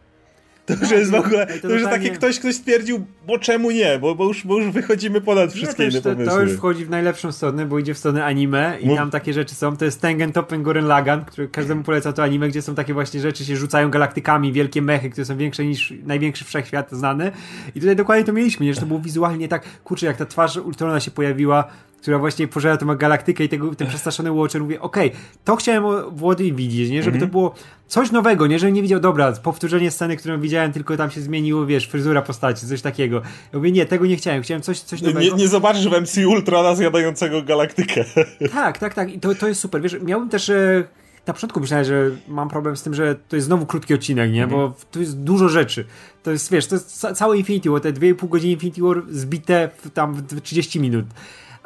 To 0.69 0.75
już 0.75 0.91
jest 0.91 1.11
w 1.11 1.15
ogóle, 1.15 1.47
to, 1.47 1.69
już 1.69 1.81
jest 1.81 1.91
takie 1.91 2.11
ktoś, 2.11 2.39
ktoś 2.39 2.55
stwierdził, 2.55 3.07
bo 3.27 3.39
czemu 3.39 3.71
nie, 3.71 3.99
bo, 3.99 4.15
bo, 4.15 4.25
już, 4.25 4.47
bo 4.47 4.59
już 4.59 4.73
wychodzimy 4.73 5.21
ponad 5.21 5.53
wszystkie 5.53 5.83
nie, 5.83 5.91
inne 5.91 6.01
to, 6.01 6.11
pomysły. 6.11 6.35
To 6.35 6.43
już 6.43 6.53
wchodzi 6.53 6.85
w 6.85 6.91
najlepszą 6.91 7.33
stronę, 7.33 7.67
bo 7.67 7.79
idzie 7.79 7.95
w 7.95 7.99
stronę 7.99 8.25
anime 8.25 8.79
i 8.81 8.87
Mów... 8.87 8.99
tam 8.99 9.11
takie 9.11 9.33
rzeczy 9.33 9.55
są. 9.55 9.77
To 9.77 9.85
jest 9.85 10.01
Tengen 10.01 10.33
Toppen 10.33 10.63
Gurren 10.63 10.87
Lagan, 10.87 11.25
który 11.25 11.49
każdemu 11.49 11.83
poleca 11.83 12.13
to 12.13 12.23
anime, 12.23 12.49
gdzie 12.49 12.63
są 12.63 12.75
takie 12.75 12.95
właśnie 12.95 13.21
rzeczy, 13.21 13.45
się 13.45 13.57
rzucają 13.57 13.91
galaktykami, 13.91 14.53
wielkie 14.53 14.83
mechy, 14.83 15.11
które 15.11 15.25
są 15.25 15.37
większe 15.37 15.65
niż 15.65 15.95
największy 16.05 16.45
wszechświat 16.45 16.91
znany. 16.91 17.33
I 17.75 17.81
tutaj 17.81 17.97
dokładnie 17.97 18.25
to 18.25 18.33
mieliśmy, 18.33 18.67
nie? 18.67 18.75
że 18.75 18.81
to 18.81 18.87
było 18.87 19.01
wizualnie 19.01 19.49
tak, 19.49 19.63
kurczę, 19.85 20.07
jak 20.07 20.17
ta 20.17 20.27
twarz 20.27 20.57
Ultrona 20.57 21.01
się 21.01 21.11
pojawiła, 21.11 21.65
która 22.03 22.19
właśnie 22.19 22.49
pożera 22.49 22.77
tą 22.77 22.97
galaktykę 22.97 23.45
i 23.45 23.49
tego, 23.49 23.75
ten 23.75 23.87
przestraszony 23.89 24.33
Watcher 24.33 24.63
mówię, 24.63 24.81
okej, 24.81 25.09
okay, 25.09 25.21
to 25.45 25.57
chciałem 25.57 25.85
Włody 26.11 26.53
widzieć, 26.53 26.91
nie? 26.91 27.03
Żeby 27.03 27.17
mm 27.17 27.29
-hmm. 27.29 27.31
to 27.31 27.33
było 27.33 27.55
coś 27.87 28.11
nowego, 28.11 28.47
nie? 28.47 28.59
Żebym 28.59 28.75
nie 28.75 28.83
widział, 28.83 29.01
dobra, 29.01 29.33
powtórzenie 29.33 29.91
sceny, 29.91 30.17
którą 30.17 30.41
widziałem, 30.41 30.73
tylko 30.73 30.97
tam 30.97 31.11
się 31.11 31.21
zmieniło, 31.21 31.67
wiesz, 31.67 31.89
fryzura 31.89 32.23
postaci, 32.23 32.67
coś 32.67 32.83
takiego. 32.83 33.17
Ja 33.53 33.59
mówię, 33.59 33.73
nie, 33.73 33.87
tego 33.87 34.07
nie 34.07 34.17
chciałem, 34.17 34.43
chciałem 34.43 34.63
coś, 34.63 34.81
coś 34.81 35.03
nowego. 35.03 35.21
Nie, 35.21 35.31
nie 35.31 35.49
zobaczysz 35.49 35.89
w 35.89 36.01
MC 36.01 36.27
Ultrana 36.27 36.75
zjadającego 36.75 37.43
galaktykę. 37.43 38.05
Tak, 38.53 38.79
tak, 38.79 38.95
tak 38.95 39.13
i 39.13 39.21
to, 39.21 39.35
to 39.35 39.49
jest 39.49 39.61
super, 39.61 39.83
wiesz, 39.83 39.97
miałbym 40.03 40.29
też... 40.29 40.51
E, 40.51 40.85
na 41.27 41.35
początku 41.35 41.61
myślałem, 41.61 41.85
że 41.85 42.11
mam 42.29 42.49
problem 42.49 42.77
z 42.77 42.83
tym, 42.83 42.95
że 42.95 43.15
to 43.29 43.37
jest 43.37 43.47
znowu 43.47 43.67
krótki 43.67 43.95
odcinek, 43.95 44.33
nie? 44.33 44.47
Bo 44.47 44.75
tu 44.91 45.01
jest 45.01 45.19
dużo 45.19 45.49
rzeczy. 45.49 45.85
To 46.23 46.31
jest, 46.31 46.53
wiesz, 46.53 46.67
to 46.67 46.75
jest 46.75 47.07
całe 47.15 47.39
Infinity 47.39 47.71
War, 47.71 47.81
te 47.81 47.93
2,5 47.93 48.29
godziny 48.29 48.53
Infinity 48.53 48.83
War 48.83 49.03
zbite 49.11 49.71
w, 49.85 49.91
tam 49.91 50.15
w 50.15 50.41
30 50.41 50.81
minut 50.81 51.07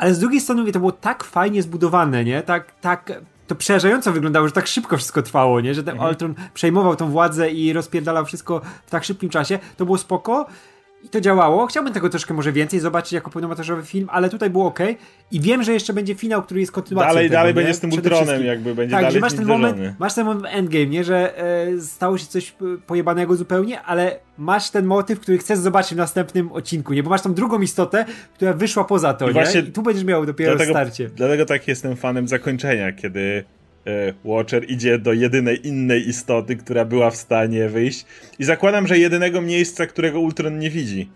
ale 0.03 0.15
z 0.15 0.19
drugiej 0.19 0.41
strony 0.41 0.61
mówię, 0.61 0.73
to 0.73 0.79
było 0.79 0.93
tak 0.93 1.25
fajnie 1.25 1.63
zbudowane, 1.63 2.25
nie? 2.25 2.43
Tak, 2.43 2.81
tak 2.81 3.13
to 3.47 3.55
przerażająco 3.55 4.13
wyglądało, 4.13 4.49
że 4.49 4.53
tak 4.53 4.67
szybko 4.67 4.97
wszystko 4.97 5.23
trwało, 5.23 5.61
nie? 5.61 5.75
Że 5.75 5.85
ten 5.85 5.95
mhm. 5.95 6.11
Ultron 6.11 6.35
przejmował 6.55 6.97
tą 6.97 7.11
władzę 7.11 7.51
i 7.51 7.73
rozpierdalał 7.73 8.25
wszystko 8.25 8.61
w 8.87 8.91
tak 8.91 9.05
szybkim 9.05 9.31
czasie. 9.31 9.59
To 9.77 9.85
było 9.85 9.99
spoko. 9.99 10.47
I 11.05 11.09
to 11.09 11.21
działało. 11.21 11.67
Chciałbym 11.67 11.93
tego 11.93 12.09
troszkę 12.09 12.35
może 12.35 12.53
więcej 12.53 12.81
zobaczyć 12.81 13.13
jako 13.13 13.31
pełnometrażowy 13.31 13.83
film, 13.83 14.09
ale 14.13 14.29
tutaj 14.29 14.51
było 14.51 14.67
ok. 14.67 14.79
I 15.31 15.41
wiem, 15.41 15.63
że 15.63 15.73
jeszcze 15.73 15.93
będzie 15.93 16.15
finał, 16.15 16.43
który 16.43 16.61
jest 16.61 16.73
kontynuacją. 16.73 17.09
Dalej, 17.09 17.25
tego, 17.25 17.35
dalej 17.35 17.51
nie? 17.51 17.55
będzie 17.55 17.75
z 17.75 17.81
tym 17.81 17.93
Ultronem, 17.93 18.45
jakby 18.45 18.75
będzie 18.75 18.97
tak, 18.97 19.05
dalej 19.05 19.21
masz 19.21 19.33
ten 19.33 19.47
moment, 19.47 19.79
masz 19.99 20.15
ten 20.15 20.27
moment 20.27 20.55
endgame, 20.55 20.87
nie? 20.87 21.05
Że 21.05 21.39
e, 21.39 21.81
stało 21.81 22.19
się 22.19 22.27
coś 22.27 22.55
pojebanego 22.87 23.37
zupełnie, 23.37 23.83
ale 23.83 24.19
masz 24.39 24.71
ten 24.71 24.87
motyw, 24.87 25.21
który 25.21 25.39
chcesz 25.39 25.59
zobaczyć 25.59 25.95
w 25.95 25.97
następnym 25.97 26.53
odcinku, 26.53 26.93
nie? 26.93 27.03
Bo 27.03 27.11
masz 27.11 27.23
tą 27.23 27.35
drugą 27.35 27.61
istotę, 27.61 28.05
która 28.35 28.53
wyszła 28.53 28.85
poza 28.85 29.15
to, 29.15 29.31
I 29.31 29.35
nie? 29.35 29.61
I 29.69 29.73
tu 29.73 29.83
będziesz 29.83 30.05
miał 30.05 30.27
dopiero 30.27 30.53
dlatego, 30.53 30.73
starcie. 30.73 31.11
Dlatego 31.17 31.47
tak 31.47 31.69
jestem 31.69 31.97
fanem 31.97 32.29
zakończenia, 32.29 32.93
kiedy 32.93 33.45
Watcher 34.25 34.71
idzie 34.71 34.99
do 34.99 35.13
jedynej 35.13 35.67
innej 35.67 36.09
istoty, 36.09 36.57
która 36.57 36.85
była 36.85 37.11
w 37.11 37.17
stanie 37.17 37.69
wyjść. 37.69 38.07
I 38.39 38.45
zakładam, 38.45 38.87
że 38.87 38.99
jedynego 38.99 39.41
miejsca, 39.41 39.87
którego 39.87 40.21
Ultron 40.21 40.59
nie 40.59 40.71
widzi. 40.71 41.09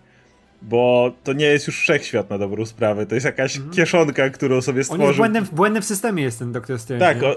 Bo 0.63 1.13
to 1.25 1.33
nie 1.33 1.47
jest 1.47 1.67
już 1.67 1.79
wszechświat 1.79 2.31
na 2.31 2.39
dobrą 2.39 2.67
sprawę. 2.67 3.07
To 3.07 3.15
jest 3.15 3.25
jakaś 3.27 3.57
mhm. 3.57 3.75
kieszonka, 3.75 4.31
którą 4.31 4.61
sobie 4.61 4.85
stworzył. 4.85 5.05
On 5.05 5.09
jest 5.09 5.19
błędem, 5.19 5.47
błędem 5.53 5.83
w 5.83 5.87
systemie 5.87 6.23
jest 6.23 6.39
ten 6.39 6.53
Doktor 6.53 6.79
Strange. 6.79 7.07
Tak, 7.07 7.23
on, 7.23 7.35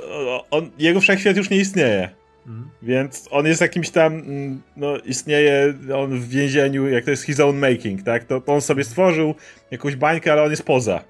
on, 0.51 0.69
jego 0.79 1.01
wszechświat 1.01 1.37
już 1.37 1.49
nie 1.49 1.57
istnieje. 1.57 2.09
Mhm. 2.47 2.69
Więc 2.81 3.27
on 3.31 3.45
jest 3.45 3.61
jakimś 3.61 3.89
tam, 3.89 4.13
mm, 4.13 4.61
no 4.77 4.97
istnieje 4.97 5.73
on 5.95 6.19
w 6.19 6.29
więzieniu, 6.29 6.87
jak 6.87 7.05
to 7.05 7.11
jest 7.11 7.23
his 7.23 7.39
own 7.39 7.57
making, 7.57 8.03
tak? 8.03 8.23
To, 8.23 8.41
to 8.41 8.53
on 8.53 8.61
sobie 8.61 8.83
stworzył 8.83 9.35
jakąś 9.71 9.95
bańkę, 9.95 10.31
ale 10.31 10.43
on 10.43 10.49
jest 10.51 10.63
poza. 10.63 11.03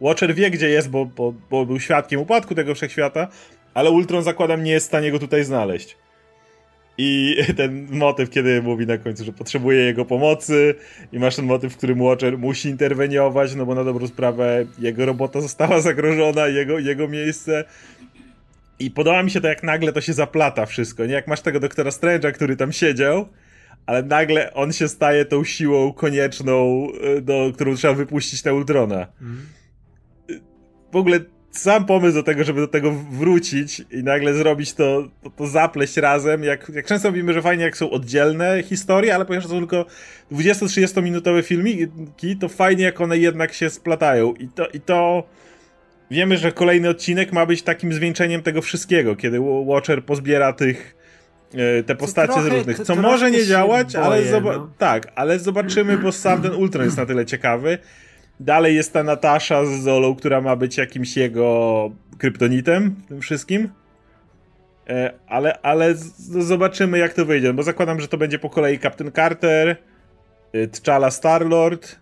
Watcher 0.00 0.34
wie, 0.34 0.50
gdzie 0.50 0.68
jest, 0.68 0.90
bo, 0.90 1.06
bo, 1.06 1.34
bo 1.50 1.66
był 1.66 1.80
świadkiem 1.80 2.20
upadku 2.20 2.54
tego 2.54 2.74
wszechświata, 2.74 3.28
ale 3.74 3.90
Ultron 3.90 4.22
zakładam 4.22 4.64
nie 4.64 4.72
jest 4.72 4.86
w 4.86 4.88
stanie 4.88 5.12
go 5.12 5.18
tutaj 5.18 5.44
znaleźć. 5.44 5.96
I 6.98 7.36
ten 7.56 7.86
motyw, 7.90 8.30
kiedy 8.30 8.62
mówi 8.62 8.86
na 8.86 8.98
końcu, 8.98 9.24
że 9.24 9.32
potrzebuje 9.32 9.78
jego 9.78 10.04
pomocy, 10.04 10.74
i 11.12 11.18
masz 11.18 11.36
ten 11.36 11.44
motyw, 11.44 11.72
w 11.72 11.76
którym 11.76 12.02
Watcher 12.02 12.38
musi 12.38 12.68
interweniować, 12.68 13.54
no 13.54 13.66
bo 13.66 13.74
na 13.74 13.84
dobrą 13.84 14.06
sprawę 14.06 14.64
jego 14.78 15.06
robota 15.06 15.40
została 15.40 15.80
zagrożona, 15.90 16.46
jego, 16.46 16.78
jego 16.78 17.08
miejsce. 17.08 17.64
I 18.78 18.90
podoba 18.90 19.22
mi 19.22 19.30
się 19.30 19.40
to, 19.40 19.48
jak 19.48 19.62
nagle 19.62 19.92
to 19.92 20.00
się 20.00 20.12
zaplata 20.12 20.66
wszystko. 20.66 21.06
Nie 21.06 21.12
jak 21.12 21.28
masz 21.28 21.40
tego 21.40 21.60
doktora 21.60 21.90
Strange'a, 21.90 22.32
który 22.32 22.56
tam 22.56 22.72
siedział, 22.72 23.28
ale 23.86 24.02
nagle 24.02 24.54
on 24.54 24.72
się 24.72 24.88
staje 24.88 25.24
tą 25.24 25.44
siłą 25.44 25.92
konieczną, 25.92 26.86
e, 27.16 27.20
do, 27.20 27.50
którą 27.54 27.74
trzeba 27.74 27.94
wypuścić 27.94 28.44
na 28.44 28.52
Ultrona. 28.52 29.06
Mm. 29.20 29.46
W 30.92 30.96
ogóle 30.96 31.20
sam 31.52 31.84
pomysł 31.86 32.14
do 32.14 32.22
tego, 32.22 32.44
żeby 32.44 32.60
do 32.60 32.68
tego 32.68 32.92
wrócić 32.92 33.82
i 33.90 34.02
nagle 34.02 34.34
zrobić 34.34 34.74
to, 34.74 35.08
to, 35.22 35.30
to 35.30 35.46
zapleść 35.46 35.96
razem, 35.96 36.44
jak, 36.44 36.70
jak 36.74 36.86
często 36.86 37.10
mówimy, 37.10 37.32
że 37.32 37.42
fajnie 37.42 37.64
jak 37.64 37.76
są 37.76 37.90
oddzielne 37.90 38.62
historie, 38.62 39.14
ale 39.14 39.24
ponieważ 39.24 39.44
to 39.44 39.50
są 39.50 39.58
tylko 39.58 39.86
20-30 40.32 41.02
minutowe 41.02 41.42
filmiki, 41.42 42.36
to 42.40 42.48
fajnie 42.48 42.84
jak 42.84 43.00
one 43.00 43.18
jednak 43.18 43.52
się 43.52 43.70
splatają 43.70 44.34
i 44.34 44.48
to, 44.48 44.66
i 44.66 44.80
to 44.80 45.24
wiemy, 46.10 46.36
że 46.36 46.52
kolejny 46.52 46.88
odcinek 46.88 47.32
ma 47.32 47.46
być 47.46 47.62
takim 47.62 47.92
zwieńczeniem 47.92 48.42
tego 48.42 48.62
wszystkiego, 48.62 49.16
kiedy 49.16 49.38
Watcher 49.66 50.04
pozbiera 50.04 50.52
tych 50.52 50.96
e, 51.54 51.82
te 51.82 51.94
postacie 51.94 52.32
trochę, 52.32 52.48
z 52.48 52.52
różnych, 52.52 52.80
co 52.80 52.96
może 52.96 53.30
nie 53.30 53.46
działać, 53.46 53.92
boję, 53.92 54.04
ale 54.04 54.40
no. 54.40 54.70
tak, 54.78 55.12
ale 55.14 55.38
zobaczymy, 55.38 55.98
bo 55.98 56.12
sam 56.12 56.42
ten 56.42 56.52
Ultron 56.52 56.84
jest 56.84 56.96
na 56.96 57.06
tyle 57.06 57.26
ciekawy, 57.26 57.78
Dalej 58.44 58.76
jest 58.76 58.92
ta 58.92 59.02
Natasza 59.02 59.66
z 59.66 59.82
Zolą, 59.82 60.14
która 60.14 60.40
ma 60.40 60.56
być 60.56 60.76
jakimś 60.76 61.16
jego 61.16 61.90
kryptonitem 62.18 62.90
w 62.90 63.06
tym 63.06 63.20
wszystkim. 63.20 63.68
E, 64.88 65.12
ale, 65.28 65.60
ale 65.62 65.94
zobaczymy 66.40 66.98
jak 66.98 67.14
to 67.14 67.26
wyjdzie, 67.26 67.52
bo 67.52 67.62
zakładam, 67.62 68.00
że 68.00 68.08
to 68.08 68.18
będzie 68.18 68.38
po 68.38 68.50
kolei 68.50 68.78
Captain 68.78 69.12
Carter, 69.12 69.76
e, 70.52 70.66
T'Challa 70.66 71.10
Star-Lord. 71.10 71.96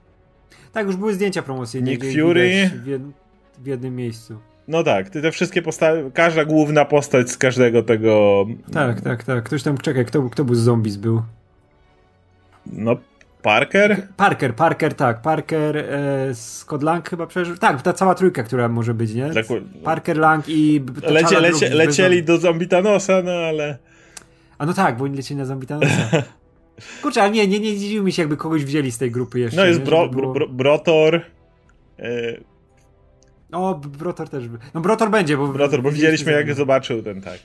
Tak, 0.72 0.86
już 0.86 0.96
były 0.96 1.14
zdjęcia 1.14 1.42
promocyjne. 1.42 1.90
Nick 1.90 2.04
Fury. 2.04 2.70
W, 2.74 2.86
jed 2.86 3.02
w 3.58 3.66
jednym 3.66 3.96
miejscu. 3.96 4.38
No 4.68 4.82
tak, 4.82 5.10
te 5.10 5.30
wszystkie 5.30 5.62
postacie, 5.62 6.10
każda 6.14 6.44
główna 6.44 6.84
postać 6.84 7.30
z 7.30 7.36
każdego 7.36 7.82
tego... 7.82 8.46
Tak, 8.72 9.00
tak, 9.00 9.24
tak. 9.24 9.44
Ktoś 9.44 9.62
tam, 9.62 9.78
czekaj, 9.78 10.04
kto, 10.04 10.22
kto 10.22 10.44
był 10.44 10.54
z 10.54 10.60
zombies 10.60 10.96
był? 10.96 11.22
No, 12.66 12.96
Parker? 13.42 14.08
Parker, 14.16 14.54
Parker, 14.54 14.94
tak. 14.94 15.22
Parker, 15.22 15.76
e, 15.76 16.34
Scott 16.34 16.82
Lang 16.82 17.08
chyba 17.08 17.26
przeżył. 17.26 17.56
Tak, 17.56 17.82
ta 17.82 17.92
cała 17.92 18.14
trójka, 18.14 18.42
która 18.42 18.68
może 18.68 18.94
być, 18.94 19.14
nie? 19.14 19.30
Parker, 19.84 20.16
Lang 20.16 20.44
i... 20.48 20.84
Lecie, 21.02 21.40
lecie, 21.40 21.74
lecieli 21.74 22.22
do 22.22 22.38
zombie 22.38 22.68
Thanosa, 22.68 23.22
no 23.22 23.32
ale... 23.32 23.78
A 24.58 24.66
no 24.66 24.74
tak, 24.74 24.96
bo 24.96 25.04
oni 25.04 25.16
lecieli 25.16 25.38
na 25.38 25.44
zombie 25.44 25.66
Thanosa. 25.66 26.10
Kurczę, 27.02 27.22
ale 27.22 27.30
nie, 27.30 27.48
nie, 27.48 27.60
nie 27.60 27.76
dziwił 27.76 28.04
mi 28.04 28.12
się, 28.12 28.22
jakby 28.22 28.36
kogoś 28.36 28.64
wzięli 28.64 28.92
z 28.92 28.98
tej 28.98 29.10
grupy 29.10 29.40
jeszcze. 29.40 29.56
No 29.56 29.66
jest 29.66 29.80
bro, 29.80 30.08
było... 30.08 30.32
bro, 30.32 30.48
Brotor. 30.48 31.20
E... 31.98 32.36
O, 33.52 33.74
Brotor 33.74 34.28
też. 34.28 34.44
No 34.74 34.80
Brotor 34.80 35.10
będzie, 35.10 35.36
bo... 35.36 35.48
Brotor, 35.48 35.82
bo 35.82 35.90
widzieliśmy 35.90 36.32
jak 36.32 36.54
zobaczył 36.54 37.02
ten, 37.02 37.20
tak. 37.20 37.38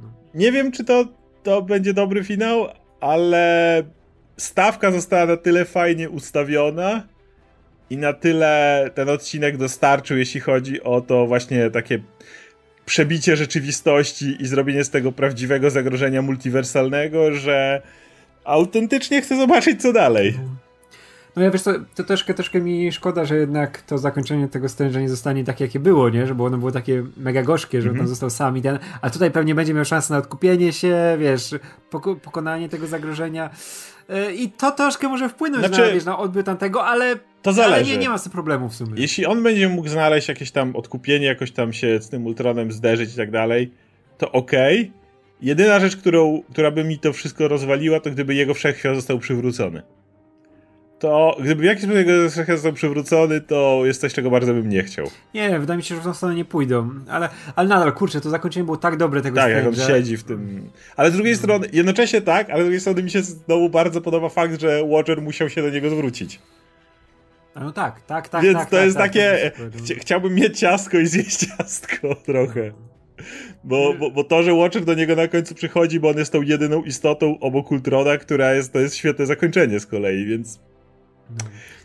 No. 0.00 0.08
Nie 0.34 0.52
wiem, 0.52 0.72
czy 0.72 0.84
to, 0.84 1.04
to 1.42 1.62
będzie 1.62 1.94
dobry 1.94 2.24
finał, 2.24 2.68
ale 3.00 3.82
stawka 4.38 4.92
została 4.92 5.26
na 5.26 5.36
tyle 5.36 5.64
fajnie 5.64 6.10
ustawiona 6.10 7.02
i 7.90 7.96
na 7.96 8.12
tyle 8.12 8.84
ten 8.94 9.08
odcinek 9.08 9.56
dostarczył, 9.56 10.16
jeśli 10.16 10.40
chodzi 10.40 10.82
o 10.82 11.00
to 11.00 11.26
właśnie 11.26 11.70
takie 11.70 12.00
przebicie 12.86 13.36
rzeczywistości 13.36 14.42
i 14.42 14.46
zrobienie 14.46 14.84
z 14.84 14.90
tego 14.90 15.12
prawdziwego 15.12 15.70
zagrożenia 15.70 16.22
multiwersalnego, 16.22 17.32
że 17.32 17.82
autentycznie 18.44 19.22
chcę 19.22 19.36
zobaczyć, 19.36 19.82
co 19.82 19.92
dalej. 19.92 20.38
No 21.36 21.44
ja 21.44 21.50
wiesz, 21.50 21.62
to, 21.62 21.72
to 21.94 22.04
troszkę, 22.04 22.34
troszkę 22.34 22.60
mi 22.60 22.92
szkoda, 22.92 23.24
że 23.24 23.36
jednak 23.36 23.82
to 23.82 23.98
zakończenie 23.98 24.48
tego 24.48 24.68
stręża 24.68 25.00
nie 25.00 25.08
zostanie 25.08 25.44
takie, 25.44 25.64
jakie 25.64 25.80
było, 25.80 26.10
nie? 26.10 26.26
Żeby 26.26 26.42
ono 26.42 26.58
było 26.58 26.72
takie 26.72 27.04
mega 27.16 27.42
gorzkie, 27.42 27.82
że 27.82 27.88
mm 27.88 27.98
-hmm. 27.98 28.02
on 28.02 28.08
został 28.08 28.30
sam 28.30 28.56
i 28.56 28.62
ten, 28.62 28.78
a 29.00 29.10
tutaj 29.10 29.30
pewnie 29.30 29.54
będzie 29.54 29.74
miał 29.74 29.84
szansę 29.84 30.14
na 30.14 30.18
odkupienie 30.18 30.72
się, 30.72 31.16
wiesz, 31.18 31.54
poko 31.90 32.16
pokonanie 32.16 32.68
tego 32.68 32.86
zagrożenia. 32.86 33.50
I 34.36 34.50
to 34.50 34.70
troszkę 34.70 35.08
może 35.08 35.28
wpłynąć 35.28 35.66
znaczy, 35.66 35.82
na, 35.82 35.92
wiesz, 35.92 36.04
na 36.04 36.18
odbiór 36.18 36.44
tamtego, 36.44 36.84
ale 36.84 37.16
to 37.42 37.52
zależy. 37.52 37.74
Ale 37.74 37.84
nie, 37.84 37.96
nie 37.96 38.08
ma 38.08 38.18
z 38.18 38.22
tym 38.22 38.32
problemu 38.32 38.68
w 38.68 38.74
sumie. 38.74 38.92
Jeśli 38.96 39.26
on 39.26 39.42
będzie 39.42 39.68
mógł 39.68 39.88
znaleźć 39.88 40.28
jakieś 40.28 40.50
tam 40.50 40.76
odkupienie, 40.76 41.26
jakoś 41.26 41.50
tam 41.50 41.72
się 41.72 42.00
z 42.00 42.08
tym 42.08 42.26
Ultronem 42.26 42.72
zderzyć 42.72 43.14
i 43.14 43.16
tak 43.16 43.30
dalej, 43.30 43.72
to 44.18 44.32
okej. 44.32 44.80
Okay. 44.80 44.92
Jedyna 45.42 45.80
rzecz, 45.80 45.96
którą, 45.96 46.42
która 46.52 46.70
by 46.70 46.84
mi 46.84 46.98
to 46.98 47.12
wszystko 47.12 47.48
rozwaliła, 47.48 48.00
to 48.00 48.10
gdyby 48.10 48.34
jego 48.34 48.54
wszechświat 48.54 48.94
został 48.94 49.18
przywrócony. 49.18 49.82
To 50.98 51.36
gdyby 51.40 51.62
w 51.62 51.64
jakiś 51.64 51.84
sposób 51.84 52.46
został 52.46 52.72
przywrócony, 52.72 53.40
to 53.40 53.82
jest 53.84 54.00
coś, 54.00 54.14
czego 54.14 54.30
bardzo 54.30 54.54
bym 54.54 54.68
nie 54.68 54.82
chciał. 54.82 55.06
Nie, 55.34 55.58
wydaje 55.58 55.76
mi 55.76 55.82
się, 55.82 55.94
że 55.94 56.00
w 56.00 56.04
tą 56.04 56.14
stronę 56.14 56.34
nie 56.34 56.44
pójdą. 56.44 56.90
Ale, 57.08 57.28
ale 57.56 57.68
nadal, 57.68 57.92
kurczę, 57.92 58.20
to 58.20 58.30
zakończenie 58.30 58.64
było 58.64 58.76
tak 58.76 58.96
dobre 58.96 59.22
tego 59.22 59.36
Tak, 59.36 59.50
jak 59.50 59.66
on 59.66 59.74
siedzi 59.74 60.16
w 60.16 60.24
tym... 60.24 60.70
Ale 60.96 61.10
z 61.10 61.14
drugiej 61.14 61.36
strony, 61.36 61.68
jednocześnie 61.72 62.20
tak, 62.20 62.50
ale 62.50 62.60
z 62.60 62.64
drugiej 62.64 62.80
strony 62.80 63.02
mi 63.02 63.10
się 63.10 63.22
znowu 63.22 63.70
bardzo 63.70 64.00
podoba 64.00 64.28
fakt, 64.28 64.60
że 64.60 64.82
Watcher 64.84 65.22
musiał 65.22 65.50
się 65.50 65.62
do 65.62 65.70
niego 65.70 65.90
zwrócić. 65.90 66.40
No 67.60 67.72
tak, 67.72 68.00
tak, 68.00 68.28
tak. 68.28 68.42
Więc 68.42 68.58
tak, 68.58 68.70
to 68.70 68.76
tak, 68.76 68.84
jest 68.84 68.96
tak, 68.96 69.06
takie. 69.06 69.52
Chcia 69.84 69.94
chciałbym 69.98 70.34
mieć 70.34 70.58
ciastko 70.58 70.98
i 70.98 71.06
zjeść 71.06 71.46
ciastko 71.46 72.14
trochę. 72.26 72.72
Bo, 73.64 73.94
bo, 73.94 74.10
bo, 74.10 74.24
to, 74.24 74.42
że 74.42 74.54
Watcher 74.54 74.84
do 74.84 74.94
niego 74.94 75.16
na 75.16 75.28
końcu 75.28 75.54
przychodzi, 75.54 76.00
bo 76.00 76.08
on 76.08 76.18
jest 76.18 76.32
tą 76.32 76.42
jedyną 76.42 76.82
istotą 76.82 77.38
obok 77.40 77.70
Ultrona, 77.70 78.16
która 78.16 78.54
jest, 78.54 78.72
to 78.72 78.78
jest 78.78 78.96
świetne 78.96 79.26
zakończenie 79.26 79.80
z 79.80 79.86
kolei, 79.86 80.24
więc. 80.24 80.60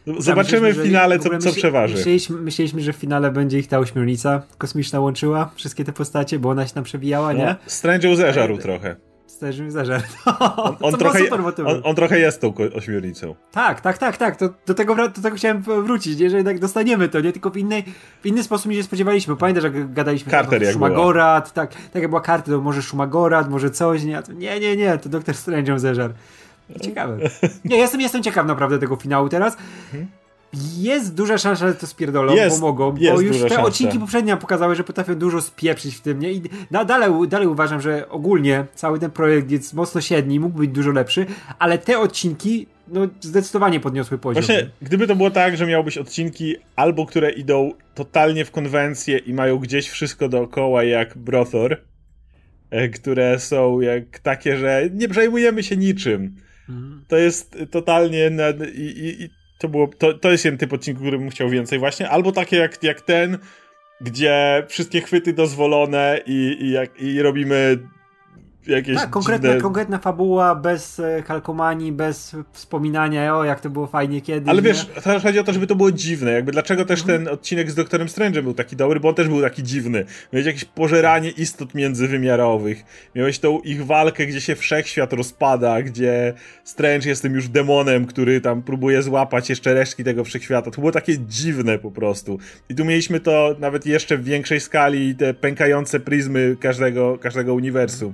No, 0.08 0.22
zobaczymy 0.22 0.74
w 0.74 0.84
finale, 0.84 1.20
co, 1.20 1.38
co 1.38 1.52
przeważy. 1.52 1.96
Myśleliśmy, 1.96 2.38
myśleliśmy, 2.38 2.82
że 2.82 2.94
w 2.94 2.96
finale 2.96 3.32
będzie 3.32 3.60
ich 3.60 3.68
ta 3.68 3.80
ośmiornica 3.80 4.41
kosmiczna 4.58 5.00
łączyła, 5.00 5.52
wszystkie 5.56 5.84
te 5.84 5.94
postacie, 5.94 6.39
bo 6.39 6.50
ona 6.50 6.68
się 6.68 6.74
tam 6.74 6.84
przewijała, 6.84 7.34
no, 7.34 7.39
nie? 7.39 7.56
Strange 7.68 8.16
zeżarł 8.16 8.58
trochę. 8.58 8.96
Sterzym 9.28 9.72
zażar. 9.72 10.02
on, 10.58 10.76
on, 10.82 10.94
trochę, 10.94 11.20
on, 11.66 11.82
on, 11.84 11.96
trochę 11.96 12.20
jest 12.20 12.41
tą 12.41 12.54
ośmiornicą. 12.76 13.36
Tak, 13.52 13.82
tak, 13.82 13.98
tak, 13.98 14.18
tak. 14.18 14.36
To, 14.36 14.50
do, 14.66 14.74
tego, 14.74 14.96
do 14.96 15.22
tego 15.22 15.36
chciałem 15.36 15.62
wrócić, 15.62 16.20
że 16.20 16.38
jednak 16.38 16.60
dostaniemy 16.60 17.10
to, 17.10 17.20
nie? 17.20 17.32
Tylko 17.32 17.50
w, 17.50 17.58
innej, 17.58 17.84
w 18.22 18.26
inny 18.26 18.44
sposób 18.44 18.70
niż 18.70 18.78
się 18.78 18.84
spodziewaliśmy. 18.84 19.36
Pamiętasz, 19.36 19.64
jak 19.64 19.94
gadaliśmy 19.94 20.32
Carter 20.32 20.64
jak 20.64 20.74
Szumagorad, 20.74 21.54
tak, 21.54 21.72
tak 21.94 22.02
jak 22.02 22.08
była 22.08 22.22
karta, 22.22 22.52
to 22.52 22.62
może 22.62 22.82
Szumagorad, 22.82 23.50
może 23.50 23.72
coś, 23.72 24.04
nie? 24.04 24.22
Nie, 24.34 24.60
nie, 24.60 24.78
nie, 24.78 24.98
to 24.98 25.10
Doktor 25.10 25.36
Strange'ą 25.36 25.80
zeżar. 25.80 26.14
Ciekawe. 26.82 27.18
Nie, 27.66 27.78
jestem, 27.78 28.01
jestem 28.01 28.24
ciekaw 28.24 28.47
naprawdę 28.47 28.80
tego 28.80 28.95
finału 28.95 29.30
teraz. 29.30 29.57
Mhm 29.93 30.07
jest 30.78 31.16
duża 31.16 31.38
szansa, 31.38 31.68
że 31.68 31.76
to 31.76 31.88
spierdolą, 31.88 32.36
jest, 32.36 32.59
bo 32.59 32.68
mogą, 32.68 32.91
bo 32.91 33.22
już 33.22 33.38
te 33.41 33.49
szansa. 33.49 33.64
odcinki 33.64 33.99
poprzednie 33.99 34.38
pokazały, 34.38 34.76
że 34.76 34.84
potrafią 34.84 35.16
dużo 35.16 35.41
spieprzyć 35.41 35.95
w 35.95 36.01
tym, 36.01 36.20
nie? 36.20 36.32
I 36.32 36.41
dalej, 36.86 37.11
dalej 37.28 37.47
uważam, 37.47 37.82
że 37.82 38.09
ogólnie 38.09 38.66
cały 38.76 38.99
ten 38.99 39.11
projekt 39.11 39.51
jest 39.51 39.74
mocno 39.74 40.01
średni, 40.01 40.39
mógł 40.39 40.57
być 40.57 40.72
dużo 40.72 40.91
lepszy, 40.91 41.26
ale 41.59 41.78
te 41.78 41.99
odcinki 41.99 42.68
no, 42.88 43.07
zdecydowanie 43.22 43.80
podniosły 43.80 44.18
poziom. 44.18 44.43
Właśnie, 44.43 44.70
gdyby 44.82 45.07
to 45.07 45.16
było 45.16 45.32
tak, 45.32 45.57
że 45.57 45.68
miałbyś 45.68 45.97
odcinki 45.97 46.55
albo 46.76 47.05
które 47.05 47.32
idą 47.32 47.72
totalnie 47.95 48.45
w 48.45 48.51
konwencję 48.51 49.18
i 49.18 49.34
mają 49.34 49.57
gdzieś 49.57 49.89
wszystko 49.89 50.30
dookoła 50.30 50.84
jak 50.84 51.18
Brothor, 51.18 51.82
e, 52.70 52.89
które 52.89 53.39
są 53.39 53.82
jak 53.82 54.20
takie, 54.20 54.57
że 54.57 54.89
nie 54.93 55.09
przejmujemy 55.09 55.64
się 55.64 55.78
niczym. 55.78 56.36
Mhm. 56.70 57.05
To 57.07 57.18
jest 57.18 57.57
totalnie 57.72 58.32
i, 58.76 58.82
i, 58.82 59.24
i 59.24 59.30
to, 59.59 59.70
było, 59.70 59.88
to, 59.88 60.14
to 60.14 60.32
jest 60.32 60.45
jeden 60.45 60.57
typ 60.57 60.74
odcinku, 60.74 61.01
który 61.01 61.18
bym 61.18 61.30
chciał 61.30 61.49
więcej 61.49 61.80
właśnie. 61.80 62.09
Albo 62.09 62.32
takie 62.32 62.57
jak, 62.57 62.84
jak 62.84 63.01
ten, 63.01 63.38
gdzie 64.01 64.64
wszystkie 64.68 65.01
chwyty 65.01 65.34
dozwolone 65.34 66.20
i, 66.26 66.57
i, 66.59 66.72
jak, 66.72 67.01
i 67.01 67.22
robimy 67.22 67.78
jakieś 68.68 68.95
tak, 68.97 69.09
konkretna, 69.09 69.49
dziwne... 69.49 69.61
konkretna 69.61 69.97
fabuła, 69.97 70.55
bez 70.55 70.99
e, 70.99 71.24
kalkomanii, 71.28 71.91
bez 71.91 72.36
wspominania, 72.51 73.38
o 73.38 73.43
jak 73.43 73.61
to 73.61 73.70
było 73.70 73.88
fajnie 73.88 74.22
kiedyś. 74.22 74.49
Ale 74.49 74.61
wiesz, 74.61 74.86
też 74.86 75.24
chodzi 75.24 75.39
o 75.39 75.43
to, 75.43 75.53
żeby 75.53 75.68
to 75.68 75.76
było 75.76 75.91
dziwne. 75.91 76.32
Jakby 76.32 76.51
dlaczego 76.51 76.86
też 76.86 77.01
mhm. 77.01 77.24
ten 77.26 77.34
odcinek 77.34 77.72
z 77.72 77.76
Doktorem 77.76 78.07
Strange'em 78.07 78.41
był 78.41 78.53
taki 78.53 78.76
dobry, 78.76 78.99
bo 78.99 79.09
on 79.09 79.16
też 79.16 79.28
był 79.28 79.41
taki 79.41 79.64
dziwny. 79.64 80.05
Miałeś 80.34 80.45
jakieś 80.45 80.66
pożeranie 80.66 81.30
istot 81.30 81.74
międzywymiarowych. 81.74 82.84
Miałeś 83.16 83.39
tą 83.39 83.59
ich 83.59 83.86
walkę, 83.86 84.26
gdzie 84.26 84.41
się 84.41 84.55
wszechświat 84.55 85.14
rozpada, 85.14 85.82
gdzie 85.82 86.34
Strange 86.64 87.09
jest 87.09 87.22
tym 87.22 87.34
już 87.34 87.47
demonem, 87.47 88.05
który 88.05 88.41
tam 88.41 88.61
próbuje 88.61 89.01
złapać 89.01 89.49
jeszcze 89.49 89.74
resztki 89.74 90.03
tego 90.03 90.24
wszechświata. 90.24 90.72
To 90.72 90.82
było 90.82 90.91
takie 90.91 91.20
dziwne 91.20 91.80
po 91.80 91.91
prostu. 91.91 92.39
I 92.70 92.76
tu 92.76 92.86
mieliśmy 92.86 93.20
to 93.20 93.55
nawet 93.59 93.86
jeszcze 93.86 94.18
w 94.18 94.24
większej 94.24 94.59
skali, 94.59 95.16
te 95.16 95.34
pękające 95.34 95.99
pryzmy 95.99 96.57
każdego, 96.59 97.18
każdego 97.18 97.53
uniwersum. 97.53 98.14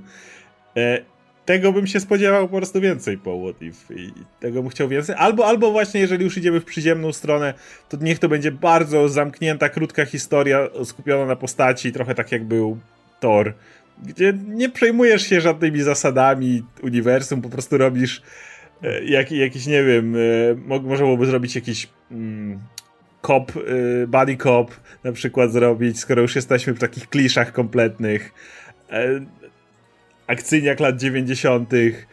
E, 0.76 0.98
tego 1.44 1.72
bym 1.72 1.86
się 1.86 2.00
spodziewał 2.00 2.48
po 2.48 2.56
prostu 2.56 2.80
więcej 2.80 3.18
po 3.18 3.40
What 3.40 3.62
If 3.62 3.94
i 3.94 4.12
tego 4.40 4.62
bym 4.62 4.70
chciał 4.70 4.88
więcej. 4.88 5.14
Albo, 5.18 5.46
albo 5.46 5.70
właśnie, 5.70 6.00
jeżeli 6.00 6.24
już 6.24 6.38
idziemy 6.38 6.60
w 6.60 6.64
przyziemną 6.64 7.12
stronę, 7.12 7.54
to 7.88 7.96
niech 8.00 8.18
to 8.18 8.28
będzie 8.28 8.52
bardzo 8.52 9.08
zamknięta, 9.08 9.68
krótka 9.68 10.04
historia 10.04 10.68
skupiona 10.84 11.26
na 11.26 11.36
postaci, 11.36 11.92
trochę 11.92 12.14
tak 12.14 12.32
jak 12.32 12.44
był 12.44 12.78
Thor, 13.20 13.54
gdzie 14.02 14.32
nie 14.48 14.68
przejmujesz 14.68 15.22
się 15.22 15.40
żadnymi 15.40 15.82
zasadami 15.82 16.62
uniwersum, 16.82 17.42
po 17.42 17.48
prostu 17.48 17.78
robisz 17.78 18.22
e, 18.82 19.04
jak, 19.04 19.32
jakiś, 19.32 19.66
nie 19.66 19.84
wiem, 19.84 20.16
e, 20.16 20.80
można 20.80 21.04
byłoby 21.04 21.26
zrobić 21.26 21.54
jakiś 21.54 21.88
mm, 22.10 22.58
cop, 23.22 23.52
e, 23.56 24.06
body 24.06 24.36
cop 24.36 24.70
na 25.04 25.12
przykład 25.12 25.52
zrobić, 25.52 26.00
skoro 26.00 26.22
już 26.22 26.36
jesteśmy 26.36 26.72
w 26.72 26.78
takich 26.78 27.08
kliszach 27.08 27.52
kompletnych. 27.52 28.32
Akcyjniak 30.30 30.80
lat 30.80 31.00
90. 31.00 32.06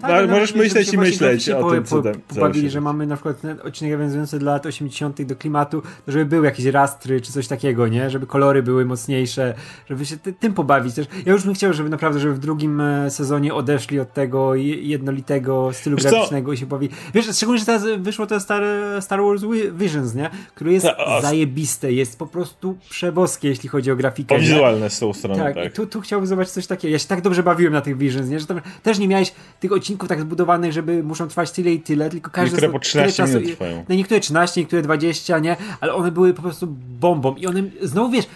Tak, 0.00 0.28
no, 0.28 0.32
możesz 0.32 0.54
no, 0.54 0.62
myśleć 0.62 0.92
i 0.92 0.98
myśleć 0.98 1.50
o 1.50 1.60
po, 1.60 1.70
tym, 1.70 1.84
co 1.84 2.02
tam 2.02 2.14
pobawili, 2.14 2.70
że 2.70 2.80
mamy 2.80 3.06
na 3.06 3.16
przykład 3.16 3.36
odcinek 3.64 3.92
nawiązujący 3.92 4.38
do 4.38 4.46
lat 4.46 4.66
80. 4.66 5.22
do 5.22 5.36
klimatu, 5.36 5.82
żeby 6.08 6.24
były 6.24 6.46
jakieś 6.46 6.64
rastry 6.66 7.20
czy 7.20 7.32
coś 7.32 7.48
takiego, 7.48 7.88
nie? 7.88 8.10
Żeby 8.10 8.26
kolory 8.26 8.62
były 8.62 8.84
mocniejsze, 8.84 9.54
żeby 9.88 10.06
się 10.06 10.16
ty, 10.16 10.32
tym 10.32 10.54
pobawić 10.54 10.94
też. 10.94 11.06
Ja 11.26 11.32
już 11.32 11.44
bym 11.44 11.54
chciał, 11.54 11.72
żeby 11.72 11.88
naprawdę, 11.88 12.20
żeby 12.20 12.34
w 12.34 12.38
drugim 12.38 12.80
e, 12.80 13.10
sezonie 13.10 13.54
odeszli 13.54 14.00
od 14.00 14.12
tego 14.12 14.54
jednolitego 14.54 15.70
stylu 15.72 15.96
Wiesz 15.96 16.06
graficznego 16.06 16.50
co? 16.50 16.54
i 16.54 16.56
się 16.56 16.66
pobawi. 16.66 16.88
Wiesz, 17.14 17.36
szczególnie, 17.36 17.58
że 17.58 17.66
teraz 17.66 17.84
wyszło 17.98 18.26
to 18.26 18.40
Star, 18.40 18.62
Star 19.00 19.20
Wars 19.22 19.42
Visions, 19.72 20.14
nie? 20.14 20.30
Które 20.54 20.72
jest 20.72 20.86
no, 20.98 21.20
zajebiste, 21.20 21.92
jest 21.92 22.18
po 22.18 22.26
prostu 22.26 22.76
przeboskie, 22.90 23.48
jeśli 23.48 23.68
chodzi 23.68 23.90
o 23.90 23.96
grafikę. 23.96 24.34
O 24.34 24.38
wizualne 24.38 24.90
z 24.90 24.98
tą 24.98 25.12
stroną, 25.12 25.40
tak. 25.42 25.54
tak. 25.54 25.72
Tu, 25.72 25.86
tu 25.86 26.00
chciałbym 26.00 26.26
zobaczyć 26.26 26.52
coś 26.52 26.66
takiego. 26.66 26.92
Ja 26.92 26.98
się 26.98 27.08
tak 27.08 27.20
dobrze 27.20 27.42
bawiłem 27.42 27.72
na 27.72 27.80
tych 27.80 27.98
Visions, 27.98 28.28
nie? 28.28 28.40
Że 28.40 28.46
tam 28.46 28.60
też 28.82 28.98
nie 28.98 29.08
miałeś 29.08 29.32
tych 29.60 29.72
odcinków 29.72 30.08
tak 30.08 30.20
zbudowanych, 30.20 30.72
żeby 30.72 31.02
muszą 31.02 31.28
trwać 31.28 31.50
tyle 31.50 31.72
i 31.72 31.80
tyle, 31.80 32.10
tylko 32.10 32.30
każdy... 32.30 32.50
Niektóre 32.50 32.72
po 32.72 32.78
13 32.78 33.24
minut 33.24 33.46
trwają. 33.46 33.84
No 33.88 33.94
niektóre 33.94 34.20
13, 34.20 34.60
niektóre 34.60 34.82
20, 34.82 35.38
nie? 35.38 35.56
Ale 35.80 35.94
one 35.94 36.12
były 36.12 36.34
po 36.34 36.42
prostu 36.42 36.66
bombą 37.00 37.34
i 37.34 37.46
one, 37.46 37.62
znowu 37.82 38.10
wiesz, 38.10 38.26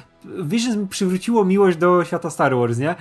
Visions 0.42 0.88
przywróciło 0.90 1.44
miłość 1.44 1.78
do 1.78 2.04
świata 2.04 2.30
Star 2.30 2.56
Wars, 2.56 2.78
nie? 2.78 2.94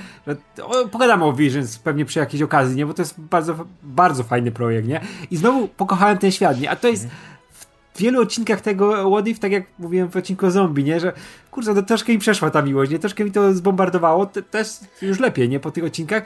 O, 0.63 0.87
pogadamy 0.87 1.23
o 1.25 1.33
Visions 1.33 1.77
pewnie 1.79 2.05
przy 2.05 2.19
jakiejś 2.19 2.43
okazji, 2.43 2.75
nie? 2.75 2.85
Bo 2.85 2.93
to 2.93 3.01
jest 3.01 3.19
bardzo, 3.19 3.55
bardzo 3.83 4.23
fajny 4.23 4.51
projekt, 4.51 4.87
nie? 4.87 5.01
I 5.31 5.37
znowu 5.37 5.67
pokochałem 5.67 6.17
ten 6.17 6.31
świat, 6.31 6.59
nie? 6.59 6.69
A 6.69 6.75
to 6.75 6.87
jest... 6.87 7.07
w 7.93 7.97
wielu 7.97 8.21
odcinkach 8.21 8.61
tego 8.61 9.11
What 9.11 9.27
If, 9.27 9.39
tak 9.39 9.51
jak 9.51 9.63
mówiłem 9.79 10.09
w 10.09 10.15
odcinku 10.15 10.51
zombie, 10.51 10.83
nie, 10.83 10.99
że 10.99 11.13
kurczę, 11.51 11.75
to 11.75 11.83
troszkę 11.83 12.11
mi 12.13 12.19
przeszła 12.19 12.49
ta 12.49 12.61
miłość, 12.61 12.91
nie, 12.91 12.99
troszkę 12.99 13.23
mi 13.23 13.31
to 13.31 13.53
zbombardowało, 13.53 14.25
też 14.25 14.67
już 15.01 15.19
lepiej, 15.19 15.49
nie, 15.49 15.59
po 15.59 15.71
tych 15.71 15.83
odcinkach. 15.83 16.23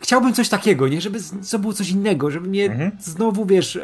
Chciałbym 0.00 0.34
coś 0.34 0.48
takiego, 0.48 0.88
nie, 0.88 1.00
żeby 1.00 1.18
to 1.50 1.58
było 1.58 1.72
coś 1.72 1.90
innego, 1.90 2.30
żeby 2.30 2.48
mnie 2.48 2.64
mhm. 2.64 2.90
znowu, 3.00 3.46
wiesz, 3.46 3.76
e, 3.76 3.82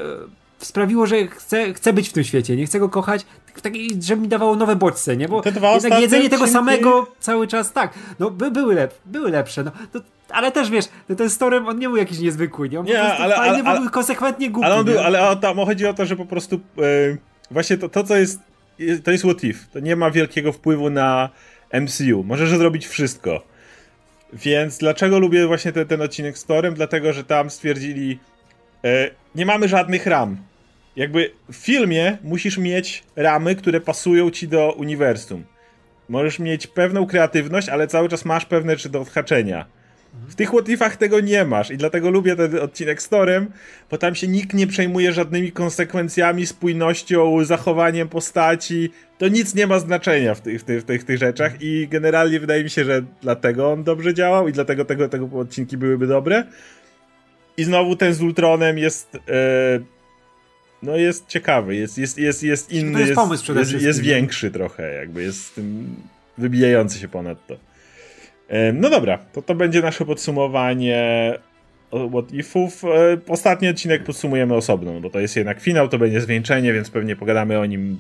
sprawiło, 0.58 1.06
że 1.06 1.26
chcę, 1.26 1.74
chcę 1.74 1.92
być 1.92 2.08
w 2.08 2.12
tym 2.12 2.24
świecie, 2.24 2.56
nie 2.56 2.66
chcę 2.66 2.78
go 2.78 2.88
kochać, 2.88 3.26
taki, 3.62 4.02
żeby 4.02 4.22
mi 4.22 4.28
dawało 4.28 4.56
nowe 4.56 4.76
bodźce, 4.76 5.16
nie? 5.16 5.28
Bo 5.28 5.42
jednak 5.74 6.00
jedzenie 6.00 6.30
tego 6.30 6.46
samego 6.46 7.06
cały 7.20 7.46
czas, 7.46 7.72
tak, 7.72 7.94
no 8.18 8.30
by, 8.30 8.50
były, 8.50 8.74
lep, 8.74 8.94
były 9.06 9.30
lepsze, 9.30 9.64
no, 9.64 9.70
to, 9.92 10.00
ale 10.30 10.52
też 10.52 10.70
wiesz, 10.70 10.84
ten 11.16 11.30
Storem, 11.30 11.68
on 11.68 11.78
nie 11.78 11.88
był 11.88 11.96
jakiś 11.96 12.18
niezwykły, 12.18 12.68
nie? 12.68 12.80
On 12.80 12.86
nie, 12.86 13.02
ale, 13.02 13.36
fajny, 13.36 13.56
ale, 13.56 13.64
ale, 13.64 13.80
był 13.80 13.90
konsekwentnie 13.90 14.50
głupi. 14.50 14.66
Ale, 14.66 14.76
on 14.76 14.84
był, 14.84 14.98
ale 14.98 15.36
tam 15.36 15.56
chodzi 15.56 15.86
o 15.86 15.94
to, 15.94 16.06
że 16.06 16.16
po 16.16 16.26
prostu 16.26 16.60
yy, 16.76 17.18
właśnie 17.50 17.76
to, 17.76 17.88
to, 17.88 18.04
co 18.04 18.16
jest, 18.16 18.40
to 19.04 19.10
jest 19.10 19.24
what 19.24 19.44
if. 19.44 19.64
To 19.72 19.80
nie 19.80 19.96
ma 19.96 20.10
wielkiego 20.10 20.52
wpływu 20.52 20.90
na 20.90 21.28
MCU. 21.72 22.24
Możesz 22.24 22.50
zrobić 22.50 22.86
wszystko. 22.86 23.53
Więc 24.34 24.78
dlaczego 24.78 25.18
lubię 25.18 25.46
właśnie 25.46 25.72
te, 25.72 25.86
ten 25.86 26.02
odcinek 26.02 26.38
z 26.38 26.44
Torem? 26.44 26.74
Dlatego, 26.74 27.12
że 27.12 27.24
tam 27.24 27.50
stwierdzili, 27.50 28.18
yy, 28.82 29.10
nie 29.34 29.46
mamy 29.46 29.68
żadnych 29.68 30.06
ram 30.06 30.36
jakby 30.96 31.30
w 31.52 31.56
filmie 31.56 32.18
musisz 32.22 32.58
mieć 32.58 33.04
ramy, 33.16 33.56
które 33.56 33.80
pasują 33.80 34.30
ci 34.30 34.48
do 34.48 34.72
uniwersum. 34.72 35.44
Możesz 36.08 36.38
mieć 36.38 36.66
pewną 36.66 37.06
kreatywność, 37.06 37.68
ale 37.68 37.86
cały 37.86 38.08
czas 38.08 38.24
masz 38.24 38.44
pewne 38.46 38.76
czy 38.76 38.88
do 38.88 39.00
odhaczenia. 39.00 39.66
W 40.28 40.34
tych 40.34 40.54
łotifach 40.54 40.96
tego 40.96 41.20
nie 41.20 41.44
masz 41.44 41.70
i 41.70 41.76
dlatego 41.76 42.10
lubię 42.10 42.36
ten 42.36 42.58
odcinek 42.58 43.02
z 43.02 43.08
Torem, 43.08 43.46
bo 43.90 43.98
tam 43.98 44.14
się 44.14 44.28
nikt 44.28 44.54
nie 44.54 44.66
przejmuje 44.66 45.12
żadnymi 45.12 45.52
konsekwencjami, 45.52 46.46
spójnością, 46.46 47.44
zachowaniem 47.44 48.08
postaci. 48.08 48.90
To 49.18 49.28
nic 49.28 49.54
nie 49.54 49.66
ma 49.66 49.78
znaczenia 49.78 50.34
w 50.34 50.40
tych, 50.40 50.60
w 50.60 50.64
tych, 50.64 50.82
w 50.82 50.84
tych, 50.84 51.04
tych 51.04 51.18
rzeczach 51.18 51.52
i 51.60 51.88
generalnie 51.90 52.40
wydaje 52.40 52.64
mi 52.64 52.70
się, 52.70 52.84
że 52.84 53.02
dlatego 53.22 53.72
on 53.72 53.84
dobrze 53.84 54.14
działał 54.14 54.48
i 54.48 54.52
dlatego 54.52 54.84
tego, 54.84 55.08
tego 55.08 55.38
odcinki 55.38 55.76
byłyby 55.76 56.06
dobre. 56.06 56.44
I 57.56 57.64
znowu 57.64 57.96
ten 57.96 58.14
z 58.14 58.22
Ultronem 58.22 58.78
jest... 58.78 59.14
Yy, 59.14 59.84
no 60.82 60.96
jest 60.96 61.26
ciekawy, 61.26 61.76
jest, 61.76 61.98
jest, 61.98 62.18
jest, 62.18 62.42
jest 62.42 62.72
inny, 62.72 62.92
to 62.92 62.98
jest, 62.98 63.08
jest, 63.08 63.20
pomysł 63.20 63.42
przede 63.42 63.60
jest, 63.60 63.72
jest 63.72 64.00
większy 64.00 64.50
trochę, 64.50 64.94
jakby 64.94 65.22
jest 65.22 65.54
tym 65.54 65.96
wybijający 66.38 66.98
się 66.98 67.08
ponad 67.08 67.46
to. 67.46 67.56
No 68.72 68.90
dobra, 68.90 69.18
to 69.32 69.42
to 69.42 69.54
będzie 69.54 69.82
nasze 69.82 70.04
podsumowanie 70.04 71.32
What 72.10 72.32
Ifów. 72.32 72.84
E, 72.84 72.88
ostatni 73.28 73.68
odcinek 73.68 74.04
podsumujemy 74.04 74.54
osobno, 74.54 74.92
no 74.92 75.00
bo 75.00 75.10
to 75.10 75.20
jest 75.20 75.36
jednak 75.36 75.60
finał, 75.60 75.88
to 75.88 75.98
będzie 75.98 76.20
zwieńczenie, 76.20 76.72
więc 76.72 76.90
pewnie 76.90 77.16
pogadamy 77.16 77.58
o 77.58 77.66
nim 77.66 77.96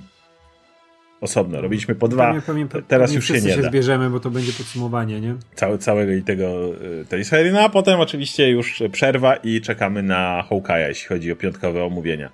osobno. 1.20 1.60
Robiliśmy 1.60 1.94
po 1.94 2.08
dwa, 2.08 2.26
pewnie, 2.26 2.40
pewnie, 2.40 2.82
teraz 2.88 3.10
pewnie 3.10 3.16
już 3.16 3.26
się 3.26 3.34
nie 3.34 3.54
się 3.54 3.62
da. 3.62 3.68
zbierzemy, 3.68 4.10
bo 4.10 4.20
to 4.20 4.30
będzie 4.30 4.52
podsumowanie, 4.52 5.20
nie? 5.20 5.34
Cały, 5.54 5.78
całego 5.78 6.12
i 6.12 6.22
tego, 6.22 6.70
e, 7.00 7.04
tej 7.04 7.24
serii, 7.24 7.52
no 7.52 7.60
a 7.60 7.68
potem 7.68 8.00
oczywiście 8.00 8.50
już 8.50 8.82
przerwa 8.92 9.36
i 9.36 9.60
czekamy 9.60 10.02
na 10.02 10.44
Hawkeye'a, 10.50 10.88
jeśli 10.88 11.08
chodzi 11.08 11.32
o 11.32 11.36
piątkowe 11.36 11.84
omówienia 11.84 12.30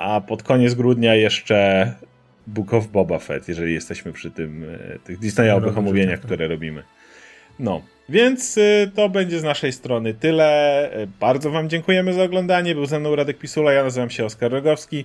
a 0.00 0.20
pod 0.20 0.42
koniec 0.42 0.74
grudnia 0.74 1.14
jeszcze 1.14 1.92
Book 2.46 2.74
of 2.74 2.88
Boba 2.88 3.18
Fett, 3.18 3.48
jeżeli 3.48 3.74
jesteśmy 3.74 4.12
przy 4.12 4.30
tym, 4.30 4.64
e, 4.94 4.98
tych 4.98 5.18
Disneyowych 5.18 5.78
omówieniach, 5.78 6.20
które 6.20 6.48
robimy. 6.48 6.82
No, 7.60 7.82
więc 8.08 8.58
e, 8.58 8.90
to 8.94 9.08
będzie 9.08 9.40
z 9.40 9.44
naszej 9.44 9.72
strony 9.72 10.14
tyle. 10.14 10.44
E, 10.92 11.06
bardzo 11.06 11.50
Wam 11.50 11.68
dziękujemy 11.68 12.12
za 12.12 12.22
oglądanie. 12.22 12.74
Był 12.74 12.86
ze 12.86 13.00
mną 13.00 13.16
Radek 13.16 13.38
Pisula, 13.38 13.72
ja 13.72 13.84
nazywam 13.84 14.10
się 14.10 14.24
Oskar 14.24 14.52
Rogowski. 14.52 15.04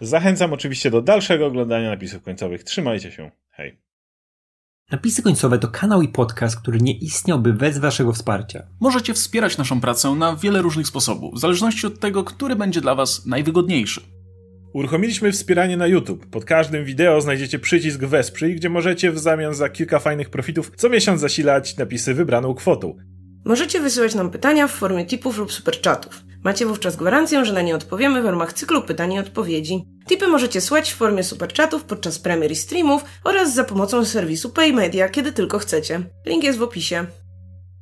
Zachęcam 0.00 0.52
oczywiście 0.52 0.90
do 0.90 1.02
dalszego 1.02 1.46
oglądania 1.46 1.90
napisów 1.90 2.22
końcowych. 2.22 2.64
Trzymajcie 2.64 3.12
się. 3.12 3.30
Hej. 3.50 3.78
Napisy 4.90 5.22
końcowe 5.22 5.58
to 5.58 5.68
kanał 5.68 6.02
i 6.02 6.08
podcast, 6.08 6.60
który 6.60 6.78
nie 6.80 6.92
istniałby 6.92 7.52
bez 7.52 7.78
Waszego 7.78 8.12
wsparcia. 8.12 8.66
Możecie 8.80 9.14
wspierać 9.14 9.58
naszą 9.58 9.80
pracę 9.80 10.10
na 10.10 10.36
wiele 10.36 10.62
różnych 10.62 10.86
sposobów, 10.86 11.34
w 11.34 11.38
zależności 11.38 11.86
od 11.86 12.00
tego, 12.00 12.24
który 12.24 12.56
będzie 12.56 12.80
dla 12.80 12.94
Was 12.94 13.26
najwygodniejszy. 13.26 14.00
Uruchomiliśmy 14.72 15.32
wspieranie 15.32 15.76
na 15.76 15.86
YouTube. 15.86 16.26
Pod 16.26 16.44
każdym 16.44 16.84
wideo 16.84 17.20
znajdziecie 17.20 17.58
przycisk 17.58 18.00
Wesprzyj, 18.00 18.56
gdzie 18.56 18.68
możecie 18.68 19.10
w 19.10 19.18
zamian 19.18 19.54
za 19.54 19.68
kilka 19.68 19.98
fajnych 19.98 20.30
profitów 20.30 20.72
co 20.76 20.88
miesiąc 20.88 21.20
zasilać 21.20 21.76
napisy 21.76 22.14
wybraną 22.14 22.54
kwotą. 22.54 22.96
Możecie 23.44 23.80
wysyłać 23.80 24.14
nam 24.14 24.30
pytania 24.30 24.66
w 24.66 24.72
formie 24.72 25.06
tipów 25.06 25.38
lub 25.38 25.52
superchatów. 25.52 26.22
Macie 26.44 26.66
wówczas 26.66 26.96
gwarancję, 26.96 27.44
że 27.44 27.52
na 27.52 27.62
nie 27.62 27.74
odpowiemy 27.74 28.22
w 28.22 28.24
ramach 28.24 28.52
cyklu 28.52 28.82
pytań 28.82 29.12
i 29.12 29.18
odpowiedzi. 29.18 29.84
Tipy 30.08 30.28
możecie 30.28 30.60
słać 30.60 30.92
w 30.92 30.96
formie 30.96 31.24
superchatów 31.24 31.84
podczas 31.84 32.18
premier 32.18 32.52
i 32.52 32.56
streamów 32.56 33.04
oraz 33.24 33.54
za 33.54 33.64
pomocą 33.64 34.04
serwisu 34.04 34.50
PayMedia, 34.50 35.08
kiedy 35.08 35.32
tylko 35.32 35.58
chcecie. 35.58 36.02
Link 36.26 36.44
jest 36.44 36.58
w 36.58 36.62
opisie. 36.62 37.06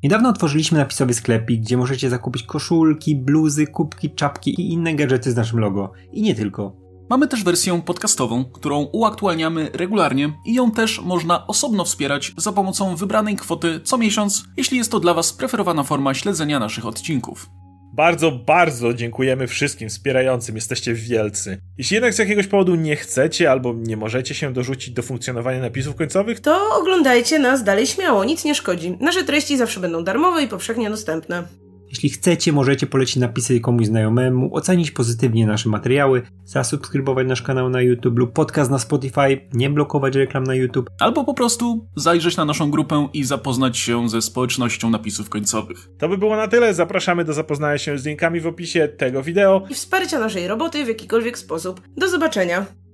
Niedawno 0.03 0.29
otworzyliśmy 0.29 0.79
napisowy 0.79 1.15
sklepik, 1.15 1.61
gdzie 1.61 1.77
możecie 1.77 2.11
zakupić 2.11 2.43
koszulki, 2.43 3.17
bluzy, 3.17 3.67
kubki, 3.67 4.11
czapki 4.15 4.61
i 4.61 4.73
inne 4.73 4.95
gadżety 4.95 5.31
z 5.31 5.37
naszym 5.37 5.59
logo. 5.59 5.93
I 6.13 6.23
nie 6.23 6.35
tylko. 6.35 6.80
Mamy 7.11 7.29
też 7.29 7.45
wersję 7.45 7.83
podcastową, 7.87 8.45
którą 8.45 8.83
uaktualniamy 8.93 9.71
regularnie 9.73 10.33
i 10.47 10.55
ją 10.55 10.71
też 10.71 11.01
można 11.01 11.47
osobno 11.47 11.85
wspierać 11.85 12.33
za 12.37 12.53
pomocą 12.53 12.97
wybranej 12.97 13.37
kwoty 13.37 13.81
co 13.85 13.99
miesiąc, 13.99 14.45
jeśli 14.57 14.79
jest 14.79 14.91
to 14.91 15.01
dla 15.01 15.15
Was 15.15 15.33
preferowana 15.33 15.83
forma 15.83 16.15
śledzenia 16.15 16.59
naszych 16.59 16.87
odcinków. 16.87 17.51
Bardzo, 17.93 18.33
bardzo 18.33 18.95
dziękujemy 18.95 19.47
wszystkim 19.47 19.89
wspierającym, 19.89 20.55
jesteście 20.55 20.95
wielcy. 20.95 21.59
Jeśli 21.79 21.95
jednak 21.95 22.15
z 22.15 22.19
jakiegoś 22.19 22.47
powodu 22.47 22.75
nie 22.75 22.97
chcecie 22.97 23.51
albo 23.51 23.75
nie 23.75 23.97
możecie 23.97 24.35
się 24.35 24.53
dorzucić 24.53 24.95
do 24.95 25.03
funkcjonowania 25.03 25.61
napisów 25.61 25.97
końcowych, 25.97 26.41
to 26.41 26.77
oglądajcie 26.81 27.39
nas 27.39 27.65
dalej 27.65 27.87
śmiało, 27.87 28.25
nic 28.25 28.45
nie 28.45 28.55
szkodzi. 28.55 28.97
Nasze 29.01 29.25
treści 29.25 29.57
zawsze 29.57 29.81
będą 29.81 30.05
darmowe 30.05 30.43
i 30.43 30.49
powszechnie 30.49 30.91
dostępne. 30.91 31.45
Jeśli 31.91 32.11
chcecie, 32.11 32.53
możecie 32.53 32.87
polecić 32.87 33.17
napisy 33.17 33.61
komuś 33.61 33.87
znajomemu, 33.87 34.57
ocenić 34.57 34.91
pozytywnie 34.91 35.47
nasze 35.47 35.69
materiały, 35.69 36.23
zasubskrybować 36.45 37.27
nasz 37.27 37.43
kanał 37.43 37.71
na 37.71 37.83
YouTube 37.83 38.19
lub 38.19 38.33
podcast 38.33 38.71
na 38.71 38.79
Spotify, 38.79 39.41
nie 39.53 39.71
blokować 39.71 40.15
reklam 40.15 40.45
na 40.45 40.55
YouTube. 40.55 40.91
Albo 40.99 41.25
po 41.25 41.35
prostu 41.35 41.87
zajrzeć 41.97 42.37
na 42.37 42.45
naszą 42.45 42.71
grupę 42.71 43.09
i 43.13 43.25
zapoznać 43.25 43.79
się 43.79 44.09
ze 44.09 44.23
społecznością 44.23 44.91
napisów 44.91 45.29
końcowych. 45.29 45.89
To 45.99 46.09
by 46.09 46.19
było 46.19 46.37
na 46.37 46.49
tyle. 46.49 46.75
Zapraszamy 46.75 47.25
do 47.25 47.33
zapoznania 47.33 47.79
się 47.79 47.99
z 47.99 48.07
linkami 48.07 48.41
w 48.41 48.47
opisie 48.47 48.89
tego 48.89 49.23
wideo 49.23 49.67
i 49.71 49.75
wsparcia 49.75 50.19
naszej 50.19 50.49
roboty 50.49 50.85
w 50.85 50.89
jakikolwiek 50.89 51.39
sposób. 51.39 51.81
Do 51.97 52.09
zobaczenia! 52.09 52.90